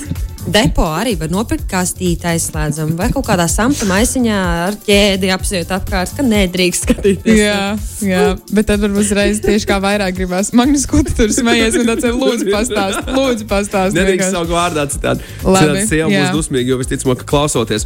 Depo 0.48 0.84
arī 0.96 1.12
var 1.20 1.28
nopirkt 1.32 1.66
kastīti 1.68 2.24
aizslēdzam 2.30 2.94
vai 2.96 3.10
kaut 3.12 3.26
kādā 3.26 3.44
samta 3.52 3.84
maisiņā 3.88 4.38
ar 4.64 4.78
ķēdi 4.86 5.30
apsiet 5.34 5.72
apkārt, 5.76 6.14
ka 6.16 6.24
nedrīkst 6.24 6.86
skatīties. 6.86 7.36
Jā, 7.36 7.76
jā, 8.00 8.24
bet 8.56 8.70
tad 8.70 8.80
varbūt 8.84 9.02
uzreiz 9.04 9.42
tieši 9.44 9.68
kā 9.68 9.76
vairāk 9.84 10.16
gribās. 10.16 10.54
Magnus, 10.56 10.86
ko 10.88 11.02
tu 11.04 11.12
tur 11.18 11.32
smējies? 11.34 11.76
Un 11.82 11.92
tāds 11.92 12.08
ir 12.08 12.16
lūdzu 12.16 12.48
pastāst, 12.54 13.12
lūdzu 13.12 13.48
pastāst. 13.50 13.96
nedrīkst 13.98 14.32
saukt 14.32 14.52
vārdā 14.54 14.86
citādi. 14.88 15.26
Labi, 15.44 15.64
Citādi 15.66 15.88
sieva 15.90 16.12
būs 16.14 16.36
dusmīga, 16.38 16.72
jo 16.72 16.80
visticamāk, 16.80 17.24
ka 17.24 17.28
klausoties. 17.34 17.84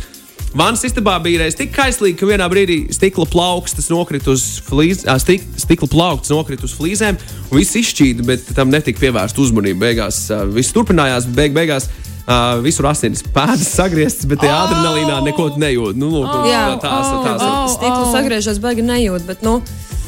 Vānas 0.52 0.84
istabā 0.84 1.14
bija 1.24 1.40
reiz 1.40 1.56
tik 1.56 1.70
kaislīgi, 1.72 2.18
ka 2.20 2.28
vienā 2.28 2.44
brīdī 2.52 2.76
stikla 2.92 3.24
plaukstas 3.32 3.88
nokrita 3.88 4.34
uz, 4.34 4.44
flīz, 4.66 5.06
ā, 5.08 5.16
stik, 5.22 5.46
stikla 5.56 5.88
plaukts 5.88 6.28
nokrita 6.28 6.68
uz 6.68 6.74
flīzēm, 6.76 7.16
un 7.48 7.56
viss 7.56 7.78
izšķīda, 7.80 8.26
bet 8.28 8.52
tam 8.52 8.68
netika 8.68 9.00
pievērsta 9.00 9.40
uzmanība. 9.40 9.86
Beigās 9.86 10.26
viss 10.52 10.76
turpinājās, 10.76 11.24
beig, 11.32 11.56
beigās 11.56 11.88
ā, 12.26 12.40
visur 12.62 12.86
asinis 12.90 13.22
pēdas 13.34 13.68
sagrieztas, 13.76 14.26
bet 14.30 14.42
tajā 14.44 14.58
adrenalīnā 14.66 15.20
neko 15.26 15.50
nejūt. 15.58 15.96
Nu, 15.98 16.10
lūk, 16.14 16.28
un 16.28 16.50
Jā. 16.50 16.64
tā- 16.76 16.82
tās, 16.84 17.08
tās, 17.12 17.40
Oh, 17.42 17.46
tās, 17.46 17.76
Stikls 17.78 18.06
oh. 18.08 18.12
sagriežas, 18.14 18.58
baigi 18.62 18.82
nejūt, 18.86 19.26
bet 19.26 19.42
nu, 19.42 19.60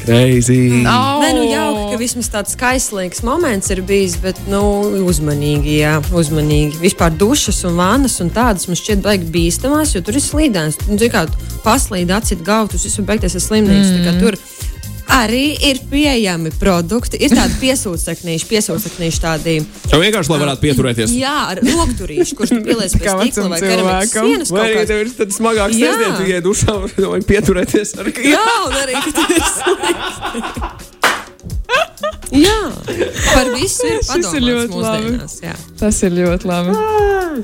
crazy. 0.05 0.85
Au! 0.85 1.19
Nē, 1.23 1.31
nu 1.33 1.43
jauki, 1.49 1.85
ka 1.91 1.97
vismaz 1.97 2.29
tāds 2.29 2.55
kaislīgs 2.59 3.23
moments 3.25 3.71
ir 3.73 3.81
bijis, 3.81 4.17
bet 4.21 4.37
nu, 4.51 4.61
uzmanīgi, 5.09 5.79
jā, 5.81 5.95
uzmanīgi. 6.13 6.77
Vispār 6.83 7.15
dušas 7.17 7.63
un 7.65 7.79
vānas 7.79 8.19
un 8.21 8.29
tādas 8.29 8.67
man 8.69 8.77
šķiet 8.79 9.01
baigi 9.05 9.25
bīstamās, 9.33 9.95
jo 9.95 10.01
tur 10.05 10.19
ir 10.19 10.21
slīdēns. 10.21 10.77
Nu, 10.87 10.99
zini 11.01 11.09
kā 11.13 11.25
paslīd, 11.65 12.13
acīt 12.13 12.43
gautus, 12.45 12.85
viss 12.85 13.01
var 13.01 13.05
beigties 13.13 13.35
ar 13.39 13.41
slimnīcu. 13.41 13.97
Mm. 14.05 14.37
Arī 15.13 15.53
ir 15.69 15.79
pieejami 15.89 16.49
produkti. 16.59 17.19
Ir 17.21 17.35
tādi 17.35 17.57
piesūceknīši, 17.63 18.47
piesūceknīši 18.49 19.21
tādi. 19.21 19.57
Jau 19.91 19.99
vienkārši, 20.01 20.31
lai 20.33 20.39
varētu 20.41 20.63
pieturēties. 20.65 21.13
Jā, 21.19 21.35
ar 21.53 21.61
rokturīšu, 21.61 22.39
kurš 22.39 22.55
tu 22.55 22.61
pieliec 22.65 22.97
pie 22.97 23.13
stikla 23.13 23.47
vai 23.53 23.61
keramikas 23.61 24.15
sienas. 24.15 24.55
Vai 24.55 24.65
arī 24.71 24.87
tev 24.89 25.03
ir 25.03 25.13
tāds 25.21 25.39
smagāks 25.39 25.77
tu 25.77 25.85
ienāc 25.85 26.35
dušā 26.45 26.79
vajag 27.13 27.29
pieturēties. 27.29 27.95
Ar... 28.01 28.11
Jā, 28.33 28.43
un 28.65 28.81
arī 28.81 28.99
ka 29.05 29.15
tas 29.21 29.37
ir 29.37 29.47
slikti. 29.53 30.93
Jā, 32.35 32.57
par 33.31 33.49
visu 33.53 33.85
ir 33.87 34.01
Šis 34.01 34.09
ir 34.09 34.23
padomāts 34.25 34.45
ļoti 34.49 34.81
labi. 34.81 35.05
mūsdienās. 35.05 35.35
Jā. 35.45 35.55
Tas 35.79 36.01
ir 36.03 36.15
ļoti 36.17 36.49
labi. 36.49 36.75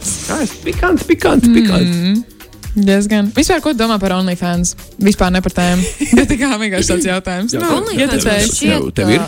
Skaisti, 0.02 0.62
pikanti, 0.66 1.08
pikanti, 1.12 1.52
pikanti. 1.56 1.98
Mm. 2.02 2.41
Diezgan. 2.76 3.32
Vispār, 3.36 3.60
ko 3.64 3.74
tu 3.74 3.82
domā 3.82 3.98
par 4.00 4.14
OnlyFans? 4.16 4.76
Vispār 5.04 5.32
ne 5.36 5.42
par 5.44 5.52
tēmu. 5.56 5.84
Bet 6.18 6.30
tā 6.32 6.38
kā 6.40 6.52
vienkārši 6.62 6.94
tāds 6.94 7.08
jautājums. 7.10 7.56
Jā. 7.58 7.64
Nu, 7.68 7.82
šķiet, 7.92 8.62
Tev- 8.62 8.92
tev 8.96 9.12
ir? 9.18 9.26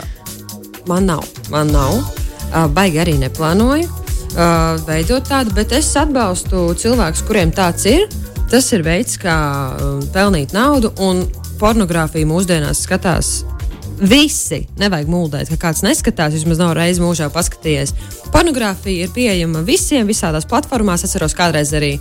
Man 0.88 1.08
nav, 1.08 1.26
man 1.52 1.72
nav. 1.76 1.98
Ā, 2.54 2.68
Baigi 2.72 3.02
arī 3.04 3.18
neplānoju 3.20 3.88
ā, 4.34 4.48
veidot 4.88 5.26
tādu, 5.28 5.54
bet 5.58 5.72
es 5.76 5.90
atbalstu 6.00 6.70
cilvēkus, 6.80 7.24
kuriem 7.28 7.52
tāds 7.56 7.88
ir. 7.90 8.06
Tas 8.52 8.68
ir 8.76 8.84
veids, 8.86 9.18
kā 9.22 9.34
ā, 9.34 9.90
pelnīt 10.14 10.54
naudu, 10.56 10.94
un 11.04 11.24
pornogrāfija 11.60 12.28
mūsdienās 12.30 12.84
skatās. 12.88 13.34
Visi 14.04 14.64
nevajag 14.82 15.10
mūldēt, 15.12 15.52
ka 15.54 15.60
kāds 15.68 15.84
neskatās, 15.86 16.34
vismaz 16.36 16.60
nav 16.60 16.74
reizes 16.78 17.02
mūžā 17.04 17.28
paskatījies. 17.34 17.94
Pornogrāfija 18.34 19.08
ir 19.08 19.12
pieejama 19.16 19.62
visiem, 19.68 20.08
visādās 20.10 20.48
platformās. 20.50 21.04
Es 21.06 21.12
atceros, 21.14 21.36
kādreiz 21.38 21.72
arī 21.78 21.96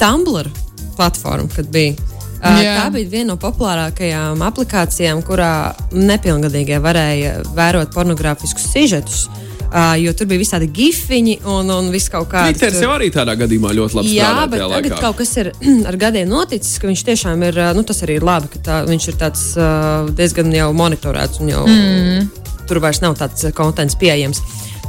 Tumblr 0.00 0.48
platforma, 0.96 1.48
kad 1.54 1.70
bija. 1.72 1.96
Uh, 2.36 2.60
Jā. 2.60 2.74
tā 2.82 2.90
bija 2.92 3.08
viena 3.10 3.32
no 3.32 3.38
populārākajām 3.40 4.42
aplikācijām, 4.44 5.22
kurā 5.24 5.72
nepilngadīgie 5.96 6.78
varēja 6.84 7.38
vērot 7.56 7.94
pornogrāfiskus 7.96 8.68
sižetus. 8.74 9.26
Uh, 9.66 9.96
jo 9.98 10.12
tur 10.14 10.28
bija 10.30 10.38
visādi 10.38 10.68
gifiņi 10.70 11.40
un, 11.50 11.70
un 11.74 11.88
viss 11.90 12.10
kaut 12.12 12.28
kāds. 12.30 12.54
Twitteris 12.54 12.84
jau 12.84 12.92
arī 12.94 13.08
tādā 13.12 13.34
gadījumā 13.40 13.72
ļoti 13.74 13.98
labi 13.98 14.12
Jā, 14.14 14.28
strādā 14.28 14.44
bet 14.52 14.60
tajā 14.60 14.68
tagad 14.76 14.92
laikā. 14.92 15.00
kaut 15.02 15.18
kas 15.18 15.32
ir 15.42 15.50
ar 15.90 15.98
gadiem 16.00 16.30
noticis, 16.30 16.76
ka 16.78 16.90
viņš 16.90 17.02
tiešām 17.08 17.42
ir, 17.48 17.58
nu 17.74 17.82
tas 17.88 18.04
arī 18.06 18.20
ir 18.20 18.26
labi, 18.26 18.52
ka 18.52 18.62
tā, 18.68 18.76
viņš 18.86 19.08
ir 19.10 19.18
tāds 19.20 19.42
uh, 19.58 20.06
diezgan 20.16 20.54
jau 20.54 20.70
monitorēts 20.76 21.42
un 21.42 21.50
jau 21.50 21.64
mm. 21.66 22.30
tur 22.70 22.80
vairs 22.84 23.02
nav 23.02 23.18
tāds 23.18 23.48
kontents 23.58 23.98
pieejams. 23.98 24.44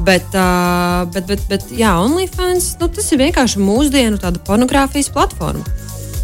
Bet, 0.06 0.30
uh, 0.38 1.08
bet, 1.10 1.26
bet, 1.26 1.42
bet 1.50 1.68
jā, 1.74 1.96
OnlyFans 1.98 2.76
nu, 2.78 2.92
tas 2.94 3.10
ir 3.12 3.24
vienkārši 3.24 3.64
mūsdienu 3.64 4.22
pornogrāfijas 4.46 5.10
platforma, 5.10 5.66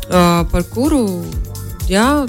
par 0.10 0.66
kuru, 0.74 1.04
jā, 1.92 2.26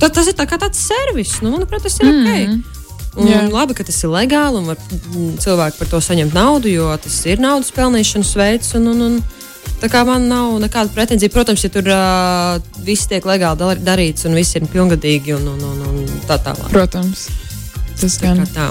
tā, 0.00 0.08
tas 0.08 0.26
ir 0.26 0.36
tā 0.38 0.46
kā 0.48 0.58
tāds 0.60 0.80
servis. 0.88 1.36
Nu, 1.42 1.52
manuprāt, 1.54 1.84
tas 1.86 1.98
ir 2.00 2.10
mm. 2.10 2.24
ok. 2.24 2.72
Un 3.16 3.30
Jā. 3.30 3.46
labi, 3.48 3.72
ka 3.72 3.84
tas 3.86 3.96
ir 4.04 4.10
legāli 4.12 4.58
un 4.60 4.66
var 4.68 4.76
mm, 4.76 5.38
cilvēki 5.40 5.78
par 5.80 5.88
to 5.88 6.00
saņemt 6.04 6.34
naudu, 6.36 6.68
jo 6.68 6.90
tas 7.00 7.16
ir 7.24 7.40
naudas 7.40 7.70
pelnīšanas 7.72 8.32
veids. 8.36 8.74
Un, 8.76 8.90
un, 8.92 9.00
un, 9.06 9.14
tā 9.80 9.88
kā 9.88 10.02
man 10.04 10.28
nav 10.28 10.58
nekāda 10.60 10.92
pretenzija, 10.92 11.32
protams, 11.32 11.64
ja 11.64 11.72
tur 11.72 11.88
uh, 11.88 12.58
viss 12.84 13.08
tiek 13.08 13.24
legāli 13.24 13.56
dar- 13.62 13.80
darīts 13.80 14.28
un 14.28 14.36
viss 14.36 14.58
ir 14.60 14.68
pilngadīgi 14.68 15.32
un, 15.38 15.48
un, 15.54 15.64
un, 15.64 15.86
un 15.96 16.26
tā 16.28 16.36
tālāk. 16.44 16.68
Protams. 16.74 17.30
Tas 17.96 18.18
Tā 18.20 18.34
gan. 18.36 18.44
tā. 18.52 18.68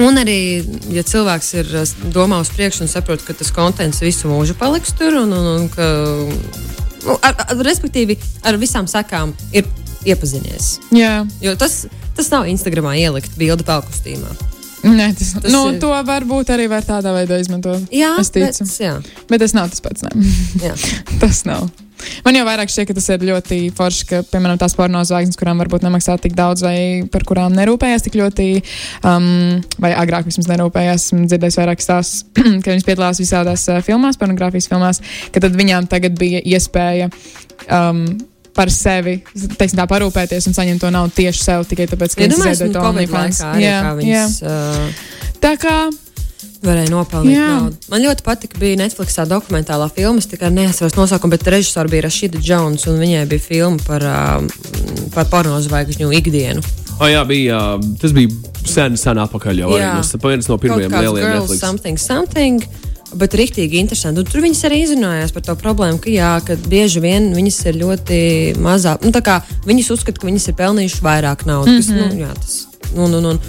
Un 0.00 0.16
arī, 0.16 0.62
ja 0.94 1.02
cilvēks 1.04 1.50
ir 1.60 1.72
domā 2.14 2.38
uz 2.40 2.48
priekšu 2.54 2.86
un 2.86 2.90
saprot, 2.90 3.20
ka 3.26 3.36
tas 3.36 3.52
kontents 3.52 4.00
visu 4.00 4.30
mūžu 4.30 4.56
paliks 4.56 4.94
tur, 4.96 5.18
un, 5.20 5.34
un, 5.36 5.48
un 5.52 5.66
ka, 5.72 5.88
nu, 7.04 7.18
ar, 7.18 7.36
ar, 7.36 7.52
respektīvi, 7.60 8.16
ar 8.48 8.56
visām 8.60 8.88
sekām 8.88 9.34
ir 9.52 9.68
iepazinies. 10.08 10.78
Jā, 10.96 11.26
Jo 11.44 11.54
tas, 11.60 11.82
tas 12.16 12.32
nav 12.32 12.48
Instagramā 12.48 12.96
ielikt 13.02 13.36
bildi 13.40 13.68
pelkustīmā. 13.68 14.51
Nē, 14.82 15.12
tas, 15.14 15.34
Tas 15.38 15.52
nu, 15.52 15.62
ir- 15.70 15.78
to 15.82 15.92
varbūt 16.06 16.50
arī 16.50 16.66
var 16.70 16.82
tādā 16.86 17.12
veidā 17.14 17.38
izmantot. 17.42 17.84
Jā, 17.94 18.16
es 18.20 18.32
ticu. 18.34 18.66
Bet, 18.66 18.80
jā, 18.82 18.96
Bet 19.30 19.44
tas 19.44 19.54
nav 19.54 19.70
tas 19.70 19.80
pats. 19.84 20.02
Tas 21.22 21.44
nav. 21.46 21.70
Man 22.26 22.34
jau 22.34 22.42
vairāk 22.42 22.70
šķiet, 22.72 22.88
ka 22.88 22.94
tas 22.98 23.06
ir 23.14 23.22
ļoti 23.28 23.58
forši, 23.78 24.06
ka, 24.10 24.20
piemēram, 24.32 24.58
tās 24.58 24.74
porno 24.74 25.04
zvaigznes, 25.06 25.38
kurām 25.38 25.60
varbūt 25.62 25.84
nemaksā 25.86 26.16
tik 26.18 26.34
daudz, 26.34 26.64
vai 26.66 27.04
par 27.12 27.22
kurām 27.28 27.54
nerūpējās 27.54 28.02
tik 28.08 28.18
ļoti, 28.18 28.48
um, 29.06 29.62
vai 29.82 29.92
agrāk 29.94 30.26
vismaz 30.26 30.50
nerūpējās. 30.50 31.06
Dzirdējis 31.30 31.60
vairāk 31.62 31.84
stāstus, 31.84 32.24
ka 32.64 32.72
viņas 32.74 32.88
piedalās 32.88 33.22
visādās 33.22 33.68
uh, 33.70 33.78
filmās, 33.86 34.18
pornogrāfijas 34.18 34.66
filmās, 34.72 34.98
ka 35.30 35.44
tad 35.46 35.54
viņām 35.58 35.86
tagad 35.92 36.18
bija 36.18 36.42
iespēja. 36.56 37.12
Um, 37.70 38.02
Par 38.52 38.68
sevi, 38.68 39.22
teiksim, 39.56 39.78
tā 39.80 39.86
parūpēties 39.88 40.46
un 40.50 40.52
saņemt 40.56 40.82
to 40.84 40.90
naudu 40.92 41.14
tieši 41.16 41.40
sev 41.40 41.62
tikai 41.70 41.86
tāpēc, 41.88 42.14
ka 42.18 42.26
Ja 42.26 42.28
izveidoja 42.34 42.68
nu, 42.68 42.74
to 42.74 42.82
OnlyFans. 42.90 43.38
arī, 43.48 43.64
kā 43.64 43.92
viņas 43.96 44.34
uh, 44.44 45.06
Tā 45.40 45.54
kā 45.58 45.76
varēja 46.62 46.90
nopelnīt 46.92 47.34
Jā. 47.34 47.46
naudu. 47.56 47.78
Man 47.90 48.04
ļoti 48.04 48.22
patika, 48.26 48.58
bija 48.60 48.78
Netflixā 48.78 49.24
dokumentālā 49.26 49.88
filma, 49.90 50.20
es 50.22 50.28
tikai 50.30 50.52
neatceros 50.54 50.94
nosaukumu, 50.98 51.32
bet 51.34 51.48
režisori 51.50 51.90
bija 51.90 52.04
Rašīda 52.06 52.42
Jones, 52.44 52.84
un 52.86 53.00
viņai 53.02 53.24
bija 53.32 53.42
filma 53.42 53.82
par, 53.88 54.04
uh, 54.06 55.08
par 55.16 55.26
pornozvaigžņu 55.32 56.12
ikdienu. 56.20 56.62
Oh, 57.00 57.08
jā, 57.10 57.24
bija, 57.26 57.58
uh, 57.80 57.90
tas 57.98 58.12
bija 58.14 58.30
sen, 58.68 58.94
sen 59.00 59.18
atpakaļ 59.18 59.64
jau. 59.64 59.72
Jā. 59.80 59.96
Tas 59.98 60.12
viens 60.22 60.46
no 60.52 60.58
pirmajiem 60.62 60.92
lielajiem 60.92 61.32
Netflix. 61.40 61.58
something, 61.64 61.98
something. 61.98 62.62
Bet 63.18 63.34
rīktīgi 63.36 63.80
interesanti. 63.80 64.22
Un 64.22 64.28
tur 64.28 64.40
viņas 64.44 64.62
arī 64.68 64.82
izrunājās 64.86 65.34
par 65.34 65.44
to 65.44 65.56
problēmu, 65.60 66.00
ka, 66.00 66.10
jā, 66.12 66.32
ka 66.46 66.56
bieži 66.64 67.02
vien 67.04 67.28
viņas 67.36 67.58
ir 67.68 67.80
ļoti 67.82 68.20
mazā. 68.62 68.96
Nu, 69.04 69.12
viņas 69.68 69.90
uzskata, 69.96 70.20
ka 70.20 70.28
viņas 70.30 70.48
ir 70.48 70.56
pelnījušas 70.60 71.04
vairāk 71.04 71.44
naudas. 71.48 71.90
Mm 71.90 71.98
-hmm. 71.98 72.08
kas, 72.08 72.14
nu, 72.14 72.20
jā, 72.20 72.32
tas, 72.40 72.54
un, 72.96 73.14
un, 73.18 73.24
un, 73.34 73.40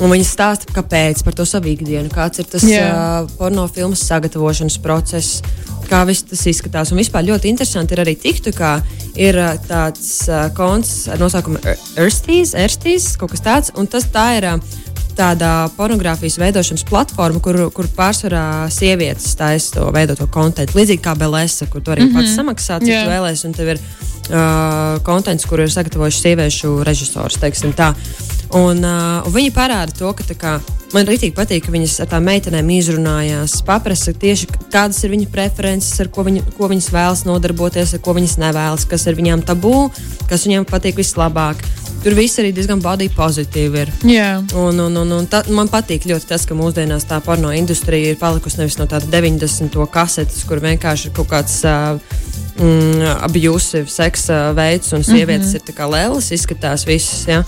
un 0.00 0.10
viņas 0.10 0.32
stāsta, 0.34 0.72
kāpēc 0.74 1.22
par 1.24 1.34
to 1.34 1.46
savu 1.46 1.70
ikdienu, 1.70 2.10
kāds 2.10 2.42
ir 2.42 2.50
tas 2.50 2.64
Jā. 2.66 2.88
uh, 2.90 3.30
porno 3.38 3.68
filmas 3.68 4.02
sagatavošanas 4.02 4.78
process. 4.78 5.42
Kā 5.86 6.02
viss 6.06 6.26
tas 6.26 6.40
izskatās. 6.46 6.90
Un 6.90 6.98
vispār 6.98 7.22
ļoti 7.22 7.46
interesanti 7.46 7.94
ir 7.94 8.00
arī 8.02 8.16
tiktu, 8.18 8.50
kā 8.50 8.80
ir 9.14 9.38
uh, 9.38 9.54
tāds 9.68 10.26
uh, 10.26 10.48
konts 10.54 11.06
ar 11.08 11.18
nosaukumu 11.22 11.60
Earthstīs, 11.96 12.54
Earthstīs, 12.58 13.16
kaut 13.16 13.30
kas 13.30 13.40
tāds. 13.44 13.70
Un 13.78 13.86
tas 13.86 14.08
tā 14.10 14.26
ir 14.40 14.48
uh, 14.50 14.58
tāda 15.16 15.50
pornogrāfijas 15.76 16.38
veidošanas 16.40 16.84
platforma, 16.88 17.40
kur, 17.42 17.58
kur 17.74 17.88
pārsvarā 17.96 18.68
sievietes 18.72 19.36
taisa 19.38 19.78
to 19.78 19.88
veidoto 19.94 20.28
kontekstu. 20.32 20.78
Līdzīgi 20.78 21.02
kā 21.04 21.16
Belēsa, 21.18 21.68
kur 21.72 21.82
tu 21.82 21.94
arī 21.94 22.06
mm 22.06 22.12
-hmm. 22.12 22.20
pats 22.20 22.36
samaksā, 22.36 22.80
cik 22.84 22.92
tu 23.04 23.10
vēlēsies, 23.10 23.46
un 23.46 23.52
tev 23.52 23.68
ir 23.74 23.78
uh, 23.80 25.02
konteksts, 25.02 25.48
kur 25.48 25.60
ir 25.60 25.70
sagatavojuši 25.72 26.20
sieviešu 26.20 26.82
režisors. 26.84 27.40
teiksim 27.40 27.72
tā. 27.72 27.94
Un, 28.54 28.78
uh, 28.84 29.26
un 29.26 29.32
viņi 29.34 29.50
parāda 29.54 29.94
to, 29.96 30.10
ka 30.14 30.24
tā 30.26 30.36
kā, 30.38 30.52
man 30.94 31.08
arī 31.10 31.32
patīk, 31.34 31.64
ka 31.66 31.72
viņas 31.74 31.96
ar 32.04 32.10
tām 32.12 32.28
meitenēm 32.28 32.68
izrunājās, 32.76 33.58
paprasa 33.66 34.14
tieši 34.14 34.46
kādas 34.70 35.02
ir 35.02 35.10
viņu 35.16 35.26
preferences, 35.32 35.98
ar 36.02 36.12
ko, 36.14 36.22
viņi, 36.28 36.44
ko 36.54 36.70
viņas 36.70 36.92
vēlas 36.94 37.24
nodarboties, 37.26 37.96
ar 37.96 38.04
ko 38.04 38.14
viņas 38.16 38.38
nevēlas, 38.44 38.86
kas 38.86 39.08
ir 39.10 39.18
viņām 39.18 39.42
tabū, 39.48 39.88
kas 40.30 40.46
viņām 40.46 40.68
patīk 40.70 41.02
vislabāk. 41.02 41.66
Tur 42.06 42.14
viss 42.14 42.38
arī 42.38 42.52
diezgan 42.54 42.78
body 42.78 43.08
pozitīvi 43.10 43.80
ir. 43.82 43.90
jā, 44.06 44.28
Un, 44.54 44.78
un, 44.78 44.94
un, 45.00 45.12
un 45.16 45.26
ta, 45.26 45.42
man 45.50 45.66
patīk 45.72 46.06
ļoti 46.06 46.28
tas, 46.30 46.46
ka 46.46 46.54
mūsdienās 46.54 47.08
tā 47.08 47.18
porno 47.24 47.50
industrija 47.50 48.12
ir 48.12 48.20
palikusi 48.20 48.60
nevis 48.60 48.78
no 48.78 48.86
tāda 48.86 49.10
90. 49.10 49.74
kasetes, 49.90 50.44
kur 50.46 50.62
vienkārši 50.62 51.10
ir 51.10 51.16
kaut 51.16 51.32
kāds 51.32 51.58
uh, 51.66 51.98
mm, 52.60 53.02
abusive 53.26 53.90
seksa 53.90 54.52
veids, 54.54 54.92
un 54.94 55.02
sievietes 55.02 55.48
mm 55.48 55.52
-hmm. 55.52 55.56
ir 55.56 55.66
tā 55.66 55.74
kā 55.74 55.90
lēlas, 55.90 56.30
izskatās 56.30 56.86
visas. 56.86 57.26
Ja? 57.26 57.42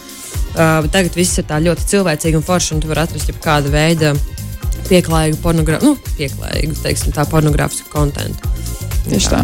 Uh, 0.57 0.86
tagad 0.90 1.14
viss 1.14 1.38
ir 1.38 1.44
tā 1.46 1.59
ļoti 1.62 1.84
cilvēcīgi 1.90 2.38
un 2.38 2.42
forši, 2.46 2.74
un 2.74 2.80
tu 2.82 2.88
vari 2.90 3.05
atrast 3.05 3.30
kādu 3.44 3.70
veidu 3.70 4.14
pieklājīgu 4.88 5.36
pornogrāfiju, 5.44 5.92
nu, 5.92 6.14
pieklājīgu, 6.16 6.78
teiksim, 6.82 7.12
tā 7.12 7.26
pornogrāfisku 7.28 7.90
kontekstu. 7.92 8.49
tieši 9.11 9.28
tā. 9.34 9.42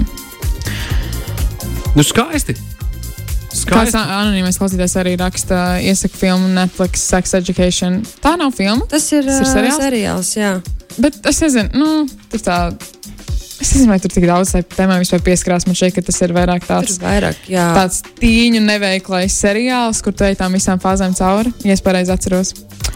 Nu, 1.95 2.03
skaisti. 2.03 2.57
Kāds 3.55 3.61
skaisti. 3.93 3.99
anonīmais 4.01 4.57
klausītājs 4.59 4.97
arī 4.99 5.13
raksta, 5.21 5.59
iesaka 5.85 6.17
filmu 6.19 6.49
Netflix 6.57 7.05
Sex 7.13 7.37
Education. 7.39 8.01
Tā 8.25 8.35
nav 8.41 8.51
filma, 8.57 8.89
Tas 8.91 9.07
ir, 9.15 9.29
Tas 9.29 9.45
ir 9.45 9.51
seriāls? 9.53 9.79
seriāls 9.85 10.33
jā. 10.35 10.51
bet 10.99 11.21
es 11.31 11.41
nezinu, 11.45 11.71
nu, 11.79 12.09
tur 12.33 12.43
tā. 12.43 12.59
Es 13.63 13.71
nezinu, 13.75 13.93
vai 13.93 14.01
tur 14.03 14.11
tik 14.11 14.27
daudz 14.27 14.51
tēmai 14.75 14.99
vispār 15.03 15.23
pieskarās. 15.25 15.67
Man 15.69 15.77
šķiet, 15.79 15.95
ka 15.97 16.03
tas 16.09 16.21
ir 16.27 16.35
vairāk 16.35 16.67
tāds, 16.67 16.97
ir 16.99 17.05
vairāk, 17.07 17.45
jā. 17.51 17.69
tāds 17.77 18.01
tīņu 18.19 18.63
neveiklais 18.65 19.37
seriāls, 19.45 20.03
kur 20.05 20.17
tu 20.17 20.27
ej 20.27 20.37
tām 20.41 20.57
visām 20.59 20.83
fāzēm 20.83 21.15
cauri. 21.19 21.55
Ja 21.65 21.77
es 21.77 21.85
pareizi 21.85 22.15
atceros. 22.15 22.55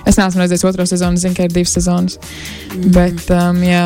Es 0.09 0.19
neesmu 0.19 0.43
redzējis 0.43 0.67
otro 0.69 0.87
sezonu, 0.89 1.21
zinu, 1.21 1.37
ka 1.39 1.47
ir 1.47 1.55
divas 1.55 1.77
sezonas. 1.79 2.19
Mm. 2.75 2.91
Bet, 2.97 3.25
um, 3.35 3.63
jā, 3.65 3.85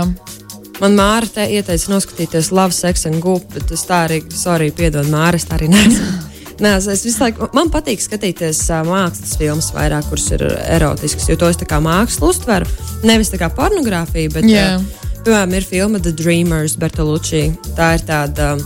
Man 0.83 0.97
Māra 0.99 1.29
te 1.31 1.45
ieteica 1.53 1.93
noskatīties 1.93 2.49
Love, 2.51 2.75
Sex 2.75 3.07
and 3.07 3.21
Goop, 3.23 3.45
bet 3.55 3.71
es 3.71 3.85
tā 3.87 4.01
arī, 4.09 4.23
sorry, 4.35 4.73
piedod, 4.75 5.07
Māra, 5.13 5.39
es 5.39 5.45
tā 5.47 5.55
arī 5.61 5.69
neesmu. 5.71 6.09
Nē, 6.63 6.73
es- 6.79 6.89
es 6.91 7.05
visu 7.07 7.23
laiku, 7.23 7.49
man 7.55 7.71
patīk 7.71 8.03
skatīties 8.03 8.65
uh, 8.71 8.83
mākslas 8.87 9.37
filmas 9.39 9.71
vairāk, 9.75 10.09
kuras 10.11 10.27
ir 10.35 10.43
erotiskas, 10.75 11.29
jo 11.31 11.37
to 11.39 11.51
es 11.53 11.61
tā 11.61 11.69
kā 11.71 11.79
mākslu 11.83 12.33
uztveru. 12.33 12.67
Nevis 13.07 13.31
kā 13.39 13.51
pornogrāfija, 13.55 14.33
bet, 14.35 14.49
Jā. 14.51 14.67
uh, 14.79 15.02
piemēram, 15.27 15.55
ir 15.57 15.67
filma 15.67 16.01
The 16.03 16.13
Dreamers, 16.17 16.77
Bertolucci. 16.81 17.43
Tā 17.77 17.95
ir 17.97 18.05
tāda 18.09 18.55
um, 18.57 18.63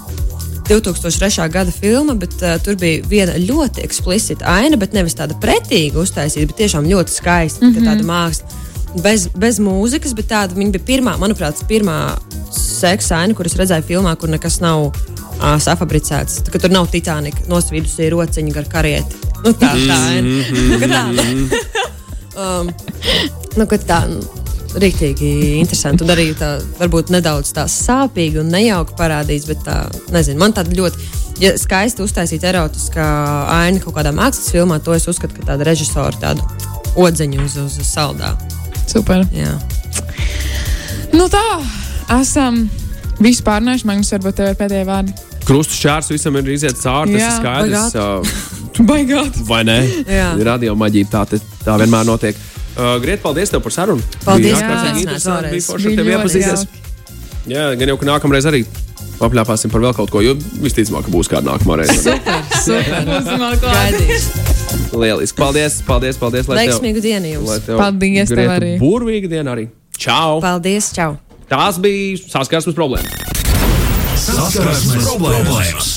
2003. 0.69 1.49
gada 1.53 1.73
filma, 1.75 2.17
bet 2.19 2.37
uh, 2.43 2.57
tur 2.63 2.79
bija 2.81 3.03
viena 3.07 3.37
ļoti 3.39 3.85
eksplicita 3.87 4.47
aina, 4.57 4.79
bet 4.81 4.97
nevis 4.97 5.17
tāda 5.19 5.37
pretīga 5.43 6.01
uztaisīta, 6.03 6.51
bet 6.51 6.61
tiešām 6.63 6.89
ļoti 6.91 7.15
skaista, 7.15 7.65
mm 7.65 7.75
-hmm. 7.75 7.91
tāda 7.91 8.07
māksla. 8.07 8.63
Bez, 9.05 9.27
bez 9.37 9.59
mūzikas, 9.61 10.15
bet 10.17 10.31
tāda 10.31 10.57
viņa 10.57 10.73
bija 10.73 10.85
pirmā, 10.89 11.19
manuprāt, 11.21 11.61
pirmā 11.69 12.17
seksa 12.51 13.19
aina, 13.21 13.35
kuras 13.35 13.57
redzēju 13.57 13.85
filmā, 13.85 14.17
kur 14.17 14.29
nekas 14.33 14.61
nav 14.61 14.87
uh, 14.87 15.59
safabricēts. 15.61 16.41
Tā, 16.47 16.59
tur 16.59 16.71
nav 16.71 16.89
Titanika 16.89 17.45
nosvīdusi 17.49 18.09
rociņa 18.11 18.55
gar 18.55 18.65
karieti. 18.65 19.17
Nu, 19.45 19.53
tā 19.53 19.75
tā. 19.77 20.01
Nu, 20.71 20.81
ka 20.81 20.89
tā. 20.89 21.05
um, 22.37 22.73
nu, 23.57 23.67
tā. 23.87 24.01
Rīktīgi 24.77 25.29
interesanti. 25.61 26.05
Un 26.05 26.11
arī 26.12 26.27
tā, 26.37 26.57
varbūt 26.81 27.09
nedaudz 27.14 27.53
tā 27.57 27.64
sāpīgi 27.70 28.43
un 28.43 28.51
nejauki 28.53 28.97
parādīts, 28.99 29.47
bet 29.49 29.62
tā, 29.64 29.77
nezinu, 30.12 30.41
man 30.43 30.53
tāda 30.57 30.74
ļoti 30.77 31.07
ja 31.41 31.55
skaisti 31.61 32.05
uztaisīta 32.05 32.51
erotiskā 32.53 33.07
aina 33.57 33.81
kaut 33.81 33.97
kādā 33.97 34.12
mākslas 34.16 34.51
filmā. 34.53 34.79
To 34.85 34.95
es 34.97 35.09
uzskatu 35.09 35.39
par 35.39 35.53
tādu 35.55 35.66
režisoru, 35.68 36.20
tādu 36.20 36.45
odziņu 36.97 37.45
uz, 37.45 37.57
uz, 37.64 37.79
uz 37.81 37.89
saldā. 37.93 38.35
super. 38.89 39.24
Jā. 39.33 39.55
Nu 41.16 41.29
tā, 41.33 41.45
esam 42.20 42.66
visu 43.22 43.45
pārnējuši. 43.47 43.89
Magnus, 43.89 44.12
varbūt 44.12 44.37
tev 44.41 44.51
ir 44.53 44.59
pēdējie 44.61 44.89
vārdi. 44.89 45.14
Krustu 45.47 45.77
šķērs 45.79 46.11
visam 46.11 46.37
ir 46.41 46.49
iziet 46.57 46.77
cauri. 46.81 47.16
Tas 47.16 47.22
ir 47.22 47.39
skaidrs. 47.41 48.43
Baigāt. 48.91 49.39
vai 49.49 49.62
ne? 49.64 49.79
Jā. 50.05 50.35
Radio 50.45 50.74
maģija 50.77 51.09
tā, 51.12 51.22
te- 51.31 51.41
tā 51.64 51.79
vienmēr 51.81 52.05
notiek. 52.09 52.37
Uh, 52.77 52.97
Griet, 53.01 53.22
paldies 53.24 53.49
tev 53.53 53.62
par 53.64 53.72
sarunu. 53.72 54.03
Paldies, 54.24 54.59
ka 54.61 54.93
Bija 54.93 55.16
vēlreiz. 55.16 55.64
forši 55.70 55.87
ar 55.89 55.95
tevi 55.97 56.11
ļoti 56.11 56.18
iepazīties. 56.18 56.66
Jā, 57.49 57.62
gan 57.81 57.89
jau, 57.93 57.97
ka 58.03 58.09
nākamreiz 58.11 58.45
arī 58.51 58.64
papļāpāsim 59.16 59.70
par 59.72 59.81
vēl 59.81 59.95
kaut 59.97 60.11
ko, 60.12 60.20
jo 60.20 60.35
visticamāk, 60.61 61.07
ka 61.07 61.12
būs 61.14 61.31
kāda 61.33 61.55
nākamā 61.55 61.79
reize. 61.81 62.16
Super. 62.61 63.07
Gaidīšu. 63.64 64.45
Lieliski. 64.97 65.39
Paldies, 65.41 65.79
paldies, 65.87 66.18
paldies. 66.20 66.49
lai 66.51 66.59
tev- 66.66 66.74
Veiksmīgu 66.74 67.01
dienu 67.05 67.33
jums. 67.37 67.49
lai 67.49 67.59
tev 67.64 67.81
Paldies 67.81 68.29
tev 68.29 68.37
Greta 68.37 68.59
arī. 68.61 68.72
Burvīga 68.83 69.31
diena 69.33 69.55
arī. 69.57 69.68
Čau! 69.97 70.41
Paldies, 70.45 70.91
čau! 70.93 71.16
Tās 71.49 71.79
bija 71.81 72.18
saskarsmes 72.29 72.77
problēmas. 72.77 73.09
Saskarsmes 74.20 75.07
problēmas. 75.07 75.93